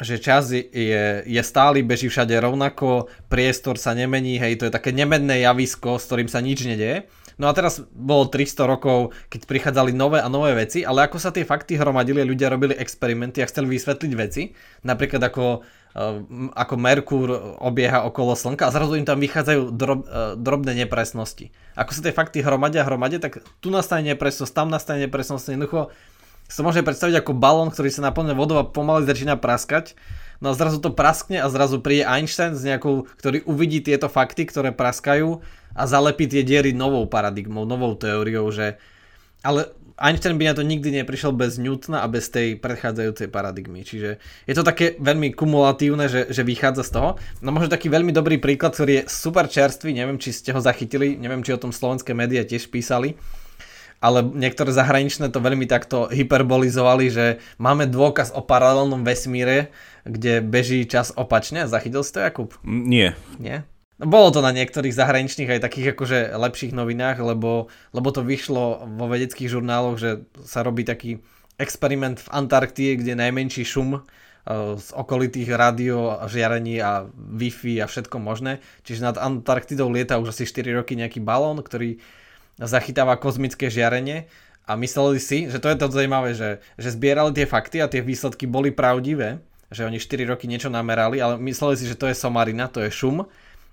že 0.00 0.18
čas 0.18 0.50
je, 0.50 1.22
je 1.22 1.42
stály, 1.44 1.84
beží 1.84 2.10
všade 2.10 2.34
rovnako, 2.34 3.12
priestor 3.30 3.78
sa 3.78 3.94
nemení, 3.94 4.40
hej, 4.40 4.58
to 4.58 4.66
je 4.66 4.72
také 4.74 4.90
nemenné 4.90 5.44
javisko, 5.46 6.00
s 6.00 6.08
ktorým 6.10 6.26
sa 6.26 6.42
nič 6.42 6.64
nedieje. 6.64 7.06
No 7.40 7.48
a 7.48 7.56
teraz 7.56 7.84
bolo 7.92 8.28
300 8.28 8.64
rokov, 8.66 9.16
keď 9.32 9.48
prichádzali 9.48 9.92
nové 9.92 10.18
a 10.20 10.28
nové 10.28 10.56
veci, 10.56 10.84
ale 10.84 11.06
ako 11.06 11.16
sa 11.20 11.30
tie 11.30 11.46
fakty 11.46 11.76
hromadili, 11.76 12.24
ľudia 12.24 12.52
robili 12.52 12.76
experimenty 12.76 13.40
a 13.40 13.48
chceli 13.48 13.76
vysvetliť 13.76 14.12
veci, 14.16 14.52
napríklad 14.84 15.22
ako 15.22 15.64
Ehm, 15.92 16.48
ako 16.56 16.74
Merkúr 16.80 17.28
obieha 17.60 18.08
okolo 18.08 18.32
Slnka 18.32 18.64
a 18.64 18.72
zrazu 18.72 18.96
im 18.96 19.04
tam 19.04 19.20
vychádzajú 19.20 19.76
drob, 19.76 20.08
e, 20.08 20.40
drobné 20.40 20.72
nepresnosti. 20.72 21.52
Ako 21.76 21.92
sa 21.92 22.00
tie 22.00 22.16
fakty 22.16 22.40
hromadia 22.40 22.80
hromadia, 22.80 23.20
tak 23.20 23.44
tu 23.60 23.68
nastane 23.68 24.16
nepresnosť, 24.16 24.52
tam 24.56 24.72
nastane 24.72 25.04
nepresnosť, 25.04 25.52
jednoducho 25.52 25.92
sa 26.48 26.60
môže 26.64 26.80
predstaviť 26.80 27.20
ako 27.20 27.36
balón, 27.36 27.68
ktorý 27.68 27.92
sa 27.92 28.08
naplňa 28.08 28.32
vodou 28.32 28.56
a 28.56 28.64
pomaly 28.64 29.04
začína 29.04 29.36
praskať. 29.36 29.92
No 30.40 30.52
a 30.52 30.56
zrazu 30.56 30.80
to 30.80 30.92
praskne 30.92 31.44
a 31.44 31.52
zrazu 31.52 31.76
príde 31.80 32.08
Einstein 32.08 32.56
s 32.56 32.64
nejakou, 32.64 33.04
ktorý 33.20 33.44
uvidí 33.44 33.84
tieto 33.84 34.08
fakty, 34.08 34.48
ktoré 34.48 34.72
praskajú 34.72 35.44
a 35.72 35.82
zalepí 35.88 36.28
tie 36.28 36.44
diery 36.44 36.72
novou 36.76 37.08
paradigmou, 37.08 37.64
novou 37.64 37.96
teóriou, 37.96 38.48
že 38.52 38.76
ale 39.42 39.74
Einstein 39.98 40.38
by 40.38 40.50
na 40.50 40.54
to 40.56 40.64
nikdy 40.64 40.90
neprišiel 40.90 41.30
bez 41.36 41.60
Newtona 41.60 42.02
a 42.02 42.10
bez 42.10 42.32
tej 42.32 42.56
predchádzajúcej 42.58 43.28
paradigmy. 43.28 43.84
Čiže 43.84 44.18
je 44.48 44.54
to 44.54 44.64
také 44.64 44.96
veľmi 44.98 45.36
kumulatívne, 45.36 46.08
že, 46.08 46.32
že 46.32 46.42
vychádza 46.42 46.82
z 46.86 46.90
toho. 46.96 47.08
No 47.44 47.52
možno 47.52 47.70
taký 47.70 47.92
veľmi 47.92 48.10
dobrý 48.10 48.40
príklad, 48.40 48.72
ktorý 48.72 49.02
je 49.02 49.08
super 49.10 49.46
čerstvý, 49.46 49.92
neviem, 49.92 50.16
či 50.16 50.32
ste 50.32 50.50
ho 50.50 50.60
zachytili, 50.62 51.14
neviem, 51.18 51.44
či 51.44 51.54
o 51.54 51.60
tom 51.60 51.70
slovenské 51.70 52.16
médiá 52.16 52.42
tiež 52.42 52.72
písali, 52.72 53.14
ale 54.02 54.26
niektoré 54.26 54.74
zahraničné 54.74 55.30
to 55.30 55.38
veľmi 55.38 55.70
takto 55.70 56.10
hyperbolizovali, 56.10 57.06
že 57.06 57.26
máme 57.62 57.86
dôkaz 57.86 58.34
o 58.34 58.42
paralelnom 58.42 59.06
vesmíre, 59.06 59.70
kde 60.02 60.42
beží 60.42 60.82
čas 60.90 61.14
opačne. 61.14 61.70
Zachytil 61.70 62.02
si 62.02 62.10
to, 62.10 62.20
Jakub? 62.26 62.50
Nie. 62.66 63.14
Nie? 63.38 63.62
Bolo 64.02 64.34
to 64.34 64.42
na 64.42 64.50
niektorých 64.50 64.98
zahraničných 64.98 65.46
aj 65.46 65.60
takých 65.62 65.94
akože 65.94 66.34
lepších 66.34 66.74
novinách, 66.74 67.22
lebo, 67.22 67.70
lebo 67.94 68.08
to 68.10 68.26
vyšlo 68.26 68.82
vo 68.98 69.06
vedeckých 69.06 69.46
žurnáloch, 69.46 69.94
že 69.94 70.26
sa 70.42 70.66
robí 70.66 70.82
taký 70.82 71.22
experiment 71.54 72.18
v 72.18 72.28
Antarktíde, 72.34 72.98
kde 72.98 73.22
najmenší 73.22 73.62
šum 73.62 74.02
uh, 74.02 74.02
z 74.74 74.88
okolitých 74.98 75.54
rádio, 75.54 76.18
žiarení 76.26 76.82
a 76.82 77.06
Wi-Fi 77.14 77.78
a 77.78 77.86
všetko 77.86 78.18
možné. 78.18 78.58
Čiže 78.82 79.06
nad 79.06 79.16
Antarktidou 79.22 79.86
lieta 79.86 80.18
už 80.18 80.34
asi 80.34 80.50
4 80.50 80.82
roky 80.82 80.98
nejaký 80.98 81.22
balón, 81.22 81.62
ktorý 81.62 82.02
zachytáva 82.58 83.14
kozmické 83.22 83.70
žiarenie 83.70 84.26
a 84.66 84.74
mysleli 84.74 85.22
si, 85.22 85.46
že 85.46 85.62
to 85.62 85.70
je 85.70 85.78
to 85.78 85.94
zaujímavé, 85.94 86.34
že, 86.34 86.58
že 86.74 86.90
zbierali 86.90 87.30
tie 87.38 87.46
fakty 87.46 87.78
a 87.78 87.86
tie 87.86 88.02
výsledky 88.02 88.50
boli 88.50 88.74
pravdivé, 88.74 89.38
že 89.70 89.86
oni 89.86 90.02
4 90.02 90.26
roky 90.26 90.50
niečo 90.50 90.74
namerali, 90.74 91.22
ale 91.22 91.38
mysleli 91.38 91.78
si, 91.78 91.86
že 91.86 91.94
to 91.94 92.10
je 92.10 92.18
somarina, 92.18 92.66
to 92.66 92.82
je 92.82 92.90
šum 92.90 93.30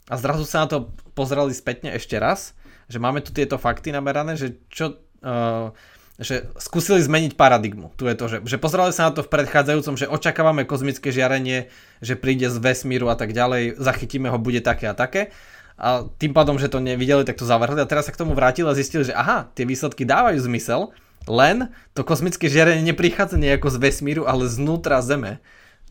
a 0.09 0.13
zrazu 0.17 0.43
sa 0.43 0.65
na 0.65 0.67
to 0.67 0.77
pozreli 1.13 1.53
spätne 1.53 1.93
ešte 1.93 2.17
raz, 2.17 2.57
že 2.89 2.97
máme 2.97 3.21
tu 3.21 3.29
tieto 3.29 3.61
fakty 3.61 3.93
namerané, 3.93 4.35
že 4.35 4.57
čo... 4.67 4.97
Uh, 5.21 5.71
že 6.19 6.51
skúsili 6.59 6.99
zmeniť 6.99 7.39
paradigmu. 7.39 7.95
Tu 7.95 8.03
je 8.11 8.15
to, 8.19 8.25
že, 8.27 8.37
že 8.43 8.59
pozerali 8.59 8.91
sa 8.91 9.07
na 9.07 9.15
to 9.15 9.23
v 9.23 9.31
predchádzajúcom, 9.31 9.95
že 9.95 10.11
očakávame 10.11 10.67
kozmické 10.67 11.15
žiarenie, 11.15 11.71
že 12.03 12.19
príde 12.19 12.51
z 12.51 12.59
vesmíru 12.59 13.07
a 13.07 13.15
tak 13.15 13.31
ďalej, 13.31 13.79
zachytíme 13.79 14.27
ho, 14.27 14.35
bude 14.35 14.59
také 14.59 14.91
a 14.91 14.93
také. 14.93 15.31
A 15.79 16.03
tým 16.19 16.35
pádom, 16.35 16.59
že 16.59 16.67
to 16.67 16.83
nevideli, 16.83 17.23
tak 17.23 17.39
to 17.39 17.47
zavrhli 17.47 17.79
a 17.79 17.87
teraz 17.87 18.11
sa 18.11 18.11
k 18.11 18.19
tomu 18.19 18.35
vrátili 18.35 18.67
a 18.67 18.75
zistili, 18.75 19.07
že 19.07 19.15
aha, 19.15 19.47
tie 19.55 19.63
výsledky 19.63 20.03
dávajú 20.03 20.43
zmysel, 20.43 20.91
len 21.23 21.71
to 21.95 22.03
kozmické 22.03 22.51
žiarenie 22.51 22.83
neprichádza 22.83 23.39
nejako 23.39 23.71
z 23.71 23.77
vesmíru, 23.79 24.27
ale 24.27 24.51
znútra 24.51 24.99
Zeme 24.99 25.39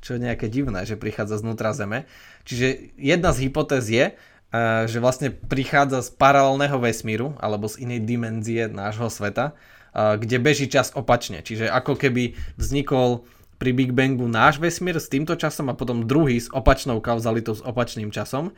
čo 0.01 0.17
je 0.17 0.25
nejaké 0.25 0.47
divné, 0.47 0.87
že 0.87 0.99
prichádza 0.99 1.43
znútra 1.43 1.75
Zeme. 1.75 2.07
Čiže 2.47 2.95
jedna 2.97 3.31
z 3.35 3.49
hypotéz 3.49 3.85
je, 3.91 4.05
eh, 4.13 4.85
že 4.87 4.99
vlastne 5.03 5.31
prichádza 5.35 6.07
z 6.07 6.11
paralelného 6.15 6.79
vesmíru 6.79 7.35
alebo 7.43 7.67
z 7.67 7.83
inej 7.85 8.01
dimenzie 8.07 8.71
nášho 8.71 9.11
sveta, 9.11 9.53
eh, 9.53 10.17
kde 10.19 10.37
beží 10.39 10.67
čas 10.71 10.95
opačne. 10.95 11.43
Čiže 11.43 11.69
ako 11.69 11.99
keby 11.99 12.39
vznikol 12.57 13.27
pri 13.59 13.75
Big 13.75 13.91
Bangu 13.91 14.31
náš 14.31 14.63
vesmír 14.63 15.03
s 15.03 15.11
týmto 15.11 15.35
časom 15.35 15.67
a 15.67 15.75
potom 15.75 16.07
druhý 16.07 16.39
s 16.39 16.47
opačnou 16.55 17.03
kauzalitou, 17.03 17.59
s 17.59 17.63
opačným 17.67 18.15
časom. 18.15 18.55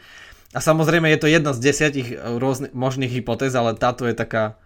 A 0.53 0.61
samozrejme 0.61 1.09
je 1.15 1.21
to 1.25 1.29
jedna 1.31 1.57
z 1.57 1.63
desiatich 1.63 2.09
rôznych 2.21 2.75
možných 2.77 3.23
hypotéz, 3.23 3.55
ale 3.57 3.79
táto 3.79 4.05
je 4.05 4.13
taká 4.13 4.61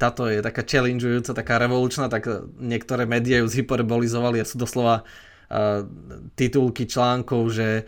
táto 0.00 0.24
je 0.24 0.40
taká 0.40 0.64
challengeujúca, 0.64 1.36
taká 1.36 1.60
revolučná, 1.60 2.08
tak 2.08 2.48
niektoré 2.56 3.04
médiá 3.04 3.44
ju 3.44 3.48
zhyperbolizovali 3.52 4.40
a 4.40 4.48
sú 4.48 4.56
doslova 4.56 5.04
titulky 6.34 6.88
článkov, 6.88 7.52
že 7.52 7.86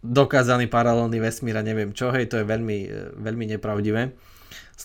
dokázaný 0.00 0.66
paralelný 0.72 1.20
vesmír 1.20 1.60
a 1.60 1.66
neviem 1.66 1.92
čo, 1.92 2.08
hej, 2.08 2.32
to 2.32 2.40
je 2.40 2.46
veľmi, 2.48 2.78
veľmi 3.20 3.44
nepravdivé. 3.56 4.16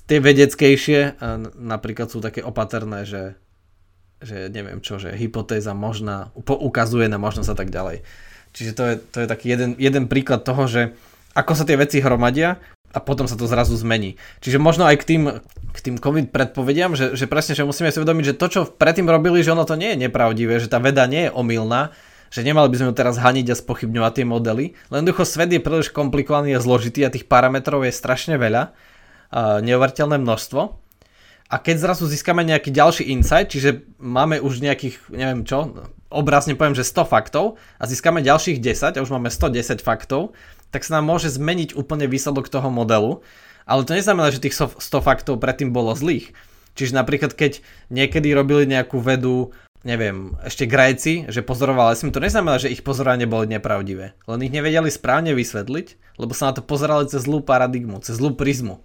Tie 0.06 0.20
vedeckejšie 0.20 1.24
napríklad 1.56 2.12
sú 2.12 2.20
také 2.20 2.44
opatrné, 2.44 3.08
že, 3.08 3.40
že 4.20 4.52
neviem 4.52 4.84
čo, 4.84 5.00
že 5.00 5.16
hypotéza 5.16 5.72
možná, 5.72 6.36
ukazuje 6.36 7.08
na 7.08 7.16
možnosť 7.16 7.50
a 7.52 7.58
tak 7.58 7.72
ďalej. 7.72 8.04
Čiže 8.52 8.72
to 8.76 8.84
je, 8.84 8.96
to 9.00 9.18
je 9.24 9.28
taký 9.28 9.56
jeden, 9.56 9.80
jeden 9.80 10.12
príklad 10.12 10.44
toho, 10.44 10.68
že 10.68 10.96
ako 11.32 11.52
sa 11.56 11.64
tie 11.64 11.80
veci 11.80 12.04
hromadia 12.04 12.60
a 12.96 13.04
potom 13.04 13.28
sa 13.28 13.36
to 13.36 13.44
zrazu 13.44 13.76
zmení. 13.76 14.16
Čiže 14.40 14.56
možno 14.56 14.88
aj 14.88 15.04
k 15.04 15.08
tým, 15.12 15.24
k 15.76 15.80
tým 15.84 16.00
COVID 16.00 16.32
predpovediam, 16.32 16.96
že, 16.96 17.20
že 17.20 17.28
presne, 17.28 17.52
že 17.52 17.68
musíme 17.68 17.92
si 17.92 18.00
uvedomiť, 18.00 18.32
že 18.32 18.40
to, 18.40 18.48
čo 18.48 18.62
predtým 18.72 19.12
robili, 19.12 19.44
že 19.44 19.52
ono 19.52 19.68
to 19.68 19.76
nie 19.76 19.92
je 19.92 20.08
nepravdivé, 20.08 20.64
že 20.64 20.72
tá 20.72 20.80
veda 20.80 21.04
nie 21.04 21.28
je 21.28 21.36
omylná, 21.36 21.92
že 22.32 22.48
nemali 22.48 22.72
by 22.72 22.76
sme 22.80 22.88
ju 22.90 22.96
teraz 22.96 23.20
haniť 23.20 23.52
a 23.52 23.60
spochybňovať 23.60 24.14
tie 24.16 24.26
modely. 24.26 24.66
Len 24.90 25.04
jednoducho 25.04 25.28
svet 25.28 25.52
je 25.52 25.60
príliš 25.60 25.92
komplikovaný 25.92 26.56
a 26.56 26.64
zložitý 26.64 27.04
a 27.04 27.12
tých 27.12 27.28
parametrov 27.28 27.84
je 27.84 27.92
strašne 27.92 28.40
veľa, 28.40 28.72
neuveriteľné 29.60 30.16
množstvo. 30.16 30.62
a 31.46 31.56
keď 31.62 31.76
zrazu 31.78 32.10
získame 32.10 32.42
nejaký 32.42 32.74
ďalší 32.74 33.14
insight, 33.14 33.54
čiže 33.54 33.86
máme 34.02 34.42
už 34.42 34.66
nejakých, 34.66 35.14
neviem 35.14 35.46
čo, 35.46 35.78
obrazne 36.10 36.54
poviem, 36.54 36.78
že 36.78 36.88
100 36.88 37.08
faktov 37.10 37.46
a 37.82 37.84
získame 37.90 38.22
ďalších 38.22 38.62
10 38.62 38.98
a 38.98 39.04
už 39.04 39.12
máme 39.12 39.30
110 39.30 39.82
faktov, 39.82 40.38
tak 40.70 40.84
sa 40.84 41.00
nám 41.00 41.10
môže 41.10 41.32
zmeniť 41.32 41.74
úplne 41.78 42.06
výsledok 42.06 42.52
toho 42.52 42.68
modelu. 42.70 43.24
Ale 43.66 43.82
to 43.82 43.98
neznamená, 43.98 44.30
že 44.30 44.44
tých 44.44 44.56
100 44.56 44.78
faktov 45.02 45.42
predtým 45.42 45.74
bolo 45.74 45.98
zlých. 45.98 46.36
Čiže 46.76 46.94
napríklad 46.94 47.34
keď 47.34 47.64
niekedy 47.90 48.36
robili 48.36 48.68
nejakú 48.70 49.00
vedu, 49.00 49.56
neviem, 49.88 50.36
ešte 50.44 50.70
Gréci, 50.70 51.26
že 51.32 51.42
pozorovali 51.42 51.96
som, 51.96 52.12
to 52.12 52.22
neznamená, 52.22 52.62
že 52.62 52.70
ich 52.70 52.86
pozorovanie 52.86 53.26
boli 53.26 53.50
nepravdivé. 53.50 54.14
Len 54.28 54.44
ich 54.44 54.54
nevedeli 54.54 54.92
správne 54.92 55.34
vysvetliť, 55.34 56.20
lebo 56.20 56.36
sa 56.36 56.52
na 56.52 56.60
to 56.60 56.62
pozerali 56.62 57.10
cez 57.10 57.26
zlú 57.26 57.42
paradigmu, 57.42 58.04
cez 58.04 58.20
zlú 58.20 58.36
prizmu 58.36 58.84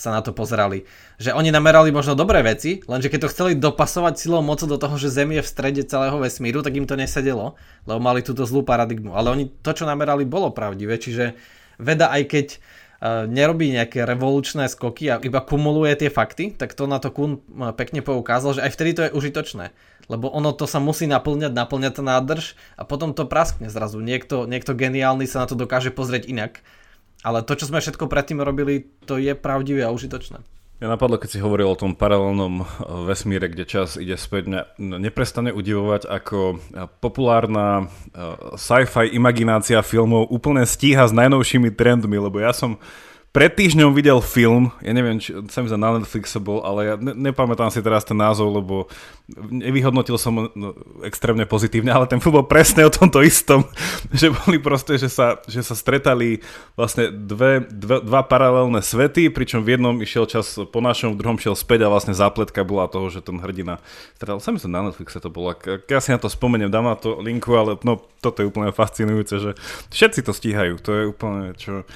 sa 0.00 0.16
na 0.16 0.24
to 0.24 0.32
pozerali. 0.32 0.88
Že 1.20 1.36
oni 1.36 1.52
namerali 1.52 1.92
možno 1.92 2.16
dobré 2.16 2.40
veci, 2.40 2.80
lenže 2.88 3.12
keď 3.12 3.28
to 3.28 3.32
chceli 3.36 3.52
dopasovať 3.52 4.16
silou 4.16 4.40
mocou 4.40 4.64
do 4.64 4.80
toho, 4.80 4.96
že 4.96 5.12
Zem 5.12 5.36
je 5.36 5.44
v 5.44 5.52
strede 5.52 5.84
celého 5.84 6.16
vesmíru, 6.16 6.64
tak 6.64 6.72
im 6.72 6.88
to 6.88 6.96
nesedelo, 6.96 7.60
lebo 7.84 8.00
mali 8.00 8.24
túto 8.24 8.48
zlú 8.48 8.64
paradigmu. 8.64 9.12
Ale 9.12 9.28
oni 9.28 9.52
to, 9.60 9.76
čo 9.76 9.84
namerali, 9.84 10.24
bolo 10.24 10.56
pravdivé, 10.56 10.96
čiže 10.96 11.36
veda 11.76 12.08
aj 12.08 12.22
keď 12.32 12.46
uh, 12.56 13.28
nerobí 13.28 13.68
nejaké 13.76 14.08
revolučné 14.08 14.72
skoky 14.72 15.12
a 15.12 15.20
iba 15.20 15.44
kumuluje 15.44 16.00
tie 16.00 16.08
fakty, 16.08 16.56
tak 16.56 16.72
to 16.72 16.88
na 16.88 16.96
to 16.96 17.12
Kuhn 17.12 17.36
e, 17.36 17.72
pekne 17.76 18.00
poukázal, 18.00 18.56
že 18.56 18.64
aj 18.64 18.72
vtedy 18.72 18.90
to 18.96 19.04
je 19.04 19.14
užitočné. 19.16 19.76
Lebo 20.08 20.32
ono 20.32 20.56
to 20.56 20.64
sa 20.64 20.80
musí 20.80 21.04
naplňať, 21.04 21.52
naplňať 21.52 21.92
tá 22.00 22.02
nádrž 22.02 22.58
a 22.74 22.82
potom 22.88 23.12
to 23.12 23.28
praskne 23.28 23.68
zrazu. 23.68 24.00
Niekto, 24.00 24.48
niekto 24.48 24.72
geniálny 24.72 25.28
sa 25.28 25.44
na 25.44 25.46
to 25.46 25.54
dokáže 25.54 25.92
pozrieť 25.92 26.26
inak 26.26 26.64
ale 27.20 27.44
to, 27.44 27.52
čo 27.56 27.68
sme 27.68 27.84
všetko 27.84 28.08
predtým 28.08 28.40
robili, 28.40 28.86
to 29.04 29.20
je 29.20 29.36
pravdivé 29.36 29.84
a 29.84 29.92
užitočné. 29.92 30.40
Ja 30.80 30.88
napadlo, 30.88 31.20
keď 31.20 31.28
si 31.28 31.44
hovoril 31.44 31.68
o 31.68 31.76
tom 31.76 31.92
paralelnom 31.92 32.64
eh, 32.64 32.66
vesmíre, 33.04 33.52
kde 33.52 33.68
čas 33.68 34.00
ide 34.00 34.16
späť, 34.16 34.48
mňa 34.48 34.62
neprestane 34.96 35.52
udivovať, 35.52 36.08
ako 36.08 36.56
eh, 36.56 36.88
populárna 37.04 37.84
eh, 37.84 38.56
sci-fi 38.56 39.12
imaginácia 39.12 39.84
filmov 39.84 40.32
úplne 40.32 40.64
stíha 40.64 41.04
s 41.04 41.12
najnovšími 41.12 41.68
trendmi, 41.76 42.16
lebo 42.16 42.40
ja 42.40 42.56
som 42.56 42.80
pred 43.30 43.54
týždňom 43.54 43.94
videl 43.94 44.18
film, 44.18 44.74
ja 44.82 44.90
neviem, 44.90 45.22
či 45.22 45.30
sa 45.54 45.62
mi 45.62 45.70
na 45.70 45.94
Netflixe 45.94 46.42
bol, 46.42 46.66
ale 46.66 46.80
ja 46.82 46.94
ne, 46.98 47.14
nepamätám 47.30 47.70
si 47.70 47.78
teraz 47.78 48.02
ten 48.02 48.18
názov, 48.18 48.50
lebo 48.50 48.90
nevyhodnotil 49.30 50.18
som 50.18 50.50
no, 50.50 50.74
extrémne 51.06 51.46
pozitívne, 51.46 51.94
ale 51.94 52.10
ten 52.10 52.18
film 52.18 52.42
bol 52.42 52.50
presne 52.50 52.82
o 52.82 52.90
tomto 52.90 53.22
istom, 53.22 53.62
že 54.18 54.34
boli 54.34 54.58
proste, 54.58 54.98
že 54.98 55.06
sa, 55.06 55.38
že 55.46 55.62
sa 55.62 55.78
stretali 55.78 56.42
vlastne 56.74 57.14
dve, 57.14 57.62
dve, 57.70 58.02
dva 58.02 58.26
paralelné 58.26 58.82
svety, 58.82 59.30
pričom 59.30 59.62
v 59.62 59.78
jednom 59.78 59.94
išiel 60.02 60.26
čas 60.26 60.58
po 60.58 60.82
našom, 60.82 61.14
v 61.14 61.22
druhom 61.22 61.38
šiel 61.38 61.54
späť 61.54 61.86
a 61.86 61.92
vlastne 61.92 62.18
zápletka 62.18 62.66
bola 62.66 62.90
toho, 62.90 63.14
že 63.14 63.22
ten 63.22 63.38
hrdina 63.38 63.78
stretal, 64.18 64.42
sa 64.42 64.50
myslím 64.50 64.74
na 64.74 64.90
Netflixe 64.90 65.22
to 65.22 65.30
bolo, 65.30 65.54
ja 65.86 66.02
si 66.02 66.10
na 66.10 66.18
to 66.18 66.26
spomeniem, 66.26 66.66
dám 66.66 66.82
na 66.82 66.98
to 66.98 67.22
linku, 67.22 67.54
ale 67.54 67.78
no 67.86 68.02
toto 68.18 68.42
je 68.42 68.50
úplne 68.50 68.74
fascinujúce, 68.74 69.38
že 69.38 69.50
všetci 69.94 70.26
to 70.26 70.34
stíhajú, 70.34 70.82
to 70.82 70.90
je 70.98 71.02
úplne 71.06 71.54
čo 71.54 71.86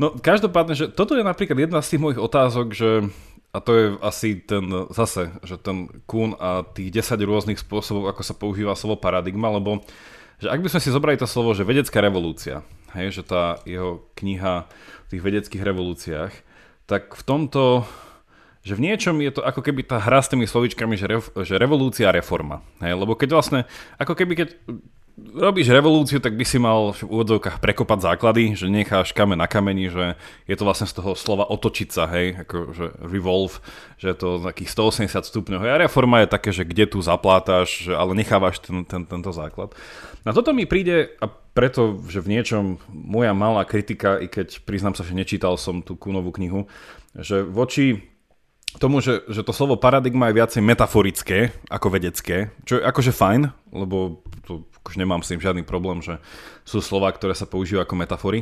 No 0.00 0.16
každopádne, 0.16 0.72
že 0.72 0.88
toto 0.88 1.12
je 1.12 1.20
napríklad 1.20 1.60
jedna 1.60 1.84
z 1.84 1.92
tých 1.92 2.00
mojich 2.00 2.20
otázok, 2.20 2.72
že 2.72 3.12
a 3.52 3.58
to 3.60 3.70
je 3.76 3.86
asi 4.00 4.40
ten, 4.40 4.64
zase, 4.88 5.28
že 5.44 5.60
ten 5.60 5.92
Kuhn 6.08 6.32
a 6.40 6.64
tých 6.64 7.04
10 7.04 7.20
rôznych 7.20 7.60
spôsobov, 7.60 8.08
ako 8.08 8.22
sa 8.24 8.32
používa 8.32 8.72
slovo 8.78 8.96
paradigma, 8.96 9.52
lebo 9.52 9.84
že 10.40 10.48
ak 10.48 10.64
by 10.64 10.72
sme 10.72 10.80
si 10.80 10.88
zobrali 10.88 11.20
to 11.20 11.28
slovo, 11.28 11.52
že 11.52 11.68
vedecká 11.68 12.00
revolúcia, 12.00 12.64
hej, 12.96 13.20
že 13.20 13.22
tá 13.28 13.60
jeho 13.68 14.08
kniha 14.16 14.64
v 15.04 15.08
tých 15.12 15.20
vedeckých 15.20 15.66
revolúciách, 15.68 16.32
tak 16.88 17.12
v 17.12 17.22
tomto, 17.26 17.84
že 18.64 18.72
v 18.72 18.88
niečom 18.88 19.20
je 19.20 19.36
to 19.36 19.44
ako 19.44 19.60
keby 19.60 19.84
tá 19.84 20.00
hra 20.00 20.24
s 20.24 20.32
tými 20.32 20.48
slovičkami, 20.48 20.96
že, 20.96 21.06
rev, 21.12 21.22
že 21.44 21.60
revolúcia 21.60 22.08
a 22.08 22.16
reforma. 22.16 22.64
Hej, 22.80 22.96
lebo 22.96 23.20
keď 23.20 23.36
vlastne, 23.36 23.60
ako 24.00 24.16
keby 24.16 24.32
keď 24.32 24.48
robíš 25.34 25.70
revolúciu, 25.70 26.18
tak 26.18 26.34
by 26.34 26.44
si 26.44 26.58
mal 26.58 26.96
v 26.96 27.06
úvodzovkách 27.06 27.62
prekopať 27.62 27.98
základy, 28.12 28.58
že 28.58 28.66
necháš 28.66 29.14
kamen 29.14 29.38
na 29.38 29.46
kameni, 29.46 29.92
že 29.92 30.18
je 30.48 30.56
to 30.56 30.66
vlastne 30.66 30.88
z 30.88 30.96
toho 30.98 31.14
slova 31.14 31.46
otočiť 31.46 31.88
sa, 31.88 32.04
hej, 32.10 32.42
ako 32.46 32.56
že 32.74 32.86
revolve, 33.04 33.62
že 34.00 34.10
je 34.12 34.16
to 34.18 34.28
takých 34.42 34.70
180 35.06 35.30
stupňov. 35.30 35.60
A 35.66 35.82
reforma 35.82 36.24
je 36.24 36.34
také, 36.34 36.50
že 36.50 36.66
kde 36.66 36.90
tu 36.90 36.98
zaplátaš, 37.04 37.90
že, 37.90 37.92
ale 37.94 38.18
nechávaš 38.18 38.62
ten, 38.64 38.82
ten, 38.82 39.06
tento 39.06 39.30
základ. 39.30 39.76
Na 40.26 40.34
toto 40.34 40.50
mi 40.52 40.66
príde, 40.66 41.14
a 41.22 41.30
preto, 41.30 41.98
že 42.06 42.22
v 42.22 42.38
niečom 42.38 42.78
moja 42.90 43.32
malá 43.34 43.64
kritika, 43.66 44.18
i 44.20 44.26
keď 44.30 44.62
priznám 44.62 44.94
sa, 44.94 45.06
že 45.06 45.16
nečítal 45.16 45.56
som 45.56 45.82
tú 45.82 45.96
Kunovú 45.96 46.30
knihu, 46.34 46.70
že 47.16 47.42
voči 47.42 48.10
tomu, 48.78 49.02
že, 49.02 49.26
že 49.26 49.42
to 49.42 49.50
slovo 49.50 49.74
paradigma 49.74 50.30
je 50.30 50.38
viacej 50.38 50.62
metaforické 50.62 51.50
ako 51.66 51.90
vedecké, 51.90 52.54
čo 52.62 52.78
je 52.78 52.86
akože 52.86 53.10
fajn, 53.10 53.40
lebo 53.74 54.22
to, 54.46 54.62
akože 54.82 54.98
nemám 55.00 55.20
s 55.20 55.30
tým 55.32 55.40
žiadny 55.40 55.62
problém, 55.62 56.00
že 56.00 56.18
sú 56.64 56.80
slova, 56.80 57.12
ktoré 57.12 57.36
sa 57.36 57.48
používajú 57.48 57.84
ako 57.84 57.94
metafory. 58.00 58.40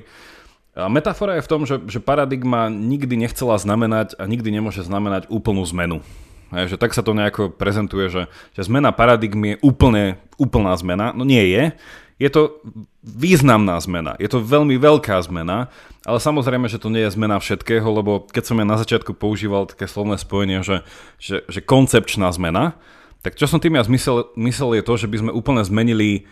A 0.79 0.87
metafora 0.87 1.35
je 1.39 1.47
v 1.47 1.51
tom, 1.51 1.67
že, 1.67 1.83
že 1.91 1.99
paradigma 1.99 2.71
nikdy 2.71 3.19
nechcela 3.19 3.59
znamenať 3.59 4.15
a 4.15 4.31
nikdy 4.31 4.55
nemôže 4.55 4.87
znamenať 4.87 5.27
úplnú 5.27 5.67
zmenu. 5.75 6.07
Hej, 6.55 6.77
že 6.77 6.81
tak 6.81 6.97
sa 6.97 7.05
to 7.05 7.13
nejako 7.13 7.53
prezentuje, 7.53 8.09
že, 8.09 8.23
že 8.57 8.63
zmena 8.65 8.95
paradigmy 8.95 9.59
je 9.59 9.61
úplne, 9.61 10.17
úplná 10.41 10.73
zmena. 10.79 11.13
No 11.13 11.27
nie 11.27 11.45
je, 11.45 11.77
je 12.19 12.29
to 12.35 12.63
významná 13.05 13.79
zmena, 13.79 14.19
je 14.19 14.27
to 14.27 14.43
veľmi 14.43 14.75
veľká 14.75 15.23
zmena, 15.23 15.71
ale 16.03 16.19
samozrejme, 16.19 16.67
že 16.67 16.83
to 16.83 16.91
nie 16.91 17.07
je 17.07 17.15
zmena 17.15 17.39
všetkého, 17.39 17.87
lebo 17.87 18.27
keď 18.27 18.43
som 18.43 18.59
ja 18.59 18.67
na 18.67 18.75
začiatku 18.75 19.15
používal 19.15 19.71
také 19.71 19.87
slovné 19.87 20.19
spojenie, 20.19 20.67
že, 20.67 20.83
že, 21.23 21.47
že 21.47 21.63
koncepčná 21.63 22.27
zmena, 22.35 22.75
tak 23.23 23.35
čo 23.35 23.51
som 23.51 23.59
tým 23.59 23.77
ja 23.79 23.83
zmysel, 23.83 24.31
myslel 24.39 24.79
je 24.79 24.87
to, 24.87 24.95
že 24.95 25.11
by 25.11 25.17
sme 25.21 25.31
úplne 25.35 25.63
zmenili 25.67 26.29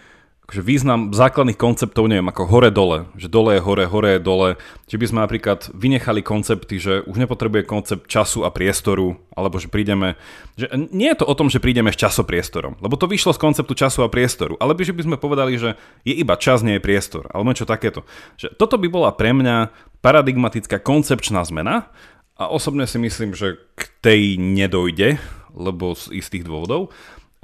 akože 0.47 0.63
význam 0.63 1.11
základných 1.11 1.59
konceptov, 1.59 2.07
neviem, 2.07 2.31
ako 2.31 2.47
hore-dole, 2.47 3.11
že 3.19 3.27
dole 3.27 3.59
je 3.59 3.65
hore, 3.67 3.83
hore 3.91 4.15
je 4.15 4.21
dole, 4.23 4.55
či 4.87 4.95
by 4.95 5.07
sme 5.11 5.19
napríklad 5.27 5.75
vynechali 5.75 6.23
koncepty, 6.23 6.79
že 6.79 7.03
už 7.03 7.19
nepotrebuje 7.19 7.67
koncept 7.67 8.07
času 8.07 8.47
a 8.47 8.55
priestoru, 8.55 9.19
alebo 9.35 9.59
že 9.59 9.67
prídeme, 9.67 10.15
že 10.55 10.71
nie 10.95 11.11
je 11.11 11.19
to 11.19 11.27
o 11.27 11.35
tom, 11.35 11.51
že 11.51 11.59
prídeme 11.59 11.91
s 11.91 11.99
časopriestorom, 11.99 12.79
lebo 12.79 12.95
to 12.95 13.11
vyšlo 13.11 13.35
z 13.35 13.43
konceptu 13.43 13.75
času 13.75 14.07
a 14.07 14.09
priestoru, 14.09 14.55
ale 14.63 14.79
by, 14.79 14.87
že 14.87 14.95
by 14.95 15.03
sme 15.03 15.17
povedali, 15.19 15.59
že 15.59 15.75
je 16.07 16.15
iba 16.15 16.39
čas, 16.39 16.63
nie 16.63 16.79
je 16.79 16.87
priestor, 16.87 17.27
alebo 17.35 17.51
niečo 17.51 17.67
takéto. 17.67 18.07
Že 18.39 18.55
toto 18.55 18.79
by 18.79 18.87
bola 18.87 19.11
pre 19.11 19.35
mňa 19.35 19.75
paradigmatická 19.99 20.79
koncepčná 20.79 21.43
zmena 21.43 21.91
a 22.39 22.47
osobne 22.55 22.87
si 22.87 23.03
myslím, 23.03 23.35
že 23.35 23.59
k 23.75 23.83
tej 23.99 24.23
nedojde, 24.39 25.19
lebo 25.57 25.97
z 25.97 26.21
istých 26.21 26.45
dôvodov 26.45 26.93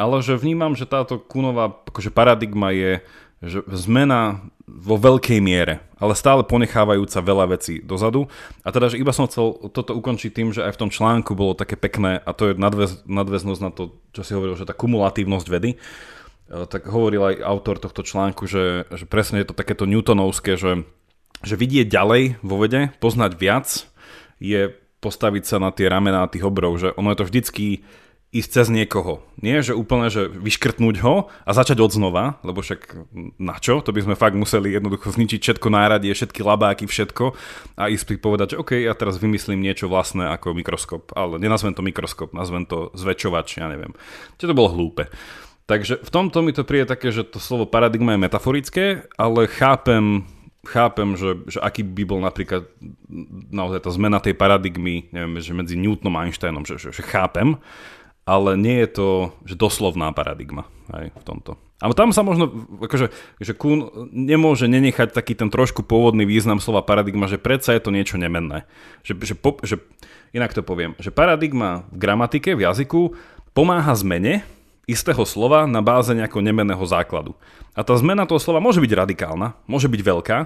ale 0.02 0.24
že 0.24 0.34
vnímam, 0.34 0.74
že 0.74 0.88
táto 0.88 1.20
Kunová 1.20 1.70
akože 1.70 2.10
paradigma 2.10 2.74
je 2.74 3.04
že 3.42 3.58
zmena 3.74 4.38
vo 4.70 4.94
veľkej 4.94 5.42
miere, 5.42 5.82
ale 5.98 6.14
stále 6.14 6.46
ponechávajúca 6.46 7.18
veľa 7.18 7.58
vecí 7.58 7.82
dozadu. 7.82 8.30
A 8.62 8.70
teda, 8.70 8.94
že 8.94 9.02
iba 9.02 9.10
som 9.10 9.26
chcel 9.26 9.58
toto 9.74 9.98
ukončiť 9.98 10.30
tým, 10.30 10.54
že 10.54 10.62
aj 10.62 10.78
v 10.78 10.80
tom 10.86 10.90
článku 10.94 11.34
bolo 11.34 11.58
také 11.58 11.74
pekné, 11.74 12.22
a 12.22 12.30
to 12.38 12.46
je 12.46 12.52
nadväz, 12.54 13.02
nadväznosť 13.02 13.60
na 13.60 13.74
to, 13.74 13.98
čo 14.14 14.22
si 14.22 14.38
hovoril, 14.38 14.54
že 14.54 14.62
tá 14.62 14.78
kumulatívnosť 14.78 15.46
vedy, 15.50 15.74
e, 15.74 15.78
tak 16.70 16.86
hovoril 16.86 17.34
aj 17.34 17.42
autor 17.42 17.82
tohto 17.82 18.06
článku, 18.06 18.46
že, 18.46 18.86
že 18.94 19.10
presne 19.10 19.42
je 19.42 19.50
to 19.50 19.58
takéto 19.58 19.90
newtonovské, 19.90 20.54
že, 20.54 20.86
že 21.42 21.58
vidieť 21.58 21.90
ďalej 21.90 22.22
vo 22.46 22.62
vede, 22.62 22.94
poznať 23.02 23.34
viac, 23.34 23.90
je 24.38 24.70
postaviť 25.02 25.42
sa 25.50 25.58
na 25.58 25.74
tie 25.74 25.90
ramená 25.90 26.30
tých 26.30 26.46
obrov, 26.46 26.78
že 26.78 26.94
ono 26.94 27.10
je 27.10 27.18
to 27.18 27.26
vždycky 27.26 27.82
ísť 28.32 28.48
cez 28.48 28.66
niekoho. 28.72 29.20
Nie, 29.44 29.60
že 29.60 29.76
úplne, 29.76 30.08
že 30.08 30.24
vyškrtnúť 30.24 31.04
ho 31.04 31.28
a 31.28 31.50
začať 31.52 31.84
od 31.84 31.92
znova, 31.92 32.40
lebo 32.40 32.64
však 32.64 33.12
na 33.36 33.60
čo? 33.60 33.84
To 33.84 33.92
by 33.92 34.00
sme 34.08 34.16
fakt 34.16 34.32
museli 34.32 34.72
jednoducho 34.72 35.12
zničiť 35.12 35.40
všetko 35.44 35.68
náradie, 35.68 36.16
všetky 36.16 36.40
labáky, 36.40 36.88
všetko 36.88 37.36
a 37.76 37.92
ísť 37.92 38.16
povedať, 38.24 38.56
že 38.56 38.60
OK, 38.64 38.72
ja 38.80 38.96
teraz 38.96 39.20
vymyslím 39.20 39.60
niečo 39.60 39.84
vlastné 39.92 40.32
ako 40.32 40.56
mikroskop, 40.56 41.12
ale 41.12 41.36
nenazvem 41.36 41.76
to 41.76 41.84
mikroskop, 41.84 42.32
nazvem 42.32 42.64
to 42.64 42.88
zväčšovač, 42.96 43.60
ja 43.60 43.68
neviem. 43.68 43.92
Čiže 44.40 44.56
to 44.56 44.58
bolo 44.58 44.72
hlúpe. 44.72 45.12
Takže 45.68 46.00
v 46.00 46.10
tomto 46.10 46.40
mi 46.40 46.56
to 46.56 46.64
príde 46.64 46.88
také, 46.88 47.12
že 47.12 47.28
to 47.28 47.36
slovo 47.36 47.68
paradigma 47.68 48.16
je 48.16 48.24
metaforické, 48.24 48.86
ale 49.20 49.44
chápem 49.44 50.24
chápem, 50.62 51.18
že, 51.18 51.42
že 51.50 51.58
aký 51.58 51.82
by 51.82 52.02
bol 52.06 52.22
napríklad 52.22 52.70
naozaj 53.50 53.82
tá 53.82 53.90
zmena 53.90 54.22
tej 54.22 54.38
paradigmy, 54.38 55.10
neviem, 55.10 55.42
že 55.42 55.50
medzi 55.50 55.74
Newtonom 55.74 56.14
a 56.14 56.22
Einsteinom, 56.22 56.62
že, 56.62 56.78
že, 56.78 56.94
že 56.94 57.02
chápem, 57.02 57.58
ale 58.22 58.54
nie 58.54 58.78
je 58.86 58.88
to 58.90 59.08
že 59.46 59.58
doslovná 59.58 60.14
paradigma 60.14 60.68
aj 60.92 61.10
v 61.14 61.24
tomto. 61.26 61.52
Ale 61.82 61.98
tam 61.98 62.14
sa 62.14 62.22
možno, 62.22 62.46
akože, 62.78 63.10
že 63.42 63.52
Kuhn 63.58 63.90
nemôže 64.14 64.70
nenechať 64.70 65.10
taký 65.10 65.34
ten 65.34 65.50
trošku 65.50 65.82
pôvodný 65.82 66.22
význam 66.22 66.62
slova 66.62 66.78
paradigma, 66.86 67.26
že 67.26 67.42
predsa 67.42 67.74
je 67.74 67.82
to 67.82 67.90
niečo 67.90 68.22
nemenné. 68.22 68.70
Že, 69.02 69.12
že, 69.26 69.34
po, 69.34 69.58
že 69.66 69.82
inak 70.30 70.54
to 70.54 70.62
poviem, 70.62 70.94
že 71.02 71.10
paradigma 71.10 71.82
v 71.90 71.98
gramatike, 71.98 72.54
v 72.54 72.70
jazyku 72.70 73.18
pomáha 73.50 73.98
zmene 73.98 74.46
istého 74.86 75.26
slova 75.26 75.66
na 75.66 75.82
báze 75.82 76.14
nejakého 76.14 76.38
nemenného 76.38 76.82
základu. 76.86 77.34
A 77.74 77.82
tá 77.82 77.98
zmena 77.98 78.30
toho 78.30 78.38
slova 78.38 78.62
môže 78.62 78.78
byť 78.78 78.92
radikálna, 78.94 79.58
môže 79.66 79.90
byť 79.90 80.00
veľká, 80.06 80.38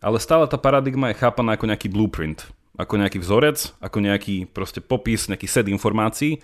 ale 0.00 0.16
stále 0.24 0.48
tá 0.48 0.56
paradigma 0.56 1.12
je 1.12 1.20
chápaná 1.20 1.60
ako 1.60 1.68
nejaký 1.68 1.92
blueprint, 1.92 2.48
ako 2.80 2.96
nejaký 2.96 3.18
vzorec, 3.20 3.76
ako 3.82 3.98
nejaký 4.00 4.48
proste 4.48 4.80
popis, 4.80 5.28
nejaký 5.28 5.44
set 5.44 5.66
informácií, 5.68 6.40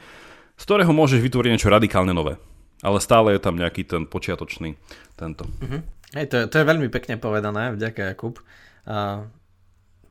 z 0.55 0.63
ktorého 0.63 0.93
môžeš 0.95 1.21
vytvoriť 1.21 1.51
niečo 1.55 1.73
radikálne 1.73 2.15
nové. 2.15 2.39
Ale 2.85 3.01
stále 3.01 3.33
je 3.35 3.41
tam 3.41 3.57
nejaký 3.57 3.89
ten 3.89 4.05
počiatočný 4.05 4.77
tento. 5.17 5.49
Uh-huh. 5.49 5.81
Hej, 6.13 6.31
to, 6.31 6.37
je, 6.41 6.45
to 6.47 6.57
je 6.61 6.69
veľmi 6.69 6.89
pekne 6.93 7.17
povedané, 7.17 7.73
vďaka 7.73 8.13
Jakub. 8.13 8.39
Uh, 8.85 9.27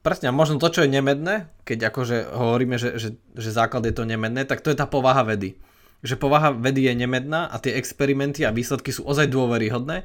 presne, 0.02 0.28
a 0.28 0.36
možno 0.36 0.58
to, 0.58 0.74
čo 0.74 0.84
je 0.84 0.90
nemedné, 0.90 1.48
keď 1.64 1.94
akože 1.94 2.34
hovoríme, 2.34 2.76
že, 2.82 2.98
že, 2.98 3.10
že 3.38 3.50
základ 3.54 3.86
je 3.88 3.96
to 3.96 4.10
nemedné, 4.10 4.44
tak 4.50 4.66
to 4.66 4.74
je 4.74 4.78
tá 4.78 4.90
povaha 4.90 5.22
vedy. 5.24 5.56
Že 6.04 6.20
povaha 6.20 6.52
vedy 6.52 6.90
je 6.90 6.94
nemedná 6.98 7.48
a 7.48 7.56
tie 7.62 7.78
experimenty 7.80 8.44
a 8.44 8.52
výsledky 8.52 8.92
sú 8.92 9.08
ozaj 9.08 9.32
dôveryhodné. 9.32 10.04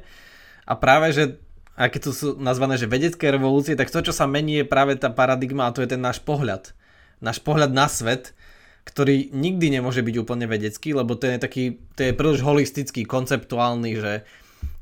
A 0.69 0.73
práve, 0.77 1.11
že 1.11 1.23
a 1.79 1.87
keď 1.87 2.01
to 2.07 2.11
sú 2.11 2.27
nazvané, 2.35 2.75
že 2.75 2.91
vedecké 2.91 3.31
revolúcie, 3.31 3.71
tak 3.71 3.87
to, 3.87 4.03
čo 4.03 4.11
sa 4.11 4.27
mení, 4.27 4.61
je 4.61 4.65
práve 4.67 4.99
tá 4.99 5.07
paradigma 5.07 5.71
a 5.71 5.73
to 5.73 5.79
je 5.79 5.95
ten 5.95 6.03
náš 6.03 6.19
pohľad. 6.19 6.75
Náš 7.23 7.39
pohľad 7.39 7.71
na 7.71 7.87
svet, 7.87 8.35
ktorý 8.89 9.29
nikdy 9.29 9.77
nemôže 9.77 10.01
byť 10.01 10.15
úplne 10.17 10.49
vedecký, 10.49 10.97
lebo 10.97 11.13
to 11.13 11.29
je 11.29 11.37
taký, 11.37 11.63
to 11.93 12.09
je 12.09 12.17
príliš 12.17 12.41
holistický, 12.41 13.05
konceptuálny, 13.05 13.93
že 14.01 14.13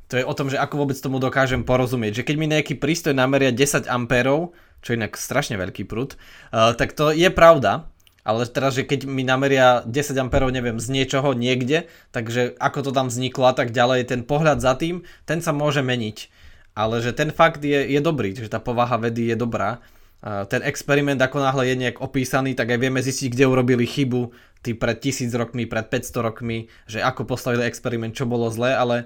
to 0.07 0.15
je 0.15 0.23
o 0.23 0.31
tom, 0.31 0.47
že 0.47 0.55
ako 0.55 0.87
vôbec 0.87 0.95
tomu 0.95 1.19
dokážem 1.19 1.67
porozumieť. 1.67 2.23
Že 2.23 2.27
keď 2.31 2.35
mi 2.39 2.47
nejaký 2.47 2.79
prístroj 2.79 3.11
nameria 3.11 3.51
10 3.51 3.91
ampérov, 3.91 4.55
čo 4.79 4.95
je 4.95 4.99
inak 5.03 5.19
strašne 5.19 5.59
veľký 5.59 5.83
prúd, 5.83 6.15
uh, 6.15 6.71
tak 6.71 6.95
to 6.95 7.11
je 7.11 7.27
pravda, 7.27 7.91
ale 8.23 8.43
teraz, 8.47 8.75
že 8.75 8.87
keď 8.87 9.07
mi 9.07 9.27
nameria 9.27 9.83
10 9.83 10.15
ampérov, 10.15 10.51
neviem, 10.51 10.79
z 10.79 10.87
niečoho 10.91 11.35
niekde, 11.35 11.91
takže 12.15 12.55
ako 12.59 12.87
to 12.87 12.91
tam 12.95 13.07
vzniklo 13.11 13.51
a 13.51 13.55
tak 13.55 13.75
ďalej, 13.75 14.07
ten 14.07 14.23
pohľad 14.23 14.63
za 14.63 14.75
tým, 14.79 15.03
ten 15.27 15.43
sa 15.43 15.51
môže 15.51 15.83
meniť. 15.83 16.31
Ale 16.75 16.99
že 16.99 17.15
ten 17.15 17.31
fakt 17.31 17.63
je, 17.63 17.87
je 17.87 17.99
dobrý, 18.03 18.35
že 18.35 18.51
tá 18.51 18.59
povaha 18.59 18.99
vedy 18.99 19.31
je 19.31 19.35
dobrá. 19.39 19.79
Ten 20.23 20.65
experiment, 20.65 21.21
ako 21.21 21.37
náhle 21.37 21.69
je 21.69 21.75
nejak 21.77 22.01
opísaný, 22.01 22.57
tak 22.57 22.73
aj 22.73 22.79
vieme 22.81 23.01
zistiť, 23.05 23.37
kde 23.37 23.45
urobili 23.45 23.85
chybu, 23.85 24.33
tí 24.65 24.73
pred 24.73 24.97
tisíc 24.97 25.29
rokmi, 25.29 25.69
pred 25.69 25.85
500 25.85 26.25
rokmi, 26.25 26.67
že 26.89 27.05
ako 27.05 27.29
postavili 27.29 27.69
experiment, 27.69 28.17
čo 28.17 28.25
bolo 28.25 28.49
zlé, 28.49 28.73
ale 28.73 29.05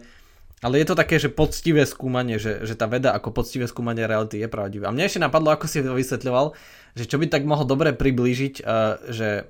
ale 0.61 0.77
je 0.77 0.93
to 0.93 0.95
také, 0.95 1.17
že 1.17 1.33
poctivé 1.33 1.89
skúmanie, 1.89 2.37
že, 2.37 2.61
že 2.69 2.77
tá 2.77 2.85
veda 2.85 3.17
ako 3.17 3.33
poctivé 3.33 3.65
skúmanie 3.65 4.05
reality 4.05 4.37
je 4.37 4.45
pravdivé. 4.45 4.85
A 4.85 4.93
mne 4.93 5.09
ešte 5.09 5.17
napadlo, 5.17 5.49
ako 5.49 5.65
si 5.65 5.81
to 5.81 5.97
vysvetľoval, 5.97 6.53
že 6.93 7.09
čo 7.09 7.17
by 7.17 7.25
tak 7.33 7.49
mohol 7.49 7.65
dobre 7.65 7.97
priblížiť, 7.97 8.61
uh, 8.61 9.01
že, 9.09 9.49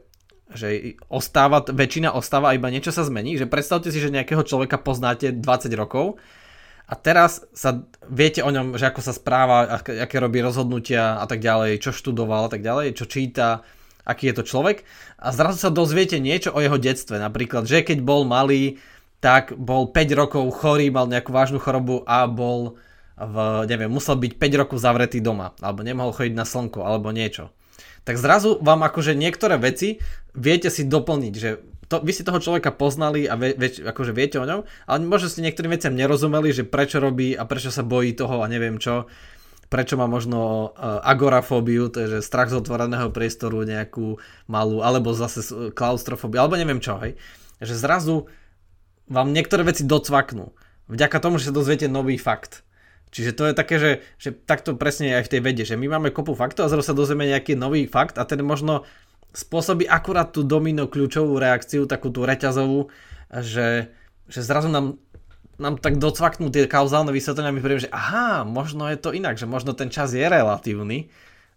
že 0.55 0.95
ostáva, 1.11 1.67
väčšina 1.67 2.15
ostáva 2.15 2.55
iba 2.55 2.71
niečo 2.71 2.95
sa 2.95 3.03
zmení. 3.03 3.35
Že 3.35 3.51
predstavte 3.51 3.91
si, 3.91 3.99
že 3.99 4.07
nejakého 4.07 4.39
človeka 4.47 4.79
poznáte 4.79 5.35
20 5.35 5.43
rokov 5.75 6.15
a 6.91 6.93
teraz 6.99 7.47
sa 7.55 7.87
viete 8.03 8.43
o 8.43 8.51
ňom, 8.51 8.75
že 8.75 8.91
ako 8.91 8.99
sa 8.99 9.15
správa, 9.15 9.79
aké 9.79 10.19
robí 10.19 10.43
rozhodnutia 10.43 11.23
a 11.23 11.25
tak 11.25 11.39
ďalej, 11.39 11.79
čo 11.79 11.95
študoval 11.95 12.45
a 12.47 12.51
tak 12.51 12.59
ďalej, 12.59 12.99
čo 12.99 13.07
číta, 13.07 13.63
aký 14.03 14.27
je 14.27 14.35
to 14.35 14.43
človek 14.43 14.83
a 15.15 15.31
zrazu 15.31 15.61
sa 15.63 15.71
dozviete 15.71 16.19
niečo 16.19 16.51
o 16.51 16.59
jeho 16.59 16.75
detstve. 16.75 17.15
Napríklad, 17.15 17.63
že 17.63 17.85
keď 17.85 18.03
bol 18.03 18.27
malý, 18.27 18.83
tak 19.23 19.55
bol 19.55 19.87
5 19.93 20.19
rokov 20.19 20.43
chorý, 20.57 20.91
mal 20.91 21.07
nejakú 21.07 21.31
vážnu 21.31 21.63
chorobu 21.63 22.03
a 22.03 22.27
bol 22.27 22.75
v, 23.15 23.35
neviem, 23.69 23.87
musel 23.87 24.17
byť 24.17 24.33
5 24.35 24.61
rokov 24.65 24.77
zavretý 24.81 25.21
doma, 25.21 25.53
alebo 25.61 25.85
nemohol 25.85 26.11
chodiť 26.11 26.33
na 26.33 26.43
slnko, 26.43 26.81
alebo 26.81 27.13
niečo. 27.13 27.53
Tak 28.01 28.17
zrazu 28.17 28.57
vám 28.59 28.81
akože 28.81 29.13
niektoré 29.13 29.61
veci 29.61 30.01
viete 30.33 30.73
si 30.73 30.89
doplniť, 30.89 31.33
že 31.37 31.61
to, 31.91 31.99
vy 31.99 32.15
si 32.15 32.23
toho 32.23 32.39
človeka 32.39 32.71
poznali 32.71 33.27
a 33.27 33.35
ve, 33.35 33.51
ve, 33.51 33.67
akože 33.67 34.15
viete 34.15 34.39
o 34.39 34.47
ňom, 34.47 34.63
ale 34.87 34.97
možno 35.03 35.27
ste 35.27 35.43
niektorým 35.43 35.75
veciam 35.75 35.91
nerozumeli, 35.91 36.55
že 36.55 36.63
prečo 36.63 37.03
robí 37.03 37.35
a 37.35 37.43
prečo 37.43 37.67
sa 37.67 37.83
bojí 37.83 38.15
toho 38.15 38.39
a 38.39 38.47
neviem 38.47 38.79
čo, 38.79 39.11
prečo 39.67 39.99
má 39.99 40.07
možno 40.07 40.71
uh, 40.71 41.03
agorafóbiu, 41.03 41.91
to 41.91 42.03
je 42.03 42.07
že 42.19 42.27
strach 42.27 42.47
z 42.47 42.63
otvoreného 42.63 43.11
priestoru 43.11 43.67
nejakú 43.67 44.15
malú, 44.47 44.79
alebo 44.79 45.11
zase 45.11 45.71
klaustrofóbiu, 45.75 46.39
alebo 46.39 46.55
neviem 46.55 46.79
čo, 46.79 46.95
hej. 47.03 47.19
Že 47.59 47.75
zrazu 47.75 48.15
vám 49.11 49.35
niektoré 49.35 49.67
veci 49.67 49.83
docvaknú. 49.83 50.55
Vďaka 50.87 51.19
tomu, 51.19 51.39
že 51.39 51.51
sa 51.51 51.55
dozviete 51.55 51.91
nový 51.91 52.15
fakt. 52.15 52.63
Čiže 53.11 53.31
to 53.35 53.43
je 53.47 53.53
také, 53.55 53.75
že, 53.75 53.91
že 54.15 54.31
takto 54.31 54.75
presne 54.79 55.19
aj 55.19 55.27
v 55.27 55.31
tej 55.35 55.41
vede, 55.43 55.63
že 55.67 55.75
my 55.75 55.99
máme 55.99 56.15
kopu 56.15 56.31
faktov 56.31 56.67
a 56.67 56.71
zrazu 56.71 56.91
sa 56.91 56.95
dozvieme 56.95 57.27
nejaký 57.27 57.59
nový 57.59 57.83
fakt 57.87 58.15
a 58.15 58.23
ten 58.23 58.39
možno 58.39 58.87
spôsobí 59.31 59.87
akurát 59.87 60.31
tú 60.35 60.43
domino 60.43 60.91
kľúčovú 60.91 61.39
reakciu, 61.39 61.87
takú 61.87 62.11
tú 62.11 62.27
reťazovú, 62.27 62.91
že, 63.31 63.91
že 64.27 64.39
zrazu 64.43 64.67
nám, 64.67 64.99
nám 65.55 65.79
tak 65.79 65.95
docvaknú 65.99 66.51
tie 66.51 66.67
kauzálne 66.67 67.15
vysvetlenia 67.15 67.55
my 67.55 67.63
príjem, 67.63 67.87
že 67.87 67.93
aha, 67.95 68.43
možno 68.43 68.91
je 68.91 68.99
to 68.99 69.15
inak, 69.15 69.39
že 69.39 69.47
možno 69.47 69.71
ten 69.71 69.87
čas 69.87 70.11
je 70.11 70.23
relatívny 70.23 71.07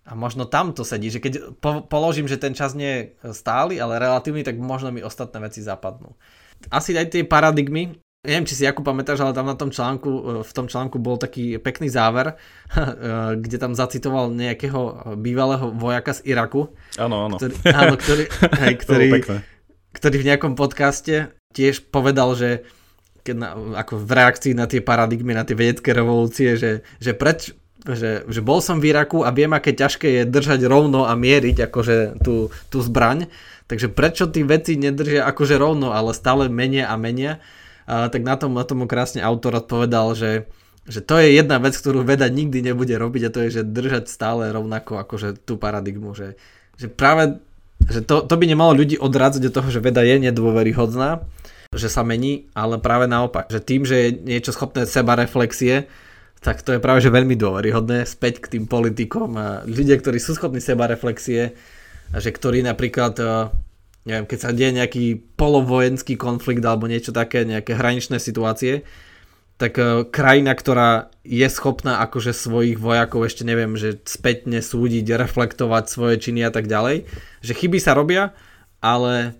a 0.04 0.12
možno 0.12 0.44
tam 0.44 0.76
to 0.76 0.84
sedí, 0.84 1.08
že 1.08 1.18
keď 1.18 1.56
po, 1.58 1.82
položím, 1.82 2.28
že 2.28 2.36
ten 2.36 2.52
čas 2.52 2.76
nie 2.76 3.16
je 3.24 3.32
stály, 3.32 3.80
ale 3.80 3.98
relatívny, 3.98 4.44
tak 4.44 4.60
možno 4.60 4.92
mi 4.92 5.00
ostatné 5.00 5.40
veci 5.40 5.64
zapadnú. 5.64 6.12
Asi 6.68 6.94
aj 6.94 7.10
tie 7.10 7.22
paradigmy, 7.26 8.03
neviem, 8.24 8.48
či 8.48 8.56
si 8.56 8.66
Jakub 8.66 8.82
pamätáš, 8.82 9.20
ale 9.20 9.36
tam 9.36 9.46
na 9.46 9.54
tom 9.54 9.68
článku, 9.68 10.10
e, 10.10 10.22
v 10.42 10.52
tom 10.56 10.66
článku 10.66 10.96
bol 10.98 11.20
taký 11.20 11.60
pekný 11.60 11.92
záver, 11.92 12.34
e, 12.34 12.36
kde 13.38 13.56
tam 13.60 13.76
zacitoval 13.76 14.32
nejakého 14.32 15.14
bývalého 15.20 15.70
vojaka 15.76 16.16
z 16.16 16.34
Iraku. 16.34 16.72
Áno, 16.96 17.28
áno. 17.28 17.36
Ktorý, 17.36 17.54
áno, 17.70 17.94
ktorý, 18.00 18.24
aj, 18.64 18.72
ktorý, 18.80 19.08
ktorý 19.94 20.16
v 20.18 20.28
nejakom 20.32 20.56
podcaste 20.56 21.30
tiež 21.54 21.92
povedal, 21.92 22.34
že 22.34 22.66
keď 23.24 23.36
na, 23.40 23.48
ako 23.80 24.04
v 24.04 24.10
reakcii 24.10 24.52
na 24.52 24.68
tie 24.68 24.84
paradigmy, 24.84 25.32
na 25.32 25.48
tie 25.48 25.56
vedecké 25.56 25.96
revolúcie, 25.96 26.60
že, 26.60 26.84
že 27.00 27.16
preč, 27.16 27.56
že, 27.84 28.24
že 28.28 28.40
bol 28.44 28.60
som 28.60 28.80
v 28.80 28.92
Iraku 28.92 29.24
a 29.24 29.32
viem, 29.32 29.52
aké 29.52 29.72
ťažké 29.72 30.08
je 30.20 30.22
držať 30.28 30.60
rovno 30.68 31.08
a 31.08 31.16
mieriť 31.16 31.68
akože 31.68 32.20
tú, 32.20 32.52
tú 32.68 32.78
zbraň 32.84 33.28
Takže 33.64 33.88
prečo 33.88 34.28
tí 34.28 34.44
veci 34.44 34.76
nedržia 34.76 35.24
akože 35.24 35.56
rovno, 35.56 35.96
ale 35.96 36.12
stále 36.12 36.52
menia 36.52 36.92
a 36.92 37.00
menia? 37.00 37.40
Tak 37.84 38.20
na 38.24 38.34
tom, 38.36 38.56
na 38.56 38.64
tomu 38.64 38.88
krásne 38.88 39.20
autor 39.20 39.60
odpovedal, 39.60 40.16
že, 40.16 40.48
že 40.88 41.04
to 41.04 41.20
je 41.20 41.36
jedna 41.36 41.60
vec, 41.60 41.76
ktorú 41.76 42.04
veda 42.04 42.28
nikdy 42.28 42.64
nebude 42.64 42.96
robiť 42.96 43.22
a 43.28 43.32
to 43.32 43.38
je, 43.48 43.60
že 43.60 43.62
držať 43.68 44.08
stále 44.08 44.48
rovnako 44.52 45.00
akože 45.00 45.44
tú 45.44 45.60
paradigmu, 45.60 46.16
že, 46.16 46.40
že 46.80 46.88
práve 46.88 47.40
že 47.84 48.00
to, 48.00 48.24
to 48.24 48.34
by 48.40 48.44
nemalo 48.48 48.72
ľudí 48.72 48.96
odrádzať 48.96 49.42
od 49.50 49.54
toho, 49.60 49.68
že 49.68 49.84
veda 49.84 50.00
je 50.00 50.16
nedôveryhodná, 50.16 51.20
že 51.74 51.88
sa 51.92 52.06
mení, 52.06 52.48
ale 52.56 52.80
práve 52.80 53.04
naopak, 53.10 53.50
že 53.50 53.60
tým, 53.60 53.84
že 53.84 53.96
je 53.98 54.08
niečo 54.14 54.54
schopné 54.54 54.88
seba 54.88 55.18
reflexie, 55.18 55.90
tak 56.40 56.60
to 56.60 56.76
je 56.76 56.80
práve 56.80 57.00
že 57.00 57.12
veľmi 57.12 57.36
dôveryhodné 57.40 58.04
späť 58.04 58.44
k 58.44 58.56
tým 58.56 58.64
politikom 58.68 59.32
a 59.36 59.46
ľudia, 59.64 59.96
ktorí 59.96 60.20
sú 60.20 60.36
schopní 60.36 60.60
seba 60.60 60.88
reflexie, 60.88 61.56
že 62.12 62.30
ktorý 62.30 62.60
napríklad, 62.64 63.16
neviem, 64.04 64.28
keď 64.28 64.38
sa 64.38 64.50
deje 64.52 64.72
nejaký 64.76 65.04
polovojenský 65.36 66.20
konflikt 66.20 66.64
alebo 66.64 66.88
niečo 66.88 67.10
také, 67.10 67.48
nejaké 67.48 67.72
hraničné 67.76 68.20
situácie, 68.20 68.84
tak 69.56 69.78
e, 69.78 70.04
krajina, 70.08 70.52
ktorá 70.52 71.14
je 71.24 71.46
schopná 71.48 72.04
akože 72.04 72.36
svojich 72.36 72.76
vojakov 72.76 73.24
ešte 73.24 73.46
neviem, 73.46 73.78
že 73.78 73.96
spätne 74.04 74.60
súdiť, 74.60 75.14
reflektovať 75.14 75.84
svoje 75.88 76.16
činy 76.20 76.44
a 76.44 76.52
tak 76.52 76.68
ďalej, 76.68 77.08
že 77.40 77.52
chyby 77.56 77.78
sa 77.80 77.96
robia, 77.96 78.36
ale 78.84 79.38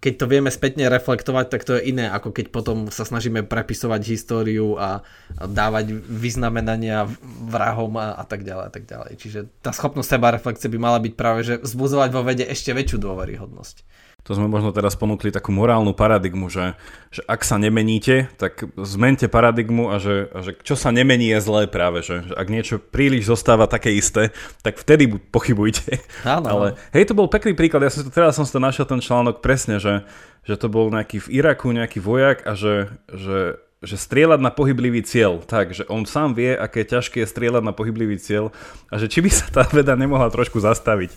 keď 0.00 0.14
to 0.16 0.26
vieme 0.32 0.48
spätne 0.48 0.88
reflektovať, 0.88 1.46
tak 1.52 1.62
to 1.68 1.76
je 1.76 1.92
iné, 1.92 2.08
ako 2.08 2.32
keď 2.32 2.48
potom 2.48 2.88
sa 2.88 3.04
snažíme 3.04 3.44
prepisovať 3.44 4.00
históriu 4.08 4.80
a, 4.80 5.04
dávať 5.36 5.92
vyznamenania 6.08 7.04
vrahom 7.44 8.00
a, 8.00 8.16
a 8.16 8.24
tak 8.24 8.40
ďalej 8.48 8.64
a 8.64 8.72
tak 8.72 8.88
ďalej. 8.88 9.12
Čiže 9.20 9.40
tá 9.60 9.76
schopnosť 9.76 10.08
seba 10.08 10.32
reflexie 10.32 10.72
by 10.72 10.78
mala 10.80 11.04
byť 11.04 11.12
práve, 11.12 11.44
že 11.44 11.60
vzbudzovať 11.60 12.10
vo 12.16 12.24
vede 12.24 12.48
ešte 12.48 12.72
väčšiu 12.72 12.96
dôveryhodnosť 12.96 13.76
to 14.22 14.36
sme 14.36 14.46
možno 14.46 14.70
teraz 14.70 14.94
ponúkli 14.94 15.32
takú 15.32 15.50
morálnu 15.50 15.96
paradigmu, 15.96 16.52
že, 16.52 16.76
že 17.08 17.24
ak 17.24 17.40
sa 17.40 17.56
nemeníte, 17.56 18.28
tak 18.36 18.68
zmente 18.76 19.26
paradigmu 19.32 19.88
a 19.88 19.96
že, 19.96 20.28
a 20.30 20.44
že 20.44 20.52
čo 20.60 20.76
sa 20.76 20.92
nemení 20.92 21.32
je 21.32 21.40
zlé 21.40 21.62
práve, 21.66 22.04
že, 22.04 22.28
že 22.28 22.34
ak 22.36 22.46
niečo 22.52 22.76
príliš 22.78 23.32
zostáva 23.32 23.64
také 23.64 23.96
isté, 23.96 24.34
tak 24.60 24.76
vtedy 24.76 25.08
pochybujte. 25.32 26.00
Áno. 26.28 26.46
Ale 26.46 26.66
hej, 26.92 27.08
to 27.08 27.16
bol 27.16 27.32
pekný 27.32 27.56
príklad, 27.56 27.88
ja 27.88 27.92
som 27.92 28.04
to, 28.04 28.12
teraz 28.12 28.36
som 28.36 28.44
si 28.44 28.52
to 28.52 28.60
našiel 28.60 28.84
ten 28.84 29.00
článok 29.00 29.40
presne, 29.40 29.80
že, 29.80 30.04
že 30.44 30.54
to 30.60 30.68
bol 30.68 30.92
nejaký 30.92 31.20
v 31.24 31.40
Iraku 31.40 31.72
nejaký 31.72 31.98
vojak 32.04 32.44
a 32.44 32.52
že, 32.52 32.92
že 33.08 33.56
že 33.80 33.96
strieľať 33.96 34.44
na 34.44 34.52
pohyblivý 34.52 35.00
cieľ, 35.00 35.40
tak, 35.40 35.72
že 35.72 35.88
on 35.88 36.04
sám 36.04 36.36
vie, 36.36 36.52
aké 36.52 36.84
ťažké 36.84 37.24
je 37.24 37.32
strieľať 37.32 37.64
na 37.64 37.72
pohyblivý 37.72 38.20
cieľ 38.20 38.52
a 38.92 39.00
že 39.00 39.08
či 39.08 39.24
by 39.24 39.30
sa 39.32 39.48
tá 39.48 39.64
veda 39.72 39.96
nemohla 39.96 40.28
trošku 40.28 40.60
zastaviť 40.60 41.16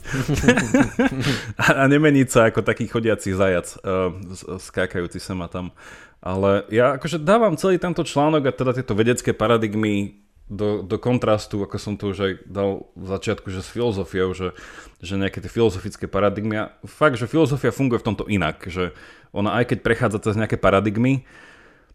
a, 1.64 1.84
a 1.84 1.91
nemeniť 1.91 2.28
sa 2.32 2.47
ako 2.47 2.64
taký 2.64 2.88
chodiaci 2.88 3.36
zajac, 3.36 3.68
uh, 3.84 4.16
skákajúci 4.64 5.20
sem 5.20 5.36
a 5.43 5.51
tam. 5.51 5.76
Ale 6.24 6.64
ja 6.72 6.95
akože 6.95 7.20
dávam 7.20 7.59
celý 7.59 7.76
tento 7.76 7.99
článok 8.07 8.47
a 8.47 8.55
teda 8.55 8.72
tieto 8.72 8.95
vedecké 8.95 9.36
paradigmy 9.36 10.24
do, 10.47 10.80
do 10.80 10.95
kontrastu, 10.95 11.59
ako 11.68 11.76
som 11.76 11.99
to 11.99 12.16
už 12.16 12.18
aj 12.24 12.34
dal 12.47 12.88
v 12.95 13.05
začiatku, 13.11 13.51
že 13.51 13.59
s 13.59 13.68
filozofiou, 13.68 14.32
že, 14.32 14.55
že 15.03 15.20
nejaké 15.20 15.43
tie 15.43 15.51
filozofické 15.51 16.07
paradigmy. 16.07 16.55
A 16.64 16.66
fakt, 16.88 17.20
že 17.20 17.28
filozofia 17.28 17.76
funguje 17.76 17.99
v 17.99 18.07
tomto 18.07 18.24
inak, 18.32 18.64
že 18.72 18.95
ona 19.36 19.59
aj 19.59 19.76
keď 19.76 19.78
prechádza 19.84 20.20
cez 20.24 20.39
nejaké 20.39 20.55
paradigmy, 20.55 21.28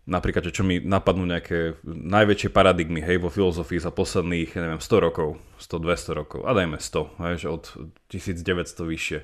napríklad, 0.09 0.49
čo 0.49 0.65
mi 0.65 0.81
napadnú 0.81 1.29
nejaké 1.29 1.77
najväčšie 1.85 2.49
paradigmy, 2.49 3.05
hej, 3.05 3.21
vo 3.21 3.29
filozofii 3.29 3.77
za 3.77 3.93
posledných, 3.93 4.57
neviem, 4.57 4.81
100 4.81 5.05
rokov, 5.05 5.37
100-200 5.61 6.19
rokov, 6.19 6.41
a 6.49 6.57
dajme 6.57 6.81
100, 6.81 7.21
hej, 7.29 7.35
že 7.45 7.49
od 7.53 7.65
1900 8.09 8.89
vyššie. 8.89 9.19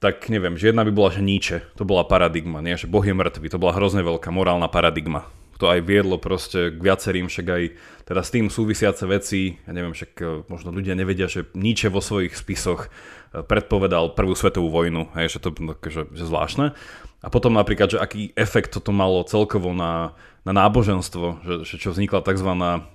Tak 0.00 0.32
neviem, 0.32 0.56
že 0.56 0.72
jedna 0.72 0.86
by 0.86 0.92
bola, 0.94 1.12
že 1.12 1.20
Nietzsche, 1.20 1.66
to 1.76 1.84
bola 1.84 2.06
paradigma, 2.06 2.62
nie, 2.64 2.78
že 2.78 2.88
Boh 2.88 3.04
je 3.04 3.12
mŕtvy, 3.12 3.50
to 3.50 3.60
bola 3.60 3.76
hrozne 3.76 4.00
veľká 4.00 4.32
morálna 4.32 4.70
paradigma. 4.70 5.28
To 5.60 5.68
aj 5.68 5.84
viedlo 5.84 6.16
proste 6.16 6.72
k 6.72 6.80
viacerým, 6.80 7.28
však 7.28 7.46
aj 7.52 7.62
teda 8.08 8.24
s 8.24 8.32
tým 8.32 8.48
súvisiace 8.48 9.04
veci, 9.04 9.60
ja 9.60 9.76
neviem, 9.76 9.92
však 9.92 10.12
e, 10.16 10.24
možno 10.48 10.72
ľudia 10.72 10.96
nevedia, 10.96 11.28
že 11.28 11.52
Nietzsche 11.52 11.92
vo 11.92 12.00
svojich 12.00 12.32
spisoch 12.32 12.88
e, 12.88 13.44
predpovedal 13.44 14.16
prvú 14.16 14.32
svetovú 14.32 14.72
vojnu, 14.72 15.12
hej, 15.20 15.36
že 15.36 15.38
to 15.44 15.52
že, 15.92 16.08
že 16.16 16.24
zvláštne. 16.24 16.72
A 17.20 17.28
potom 17.28 17.52
napríklad, 17.52 17.92
že 17.92 17.98
aký 18.00 18.32
efekt 18.32 18.72
toto 18.72 18.96
malo 18.96 19.20
celkovo 19.28 19.76
na, 19.76 20.16
na 20.40 20.56
náboženstvo, 20.56 21.44
že, 21.44 21.54
že 21.68 21.74
čo 21.76 21.92
vznikla 21.92 22.24
tzv. 22.24 22.48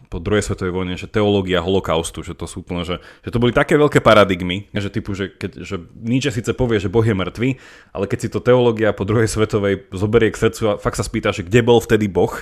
po 0.10 0.18
druhej 0.18 0.42
svetovej 0.42 0.74
vojne, 0.74 0.98
že 0.98 1.06
teológia 1.06 1.62
holokaustu, 1.62 2.26
že 2.26 2.34
to 2.34 2.50
sú 2.50 2.66
úplne, 2.66 2.82
že, 2.82 2.98
že 3.22 3.30
to 3.30 3.38
boli 3.38 3.54
také 3.54 3.78
veľké 3.78 4.02
paradigmy, 4.02 4.66
že 4.74 4.90
typu, 4.90 5.14
že, 5.14 5.30
keď, 5.30 5.62
že 5.62 5.78
Nietzsche 5.94 6.42
síce 6.42 6.58
povie, 6.58 6.82
že 6.82 6.90
Boh 6.90 7.06
je 7.06 7.14
mŕtvy, 7.14 7.62
ale 7.94 8.10
keď 8.10 8.20
si 8.26 8.30
to 8.34 8.42
teológia 8.42 8.98
po 8.98 9.06
druhej 9.06 9.30
svetovej 9.30 9.86
zoberie 9.94 10.34
k 10.34 10.42
srdcu 10.42 10.62
a 10.74 10.78
fakt 10.82 10.98
sa 10.98 11.06
spýta, 11.06 11.30
že 11.30 11.46
kde 11.46 11.62
bol 11.62 11.78
vtedy 11.78 12.10
Boh, 12.10 12.34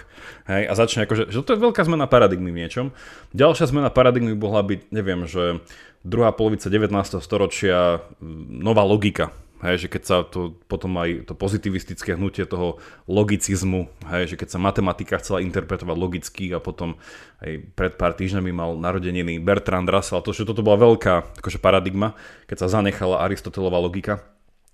hej, 0.47 0.63
a 0.63 0.73
začne 0.79 1.03
akože, 1.03 1.35
že 1.35 1.43
to 1.43 1.51
je 1.51 1.63
veľká 1.67 1.83
zmena 1.83 2.07
paradigmy 2.07 2.55
v 2.55 2.63
niečom. 2.63 2.95
Ďalšia 3.35 3.67
zmena 3.67 3.91
paradigmy 3.91 4.31
mohla 4.39 4.63
byť, 4.63 4.87
neviem, 4.95 5.27
že 5.27 5.59
druhá 6.07 6.31
polovica 6.31 6.71
19. 6.71 6.95
storočia, 7.19 7.99
nová 8.47 8.87
logika, 8.87 9.35
Hej, 9.63 9.87
že 9.87 9.91
keď 9.95 10.03
sa 10.03 10.17
to 10.27 10.59
potom 10.67 10.91
aj 10.99 11.31
to 11.31 11.33
pozitivistické 11.39 12.19
hnutie 12.19 12.43
toho 12.43 12.83
logicizmu, 13.07 13.87
hej, 14.11 14.35
že 14.35 14.35
keď 14.35 14.51
sa 14.51 14.59
matematika 14.59 15.15
chcela 15.23 15.39
interpretovať 15.39 15.95
logicky 15.95 16.51
a 16.51 16.59
potom 16.59 16.99
aj 17.39 17.63
pred 17.71 17.95
pár 17.95 18.11
týždňami 18.11 18.51
mal 18.51 18.75
narodeniny 18.75 19.39
Bertrand 19.39 19.87
Russell, 19.87 20.19
to, 20.19 20.35
že 20.35 20.43
toto 20.43 20.67
bola 20.67 20.83
veľká 20.83 21.39
akože 21.39 21.63
paradigma, 21.63 22.11
keď 22.51 22.67
sa 22.67 22.75
zanechala 22.75 23.23
Aristotelová 23.23 23.79
logika. 23.79 24.19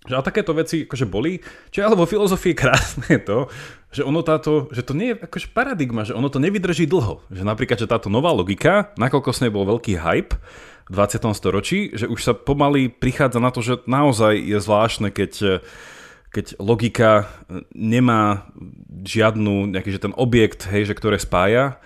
Že 0.10 0.16
a 0.16 0.26
takéto 0.26 0.58
veci 0.58 0.90
akože 0.90 1.06
boli, 1.06 1.44
čo 1.70 1.84
je 1.84 1.86
ale 1.86 1.94
vo 1.94 2.10
filozofii 2.10 2.56
krásne 2.58 3.22
to, 3.22 3.46
že 3.94 4.02
ono 4.02 4.26
táto, 4.26 4.72
že 4.74 4.82
to 4.82 4.98
nie 4.98 5.14
je 5.14 5.22
akože 5.22 5.54
paradigma, 5.54 6.02
že 6.02 6.18
ono 6.18 6.34
to 6.34 6.42
nevydrží 6.42 6.90
dlho. 6.90 7.22
Že 7.30 7.46
napríklad, 7.46 7.78
že 7.78 7.86
táto 7.86 8.10
nová 8.10 8.34
logika, 8.34 8.96
nakoľko 8.98 9.30
s 9.36 9.42
nej 9.46 9.54
bol 9.54 9.70
veľký 9.70 10.02
hype, 10.02 10.34
20. 10.90 11.22
storočí, 11.38 11.94
že 11.94 12.10
už 12.10 12.20
sa 12.22 12.34
pomaly 12.34 12.90
prichádza 12.90 13.38
na 13.38 13.54
to, 13.54 13.62
že 13.62 13.86
naozaj 13.86 14.34
je 14.42 14.58
zvláštne, 14.58 15.14
keď, 15.14 15.62
keď 16.34 16.46
logika 16.58 17.30
nemá 17.78 18.50
žiadnu, 19.06 19.70
nejaký, 19.70 19.90
že 19.94 20.04
ten 20.10 20.14
objekt, 20.18 20.66
hej, 20.66 20.90
že 20.90 20.98
ktoré 20.98 21.22
spája, 21.22 21.78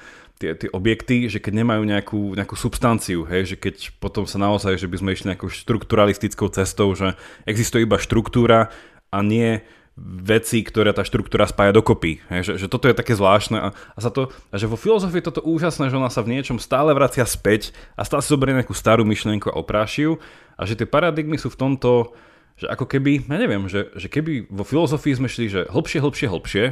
tie, 0.44 0.56
tie 0.56 0.70
objekty, 0.76 1.32
že 1.32 1.40
keď 1.40 1.54
nemajú 1.64 1.84
nejakú, 1.88 2.22
nejakú 2.36 2.56
substanciu, 2.60 3.24
hej, 3.28 3.54
že 3.54 3.56
keď 3.56 3.96
potom 4.04 4.28
sa 4.28 4.36
naozaj, 4.40 4.76
že 4.76 4.92
by 4.92 4.98
sme 5.00 5.14
išli 5.16 5.30
nejakou 5.32 5.48
štrukturalistickou 5.48 6.52
cestou, 6.52 6.92
že 6.96 7.16
existuje 7.48 7.88
iba 7.88 7.96
štruktúra 7.96 8.68
a 9.08 9.20
nie 9.24 9.64
veci, 10.00 10.66
ktoré 10.66 10.90
tá 10.90 11.06
štruktúra 11.06 11.46
spája 11.46 11.70
dokopy. 11.70 12.18
Hej, 12.34 12.42
že, 12.50 12.66
že 12.66 12.68
toto 12.70 12.90
je 12.90 12.98
také 12.98 13.14
zvláštne 13.14 13.58
a, 13.62 13.68
a, 13.74 14.00
sa 14.02 14.10
to, 14.10 14.34
a 14.50 14.56
že 14.58 14.66
vo 14.66 14.74
filozofii 14.74 15.22
je 15.22 15.30
toto 15.30 15.46
úžasné, 15.46 15.94
že 15.94 16.00
ona 16.02 16.10
sa 16.10 16.26
v 16.26 16.34
niečom 16.34 16.58
stále 16.58 16.90
vracia 16.98 17.22
späť 17.30 17.78
a 17.94 18.02
stále 18.02 18.26
si 18.26 18.34
zoberie 18.34 18.58
nejakú 18.58 18.74
starú 18.74 19.06
myšlienku 19.06 19.54
a 19.54 19.60
oprášiu 19.62 20.18
a 20.58 20.66
že 20.66 20.74
tie 20.74 20.90
paradigmy 20.90 21.38
sú 21.38 21.54
v 21.54 21.60
tomto, 21.62 22.18
že 22.58 22.66
ako 22.66 22.90
keby, 22.90 23.30
ja 23.30 23.38
neviem, 23.38 23.70
že, 23.70 23.94
že 23.94 24.10
keby 24.10 24.50
vo 24.50 24.66
filozofii 24.66 25.14
sme 25.14 25.30
šli, 25.30 25.46
že 25.54 25.62
hlbšie, 25.70 26.02
hlbšie, 26.02 26.28
hlbšie, 26.30 26.66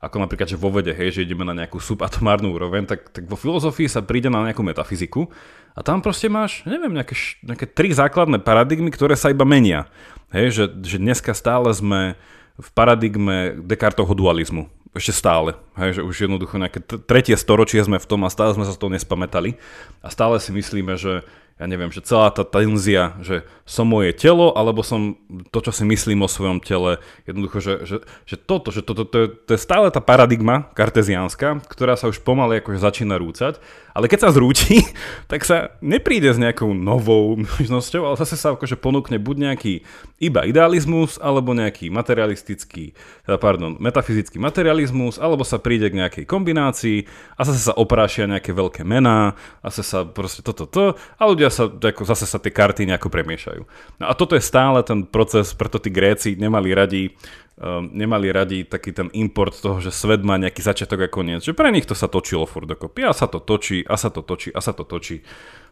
ako 0.00 0.20
napríklad, 0.20 0.48
že 0.52 0.60
vo 0.60 0.68
vede, 0.68 0.92
hej, 0.92 1.20
že 1.20 1.24
ideme 1.24 1.48
na 1.48 1.56
nejakú 1.56 1.80
subatomárnu 1.80 2.52
úroveň, 2.52 2.84
tak, 2.84 3.12
tak 3.12 3.24
vo 3.24 3.36
filozofii 3.36 3.88
sa 3.88 4.04
príde 4.04 4.28
na 4.28 4.44
nejakú 4.44 4.60
metafyziku 4.60 5.28
a 5.76 5.80
tam 5.80 6.04
proste 6.04 6.28
máš, 6.32 6.64
neviem, 6.64 6.92
nejaké, 6.92 7.16
nejaké 7.44 7.68
tri 7.68 7.92
základné 7.92 8.40
paradigmy, 8.40 8.92
ktoré 8.92 9.16
sa 9.16 9.32
iba 9.32 9.48
menia. 9.48 9.88
Hej, 10.32 10.46
že, 10.52 10.64
že 10.84 10.96
dneska 11.00 11.32
stále 11.32 11.72
sme 11.72 12.20
v 12.58 12.68
paradigme 12.70 13.58
Descartovho 13.58 14.14
dualizmu. 14.14 14.70
Ešte 14.94 15.10
stále. 15.10 15.58
Hej, 15.74 15.98
že 15.98 16.06
už 16.06 16.30
jednoducho 16.30 16.54
nejaké 16.54 16.78
tretie 16.84 17.34
storočie 17.34 17.82
sme 17.82 17.98
v 17.98 18.06
tom 18.06 18.22
a 18.22 18.30
stále 18.30 18.54
sme 18.54 18.62
sa 18.62 18.70
z 18.70 18.78
toho 18.78 18.94
nespamätali. 18.94 19.58
A 19.98 20.06
stále 20.06 20.38
si 20.38 20.54
myslíme, 20.54 20.94
že 20.94 21.26
ja 21.54 21.70
neviem, 21.70 21.86
že 21.94 22.02
celá 22.02 22.34
tá 22.34 22.42
tenzia, 22.42 23.14
že 23.22 23.46
som 23.62 23.86
moje 23.86 24.10
telo, 24.10 24.50
alebo 24.58 24.82
som 24.82 25.14
to, 25.54 25.62
čo 25.62 25.70
si 25.70 25.86
myslím 25.86 26.26
o 26.26 26.28
svojom 26.28 26.58
tele, 26.58 26.98
jednoducho, 27.30 27.62
že, 27.62 27.74
že, 27.86 27.96
že 28.26 28.36
toto, 28.36 28.74
že 28.74 28.82
toto, 28.82 29.06
to, 29.06 29.10
to, 29.10 29.16
je, 29.22 29.28
to 29.46 29.50
je 29.54 29.60
stále 29.62 29.86
tá 29.94 30.02
paradigma 30.02 30.68
karteziánska, 30.74 31.62
ktorá 31.70 31.94
sa 31.94 32.10
už 32.10 32.26
pomaly 32.26 32.58
akože 32.58 32.82
začína 32.82 33.16
rúcať, 33.22 33.62
ale 33.94 34.10
keď 34.10 34.26
sa 34.26 34.34
zrúti, 34.34 34.82
tak 35.30 35.46
sa 35.46 35.72
nepríde 35.78 36.34
s 36.34 36.42
nejakou 36.42 36.74
novou 36.74 37.38
možnosťou, 37.38 38.02
ale 38.02 38.18
zase 38.18 38.34
sa 38.34 38.58
akože 38.58 38.74
ponúkne 38.74 39.22
buď 39.22 39.36
nejaký 39.48 39.86
iba 40.18 40.42
idealizmus, 40.42 41.22
alebo 41.22 41.54
nejaký 41.54 41.88
materialistický, 41.88 42.98
teda 43.24 43.38
pardon, 43.38 43.78
metafyzický 43.78 44.42
materializmus, 44.42 45.22
alebo 45.22 45.46
sa 45.46 45.62
príde 45.62 45.86
k 45.86 46.02
nejakej 46.02 46.24
kombinácii 46.26 47.06
a 47.38 47.46
zase 47.46 47.70
sa 47.70 47.78
oprášia 47.78 48.26
nejaké 48.26 48.50
veľké 48.50 48.82
mená, 48.82 49.38
a 49.62 49.68
sa 49.70 50.02
proste 50.02 50.42
toto, 50.42 50.66
to, 50.66 50.98
a 50.98 51.22
ľudia 51.24 51.43
ľudia 51.44 51.52
sa, 51.52 51.68
ako 51.68 52.02
zase 52.08 52.24
sa 52.24 52.40
tie 52.40 52.48
karty 52.48 52.88
nejako 52.88 53.12
premiešajú. 53.12 53.62
No 54.00 54.04
a 54.08 54.16
toto 54.16 54.32
je 54.32 54.40
stále 54.40 54.80
ten 54.80 55.04
proces, 55.04 55.52
preto 55.52 55.76
tí 55.76 55.92
Gréci 55.92 56.40
nemali 56.40 56.72
radi, 56.72 57.12
um, 57.60 57.92
nemali 57.92 58.32
radi 58.32 58.64
taký 58.64 58.96
ten 58.96 59.12
import 59.12 59.52
toho, 59.52 59.84
že 59.84 59.92
svet 59.92 60.24
má 60.24 60.40
nejaký 60.40 60.64
začiatok 60.64 61.04
a 61.04 61.08
koniec. 61.12 61.44
Že 61.44 61.52
pre 61.52 61.68
nich 61.68 61.84
to 61.84 61.92
sa 61.92 62.08
točilo 62.08 62.48
furt 62.48 62.64
dokopy. 62.64 63.04
A 63.04 63.12
sa 63.12 63.28
to 63.28 63.44
točí, 63.44 63.84
a 63.84 64.00
sa 64.00 64.08
to 64.08 64.24
točí, 64.24 64.48
a 64.56 64.60
sa 64.64 64.72
to 64.72 64.88
točí. 64.88 65.20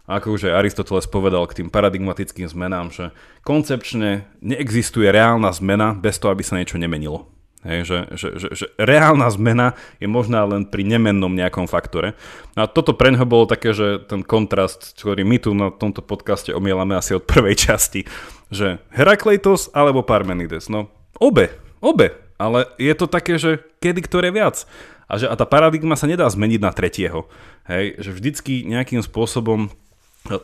A 0.05 0.19
ako 0.19 0.35
už 0.35 0.51
aj 0.51 0.67
Aristoteles 0.67 1.07
povedal 1.07 1.47
k 1.47 1.63
tým 1.63 1.69
paradigmatickým 1.71 2.51
zmenám, 2.51 2.91
že 2.91 3.05
koncepčne 3.47 4.27
neexistuje 4.43 5.09
reálna 5.09 5.55
zmena 5.55 5.95
bez 5.95 6.19
toho, 6.19 6.35
aby 6.35 6.43
sa 6.43 6.59
niečo 6.59 6.77
nemenilo. 6.77 7.31
Hej, 7.63 7.87
že, 7.87 7.99
že, 8.19 8.29
že, 8.43 8.49
že 8.59 8.67
reálna 8.75 9.31
zmena 9.31 9.79
je 10.03 10.11
možná 10.11 10.43
len 10.43 10.67
pri 10.67 10.83
nemennom 10.83 11.31
nejakom 11.31 11.71
faktore. 11.71 12.19
A 12.59 12.67
toto 12.67 12.91
pre 12.91 13.15
ňoho 13.15 13.23
bolo 13.23 13.47
také, 13.47 13.71
že 13.71 14.03
ten 14.03 14.27
kontrast, 14.27 14.99
ktorý 14.99 15.23
my 15.23 15.37
tu 15.39 15.55
na 15.55 15.71
tomto 15.71 16.03
podcaste 16.03 16.51
omielame 16.51 16.99
asi 16.99 17.15
od 17.15 17.23
prvej 17.23 17.55
časti, 17.55 18.03
že 18.51 18.83
Herakleitos 18.91 19.71
alebo 19.71 20.03
Parmenides. 20.03 20.67
No 20.67 20.91
obe, 21.23 21.55
obe, 21.79 22.19
ale 22.35 22.67
je 22.83 22.95
to 22.99 23.07
také, 23.07 23.39
že 23.39 23.63
kedy 23.79 24.11
ktoré 24.11 24.35
viac. 24.35 24.67
A 25.07 25.23
že 25.23 25.31
a 25.31 25.35
tá 25.39 25.47
paradigma 25.47 25.95
sa 25.95 26.11
nedá 26.11 26.27
zmeniť 26.27 26.61
na 26.63 26.75
tretieho. 26.75 27.31
Hej, 27.71 28.03
že 28.03 28.11
vždycky 28.11 28.67
nejakým 28.67 29.07
spôsobom 29.07 29.71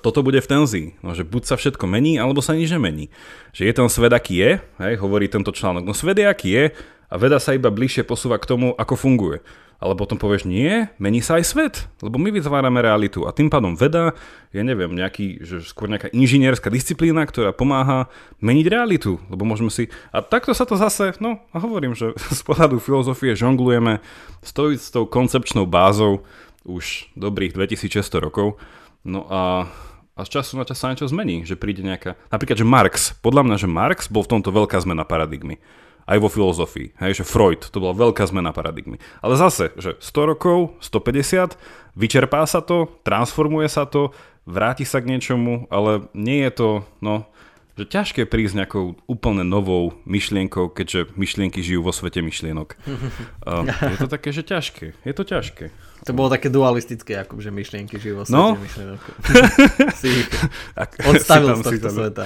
toto 0.02 0.26
bude 0.26 0.42
v 0.42 0.50
tenzii. 0.50 0.86
No, 1.02 1.14
že 1.14 1.22
buď 1.22 1.42
sa 1.50 1.54
všetko 1.54 1.86
mení, 1.86 2.18
alebo 2.18 2.42
sa 2.42 2.54
nič 2.54 2.70
nemení. 2.74 3.14
Že 3.54 3.62
je 3.70 3.72
ten 3.74 3.88
svet, 3.90 4.10
aký 4.10 4.34
je, 4.38 4.50
hej, 4.58 4.94
hovorí 4.98 5.30
tento 5.30 5.54
článok. 5.54 5.86
No 5.86 5.94
svet 5.94 6.18
je, 6.18 6.26
aký 6.26 6.48
je, 6.50 6.64
a 7.08 7.14
veda 7.16 7.40
sa 7.40 7.56
iba 7.56 7.72
bližšie 7.72 8.04
posúva 8.04 8.36
k 8.36 8.48
tomu, 8.48 8.76
ako 8.76 8.94
funguje. 8.96 9.40
Ale 9.78 9.94
potom 9.94 10.18
povieš, 10.18 10.42
nie, 10.42 10.90
mení 10.98 11.22
sa 11.22 11.38
aj 11.38 11.44
svet, 11.46 11.74
lebo 12.02 12.18
my 12.18 12.34
vytvárame 12.34 12.82
realitu. 12.82 13.30
A 13.30 13.30
tým 13.30 13.46
pádom 13.46 13.78
veda 13.78 14.10
je, 14.50 14.58
neviem, 14.66 14.90
nejaký, 14.90 15.38
že 15.38 15.62
skôr 15.62 15.86
nejaká 15.86 16.10
inžinierská 16.10 16.66
disciplína, 16.66 17.22
ktorá 17.22 17.54
pomáha 17.54 18.10
meniť 18.42 18.66
realitu, 18.66 19.22
lebo 19.30 19.46
môžeme 19.46 19.70
si... 19.70 19.86
A 20.10 20.18
takto 20.18 20.50
sa 20.50 20.66
to 20.66 20.74
zase, 20.74 21.14
no 21.22 21.38
hovorím, 21.54 21.94
že 21.94 22.10
z 22.38 22.42
pohľadu 22.42 22.82
filozofie 22.82 23.38
žonglujeme 23.38 24.02
stojiť 24.42 24.78
s 24.82 24.90
tou 24.90 25.06
koncepčnou 25.06 25.62
bázou 25.62 26.26
už 26.66 27.14
dobrých 27.14 27.54
2600 27.54 28.18
rokov, 28.18 28.58
no 29.06 29.30
a 29.30 29.70
a 30.18 30.26
z 30.26 30.34
času 30.34 30.58
na 30.58 30.66
čas 30.66 30.82
sa 30.82 30.90
niečo 30.90 31.06
zmení, 31.06 31.46
že 31.46 31.54
príde 31.54 31.78
nejaká... 31.78 32.18
Napríklad, 32.34 32.58
že 32.58 32.66
Marx, 32.66 33.14
podľa 33.22 33.46
mňa, 33.46 33.56
že 33.62 33.68
Marx 33.70 34.10
bol 34.10 34.26
v 34.26 34.34
tomto 34.34 34.50
veľká 34.50 34.74
zmena 34.82 35.06
paradigmy 35.06 35.62
aj 36.08 36.18
vo 36.24 36.32
filozofii. 36.32 36.96
Hej, 36.96 37.20
že 37.20 37.28
Freud, 37.28 37.68
to 37.68 37.84
bola 37.84 37.92
veľká 37.92 38.24
zmena 38.24 38.56
paradigmy. 38.56 38.96
Ale 39.20 39.36
zase, 39.36 39.76
že 39.76 40.00
100 40.00 40.32
rokov, 40.32 40.72
150, 40.80 41.60
vyčerpá 41.92 42.48
sa 42.48 42.64
to, 42.64 42.88
transformuje 43.04 43.68
sa 43.68 43.84
to, 43.84 44.16
vráti 44.48 44.88
sa 44.88 45.04
k 45.04 45.12
niečomu, 45.12 45.68
ale 45.68 46.08
nie 46.16 46.40
je 46.48 46.52
to, 46.56 46.68
no, 47.04 47.28
že 47.78 47.86
ťažké 47.86 48.26
prísť 48.26 48.66
nejakou 48.66 48.98
úplne 49.06 49.46
novou 49.46 49.94
myšlienkou, 50.02 50.74
keďže 50.74 51.14
myšlienky 51.14 51.62
žijú 51.62 51.86
vo 51.86 51.94
svete 51.94 52.18
myšlienok. 52.26 52.74
Uh, 53.46 53.62
je 53.70 53.98
to 54.02 54.10
také, 54.10 54.34
že 54.34 54.42
ťažké. 54.42 54.98
Je 55.06 55.14
to 55.14 55.22
ťažké. 55.22 55.70
To 56.06 56.14
bolo 56.14 56.30
také 56.30 56.50
dualistické, 56.50 57.22
ako 57.22 57.38
že 57.38 57.54
myšlienky 57.54 58.02
žijú 58.02 58.22
vo 58.22 58.24
svete 58.26 58.34
no? 58.34 58.58
myšlienok. 58.58 59.02
si 60.02 60.10
odstavil 61.10 61.54
z 61.58 61.62
tohto 61.62 61.88
sveta. 61.90 62.24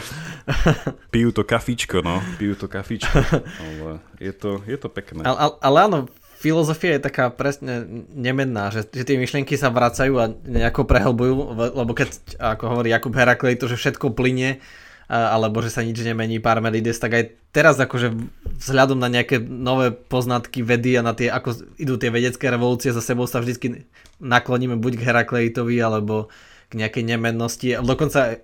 Pijú 1.14 1.30
to 1.36 1.44
kafičko, 1.44 2.00
no. 2.00 2.24
Pijú 2.40 2.56
to 2.56 2.66
kafičko. 2.72 3.20
Ale 3.60 4.00
je 4.16 4.32
to, 4.32 4.60
je 4.64 4.76
to 4.80 4.88
pekné. 4.88 5.24
Ale, 5.24 5.36
ale, 5.36 5.52
ale 5.60 5.78
áno, 5.84 5.98
filozofia 6.42 6.96
je 6.96 7.06
taká 7.06 7.30
presne 7.30 7.86
nemenná, 8.12 8.74
že, 8.74 8.82
že 8.88 9.04
tie 9.06 9.14
myšlienky 9.14 9.54
sa 9.54 9.70
vracajú 9.70 10.14
a 10.18 10.26
nejako 10.32 10.82
prehlbujú, 10.88 11.32
lebo 11.54 11.92
keď, 11.94 12.40
ako 12.40 12.64
hovorí 12.66 12.90
Jakub 12.90 13.14
Heraklit, 13.14 13.62
to, 13.62 13.70
že 13.70 13.78
všetko 13.78 14.10
plyne, 14.10 14.58
alebo 15.12 15.60
že 15.60 15.68
sa 15.68 15.84
nič 15.84 16.00
nemení 16.00 16.40
Parmenides, 16.40 16.96
tak 16.96 17.12
aj 17.12 17.24
teraz 17.52 17.76
akože 17.76 18.16
vzhľadom 18.64 18.96
na 18.96 19.12
nejaké 19.12 19.44
nové 19.44 19.92
poznatky 19.92 20.64
vedy 20.64 20.96
a 20.96 21.04
na 21.04 21.12
tie, 21.12 21.28
ako 21.28 21.76
idú 21.76 22.00
tie 22.00 22.08
vedecké 22.08 22.48
revolúcie, 22.48 22.96
za 22.96 23.04
sebou 23.04 23.28
sa 23.28 23.44
vždy 23.44 23.84
nakloníme 24.24 24.80
buď 24.80 24.92
k 24.96 25.06
Herakleitovi, 25.12 25.76
alebo 25.84 26.32
k 26.72 26.80
nejakej 26.80 27.04
nemennosti. 27.04 27.76
Dokonca 27.76 28.40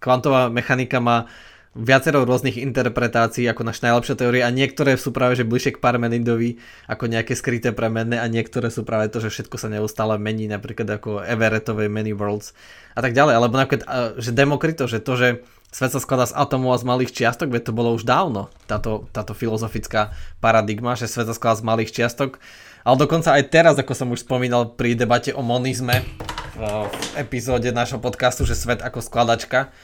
kvantová 0.00 0.48
mechanika 0.48 1.04
má 1.04 1.28
viacero 1.76 2.24
rôznych 2.24 2.56
interpretácií 2.56 3.44
ako 3.46 3.68
naša 3.68 3.92
najlepšia 3.92 4.16
teória 4.16 4.48
a 4.48 4.50
niektoré 4.50 4.96
sú 4.96 5.12
práve 5.12 5.36
že 5.36 5.44
bližšie 5.44 5.76
k 5.76 5.82
Parmenidovi 5.84 6.56
ako 6.88 7.12
nejaké 7.12 7.36
skryté 7.36 7.76
premenné 7.76 8.16
a 8.16 8.26
niektoré 8.26 8.72
sú 8.72 8.82
práve 8.88 9.12
to, 9.12 9.20
že 9.20 9.28
všetko 9.28 9.56
sa 9.60 9.68
neustále 9.68 10.16
mení, 10.16 10.48
napríklad 10.48 10.88
ako 10.88 11.20
Everettovej 11.22 11.92
Many 11.92 12.16
Worlds 12.16 12.56
a 12.96 13.04
tak 13.04 13.12
ďalej. 13.12 13.34
Alebo 13.36 13.54
napríklad, 13.60 13.84
že 14.16 14.32
Demokrito, 14.32 14.88
že 14.88 15.04
to, 15.04 15.20
že 15.20 15.28
svet 15.68 15.92
sa 15.92 16.00
skladá 16.00 16.24
z 16.24 16.32
atomov 16.32 16.72
a 16.72 16.80
z 16.80 16.88
malých 16.88 17.12
čiastok, 17.12 17.52
veď 17.52 17.68
to 17.68 17.76
bolo 17.76 17.92
už 17.92 18.08
dávno, 18.08 18.48
táto, 18.64 19.04
táto 19.12 19.36
filozofická 19.36 20.16
paradigma, 20.40 20.96
že 20.96 21.04
svet 21.04 21.28
sa 21.28 21.36
skladá 21.36 21.60
z 21.60 21.66
malých 21.68 21.92
čiastok. 21.92 22.40
Ale 22.86 22.96
dokonca 22.96 23.34
aj 23.34 23.50
teraz, 23.50 23.74
ako 23.76 23.92
som 23.92 24.08
už 24.14 24.22
spomínal 24.24 24.72
pri 24.72 24.96
debate 24.96 25.34
o 25.34 25.42
monizme 25.44 26.06
v 26.56 26.62
epizóde 27.20 27.68
našho 27.74 28.00
podcastu, 28.00 28.48
že 28.48 28.56
svet 28.56 28.80
ako 28.80 29.04
skladačka, 29.04 29.74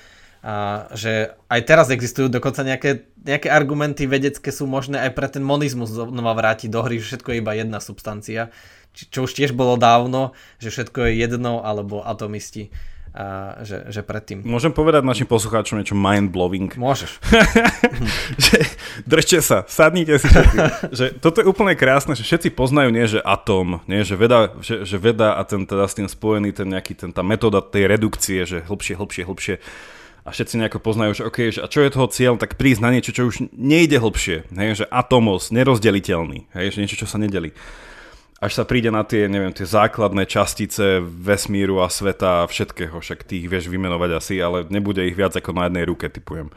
a 0.43 0.90
že 0.99 1.38
aj 1.47 1.61
teraz 1.62 1.86
existujú 1.95 2.26
dokonca 2.26 2.66
nejaké, 2.66 3.07
nejaké 3.22 3.47
argumenty 3.47 4.11
vedecké 4.11 4.51
sú 4.51 4.66
možné 4.66 4.99
aj 4.99 5.14
pre 5.14 5.30
ten 5.30 5.47
monizmus 5.47 5.95
znova 5.95 6.34
vrátiť 6.34 6.66
do 6.66 6.82
hry, 6.82 6.99
že 6.99 7.14
všetko 7.14 7.28
je 7.30 7.38
iba 7.38 7.55
jedna 7.55 7.78
substancia, 7.78 8.51
čo 8.90 9.22
už 9.22 9.38
tiež 9.38 9.55
bolo 9.55 9.78
dávno, 9.78 10.34
že 10.59 10.74
všetko 10.74 10.99
je 11.07 11.11
jedno 11.22 11.62
alebo 11.62 12.03
atomisti. 12.03 12.74
A 13.12 13.61
že, 13.61 13.93
že 13.93 14.01
predtým. 14.01 14.40
Môžem 14.40 14.72
povedať 14.72 15.05
našim 15.05 15.28
poslucháčom 15.28 15.76
niečo 15.76 15.93
mind-blowing? 15.93 16.80
Môžeš. 16.80 17.20
že, 18.49 18.57
držte 19.05 19.45
sa, 19.45 19.68
sadnite 19.68 20.16
si 20.16 20.32
že 20.97 21.12
toto 21.20 21.45
je 21.45 21.47
úplne 21.47 21.76
krásne, 21.76 22.16
že 22.16 22.24
všetci 22.24 22.57
poznajú 22.57 22.88
nie, 22.88 23.05
že 23.05 23.20
atóm, 23.20 23.84
nie, 23.84 24.01
že 24.01 24.16
veda, 24.16 24.57
že, 24.64 24.88
že 24.88 24.97
veda 24.97 25.36
a 25.36 25.45
ten 25.45 25.68
teda 25.68 25.84
s 25.84 25.93
tým 25.93 26.09
spojený 26.09 26.57
ten 26.57 26.72
nejaký, 26.72 26.97
ten, 26.97 27.12
tá 27.12 27.20
metóda 27.20 27.61
tej 27.61 27.84
redukcie, 27.84 28.49
že 28.49 28.64
hlbšie, 28.64 28.97
hlbšie, 28.97 29.22
hlbšie 29.28 29.55
a 30.23 30.31
všetci 30.31 30.55
nejako 30.55 30.79
poznajú, 30.79 31.12
že 31.18 31.27
OK, 31.27 31.39
že 31.51 31.61
a 31.62 31.66
čo 31.66 31.83
je 31.83 31.91
toho 31.91 32.07
cieľ, 32.07 32.35
tak 32.39 32.55
prísť 32.55 32.81
na 32.83 32.95
niečo, 32.95 33.11
čo 33.11 33.27
už 33.27 33.51
nejde 33.51 33.99
hlbšie, 33.99 34.47
hej, 34.55 34.85
že 34.85 34.87
atomos, 34.87 35.51
nerozdeliteľný, 35.51 36.47
hej, 36.55 36.66
že 36.75 36.81
niečo, 36.83 37.03
čo 37.03 37.11
sa 37.11 37.18
nedeli. 37.18 37.51
Až 38.43 38.59
sa 38.59 38.64
príde 38.66 38.91
na 38.91 39.07
tie, 39.07 39.31
neviem, 39.31 39.55
tie 39.55 39.66
základné 39.66 40.27
častice 40.27 40.99
vesmíru 41.03 41.79
a 41.79 41.87
sveta 41.87 42.43
a 42.43 42.51
všetkého, 42.51 42.99
však 42.99 43.23
tých 43.23 43.47
vieš 43.47 43.70
vymenovať 43.70 44.11
asi, 44.18 44.35
ale 44.43 44.66
nebude 44.66 45.03
ich 45.07 45.14
viac 45.14 45.35
ako 45.35 45.55
na 45.55 45.70
jednej 45.70 45.87
ruke, 45.87 46.11
typujem. 46.11 46.51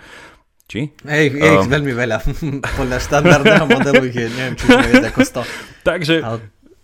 Či? 0.65 0.97
Hej, 1.05 1.37
je 1.37 1.45
um, 1.45 1.61
ich 1.61 1.69
veľmi 1.69 1.93
veľa. 1.93 2.17
Podľa 2.81 2.97
štandardného 2.97 3.65
modelu 3.77 4.01
ich 4.09 4.17
je, 4.17 4.27
neviem, 4.33 4.55
či 4.57 4.65
už 4.65 5.05
ako 5.13 5.21
100. 5.45 5.85
Takže, 5.85 6.15
ale... 6.25 6.37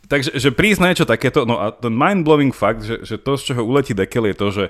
takže 0.05 0.29
že 0.38 0.49
prísť 0.53 0.79
na 0.86 0.88
niečo 0.93 1.09
takéto, 1.09 1.49
no 1.49 1.57
a 1.57 1.73
ten 1.73 1.93
mind-blowing 1.93 2.53
fakt, 2.53 2.86
že, 2.86 3.01
že 3.01 3.17
to, 3.17 3.41
z 3.41 3.53
čoho 3.53 3.65
uletí 3.65 3.97
dekel, 3.97 4.29
je 4.29 4.36
to, 4.38 4.47
že 4.53 4.63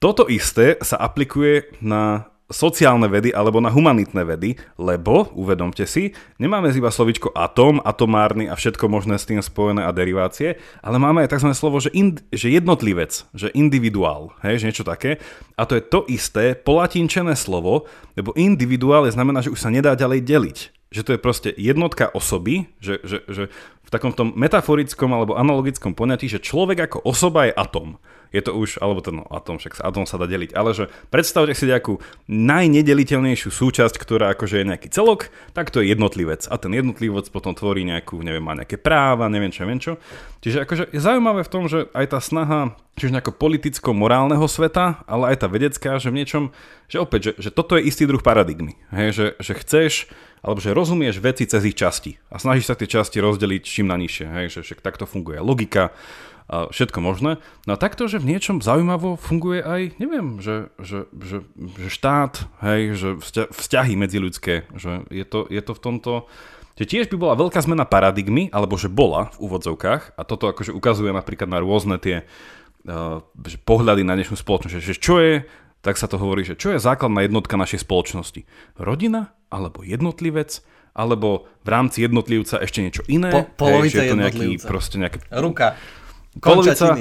toto 0.00 0.24
isté 0.32 0.80
sa 0.80 0.96
aplikuje 0.96 1.76
na 1.84 2.24
sociálne 2.50 3.06
vedy 3.06 3.30
alebo 3.30 3.62
na 3.62 3.70
humanitné 3.70 4.26
vedy, 4.26 4.58
lebo, 4.74 5.30
uvedomte 5.38 5.86
si, 5.86 6.10
nemáme 6.42 6.74
iba 6.74 6.90
slovičko 6.90 7.30
atom, 7.30 7.78
atomárny 7.78 8.50
a 8.50 8.58
všetko 8.58 8.90
možné 8.90 9.22
s 9.22 9.28
tým 9.30 9.38
spojené 9.38 9.86
a 9.86 9.94
derivácie, 9.94 10.58
ale 10.82 10.98
máme 10.98 11.22
aj 11.22 11.38
tzv. 11.38 11.54
slovo, 11.54 11.78
že, 11.78 11.94
ind, 11.94 12.26
že 12.34 12.50
jednotlivec, 12.50 13.22
že 13.30 13.54
individuál, 13.54 14.34
hej, 14.42 14.58
že 14.58 14.66
niečo 14.66 14.88
také. 14.88 15.22
A 15.54 15.62
to 15.62 15.78
je 15.78 15.82
to 15.86 16.02
isté 16.10 16.58
polatinčené 16.58 17.38
slovo, 17.38 17.86
lebo 18.18 18.34
individuál 18.34 19.06
je 19.06 19.14
znamená, 19.14 19.46
že 19.46 19.54
už 19.54 19.62
sa 19.62 19.70
nedá 19.70 19.94
ďalej 19.94 20.26
deliť. 20.26 20.79
Že 20.90 21.02
to 21.06 21.10
je 21.14 21.20
proste 21.22 21.50
jednotka 21.54 22.10
osoby, 22.10 22.66
že, 22.82 22.98
že, 23.06 23.22
že 23.30 23.42
v 23.86 23.90
takom 23.90 24.10
tom 24.10 24.34
metaforickom 24.34 25.10
alebo 25.10 25.38
analogickom 25.38 25.94
poňatí, 25.94 26.26
že 26.26 26.42
človek 26.42 26.90
ako 26.90 26.98
osoba 27.06 27.46
je 27.46 27.54
atom 27.54 27.98
je 28.30 28.40
to 28.42 28.54
už, 28.54 28.78
alebo 28.78 29.02
ten 29.02 29.18
atom, 29.26 29.58
však 29.58 29.82
atom 29.82 30.06
sa 30.06 30.18
dá 30.18 30.26
deliť, 30.30 30.54
ale 30.54 30.70
že 30.70 30.86
predstavte 31.10 31.54
si 31.54 31.66
nejakú 31.66 31.98
najnedeliteľnejšiu 32.30 33.50
súčasť, 33.50 33.94
ktorá 33.98 34.32
akože 34.38 34.62
je 34.62 34.68
nejaký 34.70 34.88
celok, 34.90 35.34
tak 35.50 35.74
to 35.74 35.82
je 35.82 35.90
jednotlivec. 35.90 36.46
A 36.46 36.54
ten 36.56 36.70
jednotlivec 36.70 37.26
potom 37.34 37.52
tvorí 37.58 37.82
nejakú, 37.82 38.22
neviem, 38.22 38.42
má 38.42 38.54
nejaké 38.54 38.78
práva, 38.78 39.26
neviem 39.26 39.50
čo, 39.50 39.66
neviem 39.66 39.82
čo. 39.82 39.92
Čiže 40.46 40.62
akože 40.64 40.84
je 40.94 41.00
zaujímavé 41.02 41.42
v 41.42 41.52
tom, 41.52 41.66
že 41.66 41.90
aj 41.90 42.06
tá 42.14 42.18
snaha, 42.22 42.78
čiže 42.98 43.14
nejako 43.16 43.32
politicko-morálneho 43.36 44.44
sveta, 44.44 45.04
ale 45.08 45.34
aj 45.34 45.44
tá 45.44 45.48
vedecká, 45.48 45.96
že 45.96 46.12
v 46.12 46.18
niečom, 46.20 46.44
že 46.90 47.00
opäť, 47.00 47.32
že, 47.32 47.48
že 47.48 47.50
toto 47.54 47.78
je 47.78 47.86
istý 47.86 48.04
druh 48.04 48.20
paradigmy. 48.20 48.76
Hej, 48.92 49.08
že, 49.14 49.26
že 49.40 49.52
chceš, 49.56 49.92
alebo 50.40 50.60
že 50.60 50.76
rozumieš 50.76 51.20
veci 51.20 51.44
cez 51.48 51.64
ich 51.64 51.76
časti 51.76 52.16
a 52.32 52.40
snažíš 52.40 52.72
sa 52.72 52.76
tie 52.76 52.88
časti 52.88 53.20
rozdeliť 53.20 53.62
čím 53.64 53.88
na 53.88 53.96
nižšie. 53.96 54.26
Hej, 54.28 54.46
že 54.52 54.60
však 54.66 54.84
takto 54.84 55.04
funguje 55.08 55.40
logika, 55.40 55.92
a 56.50 56.66
všetko 56.66 56.98
možné. 56.98 57.38
No 57.70 57.78
a 57.78 57.80
takto, 57.80 58.10
že 58.10 58.18
v 58.18 58.34
niečom 58.34 58.58
zaujímavo 58.58 59.14
funguje 59.14 59.62
aj, 59.62 60.02
neviem, 60.02 60.42
že, 60.42 60.74
že, 60.82 61.06
že, 61.14 61.46
že 61.54 61.88
štát, 61.94 62.42
hej, 62.66 62.98
že 62.98 63.08
vzťahy 63.54 63.94
medziľudské, 63.94 64.66
že 64.74 65.06
je 65.14 65.24
to, 65.24 65.46
je 65.46 65.62
to 65.62 65.72
v 65.78 65.80
tomto... 65.80 66.12
Že 66.74 66.88
tiež 66.88 67.06
by 67.12 67.16
bola 67.20 67.34
veľká 67.36 67.60
zmena 67.60 67.84
paradigmy, 67.84 68.48
alebo 68.56 68.74
že 68.80 68.88
bola 68.88 69.28
v 69.36 69.46
úvodzovkách, 69.46 70.16
a 70.16 70.22
toto 70.24 70.48
akože 70.48 70.72
ukazuje 70.72 71.12
napríklad 71.12 71.46
na 71.46 71.60
rôzne 71.60 72.00
tie 72.00 72.24
uh, 72.24 72.59
že 73.44 73.56
pohľady 73.62 74.02
na 74.06 74.16
dnešnú 74.16 74.36
spoločnosť, 74.40 74.80
že 74.80 74.96
čo 74.96 75.20
je, 75.20 75.44
tak 75.80 75.96
sa 75.96 76.08
to 76.08 76.20
hovorí, 76.20 76.44
že 76.44 76.56
čo 76.56 76.72
je 76.72 76.80
základná 76.80 77.24
jednotka 77.24 77.56
našej 77.56 77.84
spoločnosti? 77.84 78.44
Rodina 78.76 79.32
alebo 79.52 79.84
jednotlivec? 79.84 80.64
alebo 80.90 81.46
v 81.62 81.68
rámci 81.70 82.02
jednotlivca 82.02 82.58
ešte 82.58 82.82
niečo 82.82 83.02
iné. 83.06 83.30
Po, 83.30 83.46
polovica 83.66 84.02
hej, 84.02 84.10
je 84.10 84.10
to 84.10 84.18
nejaký, 84.18 84.46
proste 84.58 84.96
nejaké... 84.98 85.22
Ruka. 85.30 85.78
Polovica, 86.38 86.98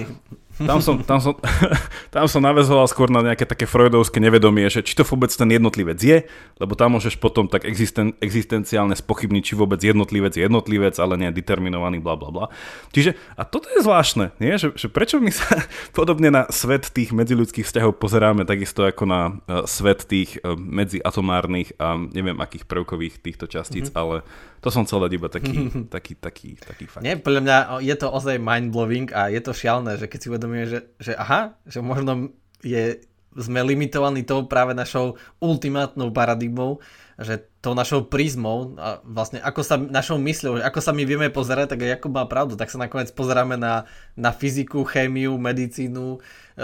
tam 0.60 0.80
som, 0.84 0.95
tam, 1.03 1.20
som, 1.24 1.34
tam 2.16 2.26
som 2.28 2.41
navezoval 2.43 2.84
skôr 2.91 3.07
na 3.07 3.24
nejaké 3.24 3.47
také 3.47 3.64
freudovské 3.64 4.20
nevedomie, 4.20 4.68
že 4.68 4.84
či 4.84 4.91
to 4.97 5.07
vôbec 5.07 5.32
ten 5.32 5.47
jednotlivec 5.47 5.99
je, 5.99 6.18
lebo 6.60 6.76
tam 6.76 6.99
môžeš 6.99 7.16
potom 7.16 7.47
tak 7.47 7.64
existen, 7.64 8.12
existenciálne 8.20 8.95
spochybniť, 8.97 9.43
či 9.43 9.53
vôbec 9.55 9.80
jednotlivec 9.80 10.36
je 10.36 10.43
jednotlivec, 10.43 10.95
ale 10.99 11.16
nie 11.16 11.30
determinovaný, 11.32 12.03
bla 12.03 12.20
bla 12.20 12.30
bla. 12.34 12.45
Čiže, 12.91 13.16
a 13.39 13.47
toto 13.47 13.72
je 13.72 13.80
zvláštne, 13.80 14.36
nie? 14.43 14.60
Že, 14.60 14.76
že 14.76 14.88
prečo 14.91 15.24
my 15.24 15.32
sa 15.32 15.47
podobne 15.97 16.34
na 16.34 16.43
svet 16.51 16.91
tých 16.91 17.16
medziludských 17.16 17.64
vzťahov 17.64 18.01
pozeráme 18.01 18.43
takisto 18.43 18.84
ako 18.84 19.03
na 19.07 19.22
uh, 19.47 19.64
svet 19.64 20.03
tých 20.10 20.41
uh, 20.43 20.60
medziatomárnych 20.60 21.80
a 21.80 21.95
neviem 21.95 22.36
akých 22.39 22.68
prvkových 22.68 23.24
týchto 23.24 23.47
častíc, 23.47 23.88
mm-hmm. 23.89 24.01
ale 24.01 24.16
to 24.60 24.70
som 24.70 24.84
chcel 24.84 24.99
dať 25.07 25.12
iba 25.16 25.28
taký, 25.32 25.55
taký, 25.95 26.14
taký, 26.20 26.49
taký 26.60 26.86
fakt. 26.88 27.03
Nie, 27.03 27.16
podľa 27.16 27.41
mňa 27.43 27.57
je 27.84 27.95
to 27.95 28.07
ozaj 28.12 28.36
mind-blowing 28.38 29.12
a 29.16 29.32
je 29.32 29.41
to 29.43 29.55
šialné, 29.55 29.95
že 29.95 30.12
keď 30.12 30.20
si 30.20 30.28
uvedomíme, 30.28 30.66
že, 30.68 30.80
že 30.99 31.16
aha, 31.16 31.55
že 31.64 31.80
možno 31.80 32.36
je, 32.60 32.99
sme 33.39 33.64
limitovaní 33.64 34.28
tou 34.28 34.43
práve 34.45 34.76
našou 34.76 35.16
ultimátnou 35.39 36.12
paradigmou, 36.12 36.84
že 37.20 37.43
tou 37.60 37.76
našou 37.76 38.07
prízmou 38.07 38.80
a 38.80 39.03
vlastne 39.03 39.43
ako 39.43 39.60
sa 39.60 39.76
našou 39.76 40.16
mysľou, 40.16 40.60
že 40.60 40.64
ako 40.64 40.80
sa 40.80 40.95
my 40.95 41.03
vieme 41.03 41.28
pozerať, 41.28 41.76
tak 41.76 41.84
ako 41.99 42.07
má 42.07 42.24
pravdu, 42.24 42.55
tak 42.55 42.72
sa 42.72 42.80
nakoniec 42.80 43.12
pozeráme 43.12 43.60
na, 43.60 43.84
na 44.16 44.32
fyziku, 44.32 44.88
chémiu, 44.88 45.36
medicínu, 45.36 46.16
e, 46.16 46.20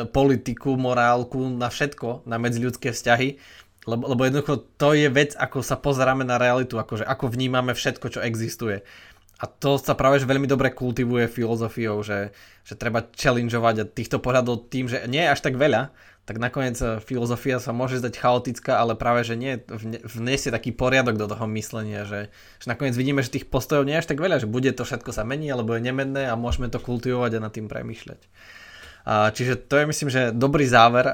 politiku, 0.07 0.79
morálku, 0.79 1.51
na 1.51 1.67
všetko, 1.67 2.23
na 2.23 2.39
medziľudské 2.39 2.95
vzťahy 2.95 3.35
lebo, 3.85 4.09
lebo 4.11 4.21
jednoducho 4.25 4.65
to 4.77 4.97
je 4.97 5.07
vec, 5.09 5.37
ako 5.37 5.61
sa 5.61 5.77
pozeráme 5.77 6.25
na 6.25 6.41
realitu, 6.41 6.77
akože 6.77 7.05
ako 7.05 7.29
vnímame 7.29 7.77
všetko, 7.77 8.17
čo 8.17 8.25
existuje. 8.25 8.81
A 9.35 9.51
to 9.51 9.75
sa 9.75 9.99
práve 9.99 10.23
že 10.23 10.29
veľmi 10.29 10.47
dobre 10.47 10.71
kultivuje 10.71 11.27
filozofiou, 11.27 11.99
že, 12.01 12.31
že 12.63 12.79
treba 12.79 13.03
challengeovať 13.03 13.75
a 13.83 13.89
týchto 13.89 14.23
pohľadov 14.23 14.71
tým, 14.71 14.87
že 14.87 15.03
nie 15.11 15.19
je 15.19 15.31
až 15.35 15.43
tak 15.43 15.59
veľa, 15.59 15.91
tak 16.25 16.41
nakoniec 16.41 16.79
eh, 16.81 16.97
filozofia 17.03 17.61
sa 17.61 17.75
môže 17.75 18.01
zdať 18.01 18.17
chaotická, 18.17 18.81
ale 18.81 18.97
práve, 18.97 19.27
že 19.27 19.37
nie, 19.37 19.61
vniesie 20.07 20.49
taký 20.49 20.73
poriadok 20.73 21.19
do 21.21 21.29
toho 21.29 21.45
myslenia, 21.53 22.03
že, 22.07 22.33
že 22.57 22.67
nakoniec 22.67 22.97
vidíme, 22.97 23.21
že 23.21 23.37
tých 23.37 23.47
postojov 23.51 23.85
nie 23.85 23.93
je 23.99 24.01
až 24.01 24.09
tak 24.09 24.19
veľa, 24.23 24.41
že 24.41 24.49
bude 24.49 24.73
to 24.73 24.87
všetko 24.87 25.13
sa 25.13 25.27
mení, 25.27 25.51
alebo 25.53 25.77
je 25.77 25.85
nemenné 25.85 26.25
a 26.25 26.39
môžeme 26.39 26.71
to 26.71 26.81
kultivovať 26.81 27.37
a 27.37 27.43
nad 27.43 27.53
tým 27.53 27.69
premýšľať. 27.69 28.19
A, 29.05 29.29
čiže 29.29 29.69
to 29.69 29.77
je 29.77 29.85
myslím, 29.85 30.09
že 30.09 30.33
dobrý 30.33 30.65
záver 30.65 31.05
uh, 31.05 31.13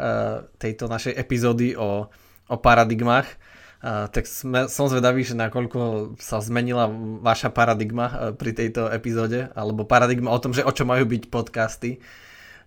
tejto 0.55 0.87
našej 0.87 1.11
epizódy 1.11 1.75
o, 1.75 2.07
o 2.51 2.59
paradigmách. 2.59 3.39
Tak 3.81 4.29
sme, 4.29 4.69
som 4.69 4.85
zvedavý, 4.85 5.25
že 5.25 5.33
nakoľko 5.33 6.13
sa 6.21 6.37
zmenila 6.37 6.85
vaša 7.25 7.49
paradigma 7.49 8.05
uh, 8.05 8.13
pri 8.29 8.53
tejto 8.53 8.85
epizóde, 8.93 9.49
alebo 9.57 9.89
paradigma 9.89 10.29
o 10.29 10.37
tom, 10.37 10.53
že 10.53 10.61
o 10.61 10.69
čo 10.69 10.85
majú 10.85 11.09
byť 11.09 11.33
podcasty. 11.33 11.97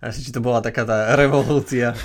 Či 0.03 0.35
to 0.35 0.43
bola 0.43 0.59
taká 0.59 0.83
tá 0.83 1.15
revolúcia. 1.15 1.95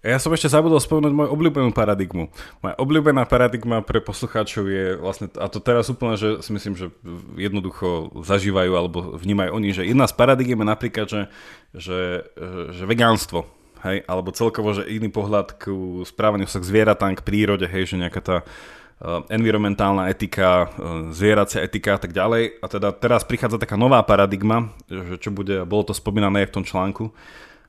Ja 0.00 0.16
som 0.16 0.32
ešte 0.32 0.48
zabudol 0.48 0.80
spomenúť 0.80 1.12
moju 1.12 1.28
obľúbenú 1.28 1.76
paradigmu. 1.76 2.32
Moja 2.64 2.74
obľúbená 2.80 3.28
paradigma 3.28 3.84
pre 3.84 4.00
poslucháčov 4.00 4.64
je 4.64 4.96
vlastne, 4.96 5.28
a 5.36 5.44
to 5.52 5.60
teraz 5.60 5.92
úplne, 5.92 6.16
že 6.16 6.40
si 6.40 6.56
myslím, 6.56 6.72
že 6.72 6.88
jednoducho 7.36 8.08
zažívajú 8.24 8.72
alebo 8.72 9.12
vnímajú 9.20 9.60
oni, 9.60 9.76
že 9.76 9.84
jedna 9.84 10.08
z 10.08 10.16
paradigm 10.16 10.64
je 10.64 10.72
napríklad, 10.72 11.04
že, 11.04 11.28
že, 11.76 12.24
že 12.72 12.84
vegánstvo 12.88 13.44
hej, 13.84 14.04
alebo 14.04 14.34
celkovo, 14.34 14.76
že 14.76 14.88
iný 14.88 15.08
pohľad 15.08 15.56
k 15.60 15.72
správaniu 16.04 16.48
sa 16.48 16.60
k 16.60 16.68
zvieratám, 16.68 17.16
k 17.18 17.26
prírode, 17.26 17.66
hej, 17.68 17.94
že 17.94 17.96
nejaká 18.00 18.20
tá 18.20 18.36
uh, 18.40 19.24
environmentálna 19.32 20.08
etika, 20.08 20.68
uh, 20.68 21.10
zvieracia 21.12 21.64
etika 21.64 21.96
a 21.96 22.00
tak 22.00 22.12
ďalej. 22.12 22.60
A 22.60 22.66
teda 22.68 22.92
teraz 22.92 23.24
prichádza 23.24 23.60
taká 23.60 23.74
nová 23.80 24.00
paradigma, 24.04 24.72
že 24.88 25.16
čo 25.16 25.32
bude, 25.32 25.64
bolo 25.64 25.88
to 25.88 25.94
spomínané 25.96 26.44
aj 26.44 26.48
v 26.52 26.56
tom 26.60 26.64
článku, 26.64 27.10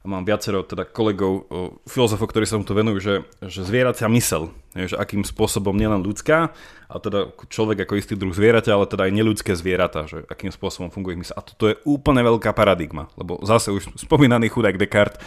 a 0.01 0.09
mám 0.09 0.25
viacero 0.25 0.65
teda 0.65 0.81
kolegov, 0.89 1.45
filozofov, 1.85 2.25
ktorí 2.33 2.49
sa 2.49 2.57
mu 2.57 2.65
to 2.65 2.73
venujú, 2.73 2.97
že, 2.97 3.15
že 3.45 3.61
zvieracia 3.61 4.09
mysel, 4.09 4.49
že 4.73 4.97
akým 4.97 5.21
spôsobom 5.21 5.77
nielen 5.77 6.01
ľudská, 6.01 6.49
a 6.89 6.95
teda 6.97 7.29
človek 7.53 7.85
ako 7.85 8.01
istý 8.01 8.17
druh 8.17 8.33
zvieraťa, 8.33 8.73
ale 8.73 8.89
teda 8.89 9.05
aj 9.05 9.13
neľudské 9.13 9.53
zvieratá, 9.53 10.09
že 10.09 10.25
akým 10.25 10.49
spôsobom 10.49 10.89
funguje 10.89 11.21
ich 11.21 11.29
mysel. 11.29 11.37
A 11.37 11.45
toto 11.45 11.69
je 11.69 11.77
úplne 11.85 12.25
veľká 12.25 12.49
paradigma, 12.49 13.13
lebo 13.13 13.45
zase 13.45 13.69
už 13.69 13.93
spomínaný 14.01 14.49
chudák 14.49 14.81
Descartes, 14.81 15.21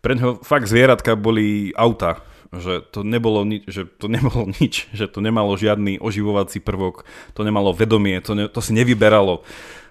pre 0.00 0.14
ňoho 0.14 0.42
fakt 0.46 0.70
zvieratka 0.70 1.18
boli 1.18 1.74
auta, 1.74 2.22
že 2.54 2.80
to 2.80 3.04
nebolo, 3.04 3.44
ni- 3.44 3.64
že 3.68 3.84
to 3.84 4.08
nebolo 4.08 4.48
nič, 4.60 4.88
že 4.94 5.10
to 5.10 5.20
nemalo 5.20 5.58
žiadny 5.58 6.00
oživovací 6.00 6.62
prvok, 6.62 7.04
to 7.34 7.44
nemalo 7.44 7.74
vedomie, 7.74 8.20
to, 8.24 8.32
ne- 8.34 8.50
to 8.50 8.60
si 8.62 8.72
nevyberalo. 8.72 9.44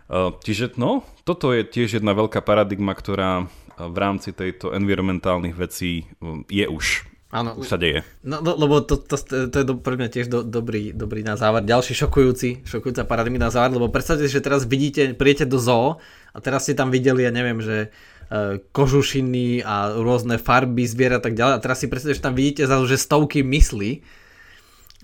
Uh, 0.08 0.32
čiže 0.40 0.80
no, 0.80 1.04
toto 1.28 1.52
je 1.52 1.68
tiež 1.68 2.00
jedna 2.00 2.16
veľká 2.16 2.40
paradigma, 2.40 2.96
ktorá 2.96 3.52
v 3.76 3.98
rámci 4.00 4.32
tejto 4.32 4.72
environmentálnych 4.72 5.54
vecí 5.54 6.08
um, 6.24 6.48
je 6.48 6.64
už. 6.64 7.04
Áno, 7.28 7.60
už 7.60 7.68
sa 7.68 7.76
deje. 7.76 8.08
No, 8.24 8.40
no 8.40 8.56
lebo 8.56 8.80
to, 8.80 8.96
to, 8.96 9.20
to, 9.20 9.52
to 9.52 9.56
je 9.60 9.66
do, 9.68 9.76
pre 9.76 10.00
mňa 10.00 10.08
tiež 10.08 10.32
do, 10.32 10.48
dobrý, 10.48 10.96
dobrý 10.96 11.28
na 11.28 11.36
záver. 11.36 11.68
Ďalší 11.68 11.92
šokujúci, 11.92 12.64
šokujúca 12.64 13.04
paradigma 13.04 13.52
na 13.52 13.52
záver, 13.52 13.76
lebo 13.76 13.92
predstavte 13.92 14.24
si, 14.24 14.32
že 14.32 14.40
teraz 14.40 14.64
vidíte, 14.64 15.12
prijete 15.12 15.44
do 15.44 15.60
zoo 15.60 16.00
a 16.32 16.38
teraz 16.40 16.64
ste 16.64 16.80
tam 16.80 16.88
videli, 16.88 17.28
ja 17.28 17.32
neviem, 17.36 17.60
že 17.60 17.92
uh, 17.92 18.17
kožušiny 18.76 19.64
a 19.64 19.96
rôzne 19.96 20.36
farby 20.36 20.84
zvierat 20.84 21.24
tak 21.24 21.36
ďalej 21.40 21.54
a 21.56 21.64
teraz 21.64 21.80
si 21.80 21.88
predstavte, 21.88 22.20
že 22.20 22.26
tam 22.26 22.36
vidíte 22.36 22.68
zrazu, 22.68 22.86
že 22.92 23.00
stovky 23.00 23.40
myslí, 23.40 24.04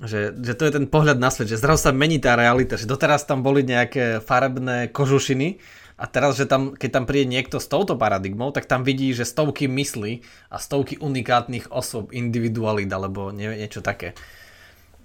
že, 0.03 0.35
že 0.35 0.53
to 0.57 0.63
je 0.67 0.71
ten 0.75 0.85
pohľad 0.89 1.21
na 1.21 1.31
svet, 1.31 1.47
že 1.47 1.61
zrazu 1.61 1.87
sa 1.87 1.95
mení 1.95 2.19
tá 2.19 2.35
realita, 2.35 2.75
že 2.75 2.89
doteraz 2.89 3.23
tam 3.23 3.39
boli 3.39 3.63
nejaké 3.63 4.19
farebné 4.19 4.91
kožušiny 4.91 5.63
a 5.95 6.09
teraz, 6.09 6.35
že 6.35 6.49
tam, 6.49 6.73
keď 6.75 6.89
tam 6.89 7.05
príde 7.07 7.29
niekto 7.29 7.61
s 7.61 7.69
touto 7.69 7.95
paradigmou, 7.95 8.51
tak 8.51 8.65
tam 8.67 8.83
vidí, 8.83 9.13
že 9.13 9.23
stovky 9.23 9.71
myslí 9.71 10.25
a 10.51 10.57
stovky 10.59 10.99
unikátnych 10.99 11.71
osob, 11.71 12.11
individualít 12.11 12.91
alebo 12.91 13.31
nie, 13.31 13.47
niečo 13.55 13.79
také. 13.79 14.17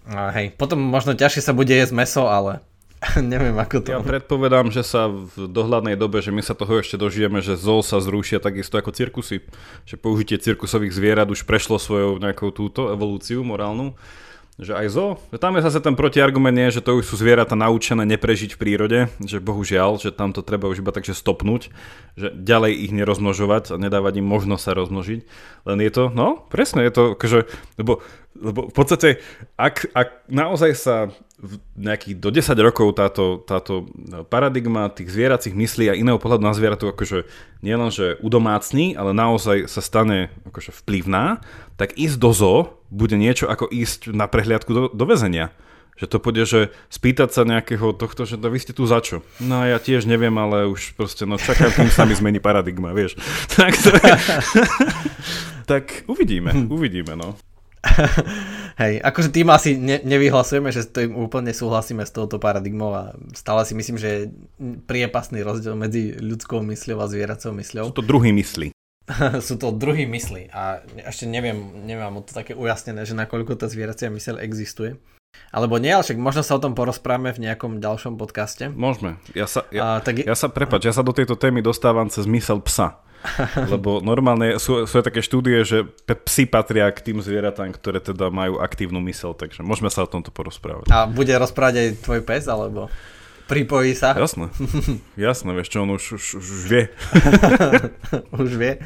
A 0.09 0.33
hej, 0.33 0.57
potom 0.57 0.81
možno 0.81 1.13
ťažšie 1.13 1.45
sa 1.45 1.53
bude 1.53 1.71
jesť 1.71 1.93
meso, 1.93 2.25
ale 2.27 2.65
neviem 3.23 3.55
ako 3.55 3.79
to. 3.79 3.89
Ja 3.95 4.03
predpovedám, 4.03 4.75
že 4.75 4.83
sa 4.83 5.07
v 5.07 5.47
dohľadnej 5.47 5.95
dobe, 5.95 6.19
že 6.19 6.35
my 6.35 6.43
sa 6.43 6.59
toho 6.59 6.83
ešte 6.83 6.99
dožijeme, 6.99 7.39
že 7.39 7.55
zoo 7.55 7.83
sa 7.83 8.03
zrušia 8.03 8.43
takisto 8.43 8.75
ako 8.75 8.91
cirkusy. 8.91 9.45
Že 9.87 9.95
použitie 10.03 10.37
cirkusových 10.39 10.95
zvierat 10.95 11.31
už 11.31 11.47
prešlo 11.47 11.79
svojou 11.79 12.19
nejakou 12.19 12.51
túto 12.51 12.91
evolúciu 12.91 13.47
morálnu 13.47 13.95
že 14.59 14.75
aj 14.75 14.87
zo, 14.91 15.07
tam 15.39 15.55
je 15.55 15.63
zase 15.63 15.79
ten 15.79 15.95
protiargument 15.95 16.59
je, 16.59 16.83
že 16.83 16.85
to 16.85 16.99
už 16.99 17.07
sú 17.07 17.15
zvieratá 17.15 17.55
naučené 17.55 18.03
neprežiť 18.03 18.59
v 18.59 18.61
prírode, 18.61 18.99
že 19.23 19.39
bohužiaľ, 19.39 20.03
že 20.03 20.11
tam 20.11 20.35
to 20.35 20.43
treba 20.43 20.67
už 20.67 20.83
iba 20.83 20.91
takže 20.91 21.15
stopnúť, 21.15 21.71
že 22.19 22.35
ďalej 22.35 22.91
ich 22.91 22.91
nerozmnožovať 22.91 23.71
a 23.71 23.75
nedávať 23.79 24.19
im 24.19 24.27
možnosť 24.27 24.63
sa 24.67 24.75
rozmnožiť. 24.75 25.21
Len 25.63 25.79
je 25.79 25.91
to, 25.95 26.05
no 26.11 26.43
presne, 26.51 26.83
je 26.83 26.91
to, 26.91 27.03
akože, 27.15 27.47
lebo, 27.79 28.03
lebo 28.39 28.71
v 28.71 28.75
podstate, 28.75 29.19
ak, 29.59 29.91
ak 29.93 30.09
naozaj 30.31 30.73
sa 30.79 30.97
v 31.39 31.63
nejakých 31.79 32.19
do 32.19 32.35
10 32.35 32.51
rokov 32.67 32.99
táto, 32.99 33.39
táto 33.47 33.87
paradigma 34.27 34.91
tých 34.91 35.15
zvieracích 35.15 35.55
myslí 35.55 35.87
a 35.87 35.99
iného 35.99 36.19
pohľadu 36.19 36.43
na 36.43 36.51
zvieratov 36.51 36.99
akože 36.99 37.31
nielen, 37.63 37.95
že 37.95 38.19
udomácní, 38.19 38.99
ale 38.99 39.15
naozaj 39.15 39.71
sa 39.71 39.79
stane 39.79 40.35
akože 40.51 40.75
vplyvná, 40.83 41.39
tak 41.79 41.95
ísť 41.95 42.17
do 42.19 42.31
zoo 42.35 42.59
bude 42.91 43.15
niečo 43.15 43.47
ako 43.47 43.71
ísť 43.71 44.11
na 44.11 44.27
prehliadku 44.27 44.71
do, 44.75 44.83
do 44.91 45.05
väzenia. 45.07 45.55
Že 45.99 46.07
to 46.07 46.19
pôjde, 46.23 46.45
že 46.47 46.61
spýtať 46.95 47.31
sa 47.35 47.43
nejakého 47.43 47.91
tohto, 47.91 48.23
že 48.23 48.39
vy 48.39 48.59
ste 48.59 48.71
tu 48.71 48.87
za 48.87 49.03
čo? 49.03 49.23
No 49.43 49.67
ja 49.67 49.83
tiež 49.83 50.07
neviem, 50.07 50.35
ale 50.39 50.71
už 50.71 50.95
proste, 50.95 51.27
no 51.27 51.39
čakám, 51.39 51.75
kým 51.75 51.91
sa 51.91 52.07
mi 52.07 52.15
zmení 52.15 52.39
paradigma, 52.39 52.95
vieš. 52.95 53.19
tak, 53.59 53.75
to 53.79 53.95
je... 53.95 54.11
tak 55.71 55.85
uvidíme, 56.07 56.55
uvidíme, 56.71 57.15
no. 57.19 57.35
Hej, 58.83 59.03
akože 59.03 59.31
tým 59.35 59.49
asi 59.51 59.75
ne, 59.75 59.99
nevyhlasujeme, 60.03 60.71
že 60.71 60.87
tým 60.87 61.15
úplne 61.19 61.51
súhlasíme 61.51 62.03
s 62.07 62.15
touto 62.15 62.39
paradigmou 62.39 62.95
a 62.95 63.03
stále 63.35 63.67
si 63.67 63.75
myslím, 63.75 63.99
že 63.99 64.09
je 64.09 64.21
priepasný 64.87 65.43
rozdiel 65.43 65.75
medzi 65.75 66.15
ľudskou 66.15 66.63
mysľou 66.63 66.99
a 67.03 67.11
zvieracou 67.11 67.55
mysľou. 67.55 67.91
Sú 67.91 67.99
to 67.99 68.07
druhý 68.07 68.31
mysli. 68.35 68.71
sú 69.47 69.57
to 69.57 69.73
druhý 69.73 70.05
mysli 70.05 70.53
a 70.53 70.85
ešte 71.01 71.25
neviem, 71.25 71.87
nemám 71.89 72.21
to 72.23 72.37
také 72.37 72.53
ujasnené, 72.53 73.09
že 73.09 73.17
nakoľko 73.17 73.57
tá 73.57 73.67
zvieracia 73.67 74.13
myseľ 74.13 74.43
existuje. 74.45 75.01
Alebo 75.53 75.81
nie, 75.81 75.93
ale 75.93 76.05
však 76.05 76.19
možno 76.21 76.43
sa 76.45 76.57
o 76.57 76.63
tom 76.63 76.77
porozprávame 76.77 77.33
v 77.33 77.49
nejakom 77.49 77.81
ďalšom 77.81 78.21
podcaste. 78.21 78.69
Môžeme. 78.73 79.17
Ja 79.33 79.49
sa, 79.49 79.65
ja, 79.73 79.97
a, 79.97 80.05
tak... 80.05 80.25
ja 80.25 80.37
sa 80.37 80.49
prepač, 80.53 80.89
ja 80.89 80.93
sa 80.93 81.05
do 81.05 81.13
tejto 81.13 81.37
témy 81.37 81.65
dostávam 81.65 82.09
cez 82.13 82.29
mysel 82.29 82.61
psa. 82.65 83.01
Lebo 83.73 83.99
normálne 83.99 84.63
sú, 84.63 84.87
sú 84.87 85.03
také 85.03 85.21
štúdie, 85.21 85.67
že 85.67 85.87
psi 86.07 86.47
patria 86.47 86.89
k 86.95 87.13
tým 87.13 87.19
zvieratám, 87.19 87.75
ktoré 87.75 87.99
teda 87.99 88.31
majú 88.31 88.63
aktívnu 88.63 89.03
mysel, 89.11 89.35
takže 89.35 89.67
môžeme 89.67 89.91
sa 89.91 90.07
o 90.07 90.09
tomto 90.11 90.31
porozprávať. 90.31 90.91
A 90.91 91.11
bude 91.11 91.35
rozprávať 91.35 91.75
aj 91.83 91.89
tvoj 92.05 92.21
pes, 92.23 92.45
alebo? 92.47 92.87
Pripojí 93.49 93.97
sa. 93.97 94.13
Jasné. 94.13 94.53
Jasné, 95.17 95.51
vieš 95.57 95.73
čo, 95.73 95.81
on 95.81 95.97
už, 95.97 96.21
už, 96.21 96.25
už 96.37 96.49
vie. 96.69 96.85
už 98.45 98.51
vie. 98.61 98.77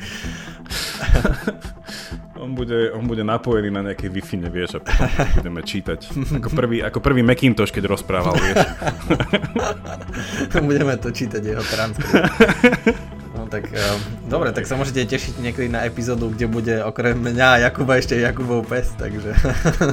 on, 2.39 2.55
bude, 2.55 2.95
on 2.95 3.03
bude 3.11 3.27
napojený 3.27 3.75
na 3.75 3.83
nejaké 3.83 4.07
Wi-Fi, 4.07 4.39
nevieš, 4.39 4.79
a 4.79 4.87
potom 4.87 5.07
budeme 5.43 5.61
čítať. 5.67 6.15
Ako 6.39 6.49
prvý, 6.55 6.79
ako 6.79 7.03
prvý 7.03 7.27
Macintosh, 7.27 7.75
keď 7.75 7.91
rozprával, 7.91 8.39
vieš. 8.39 8.63
budeme 10.63 10.95
to 10.95 11.11
čítať, 11.11 11.43
jeho 11.43 11.65
transkript. 11.67 12.31
Tak, 13.53 13.69
um, 13.69 14.01
dobre, 14.33 14.49
tak 14.57 14.65
sa 14.65 14.81
môžete 14.81 15.05
tešiť 15.05 15.37
niekedy 15.37 15.69
na 15.69 15.85
epizódu, 15.85 16.33
kde 16.33 16.49
bude 16.49 16.81
okrem 16.81 17.21
mňa 17.21 17.47
a 17.53 17.61
Jakuba 17.69 18.01
ešte 18.01 18.17
Jakubov 18.17 18.65
pes, 18.65 18.97
takže 18.97 19.37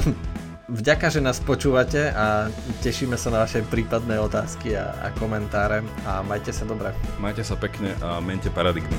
Vďaka, 0.70 1.10
že 1.10 1.18
nás 1.18 1.42
počúvate 1.42 2.14
a 2.14 2.46
tešíme 2.80 3.18
sa 3.18 3.34
na 3.34 3.42
vaše 3.42 3.58
prípadné 3.66 4.22
otázky 4.22 4.78
a, 4.78 4.94
a 5.02 5.10
komentáre 5.18 5.82
a 6.06 6.22
majte 6.22 6.54
sa 6.54 6.62
dobre. 6.62 6.94
Majte 7.18 7.42
sa 7.42 7.58
pekne 7.58 7.90
a 7.98 8.22
mente 8.22 8.48
paradigmy. 8.54 8.94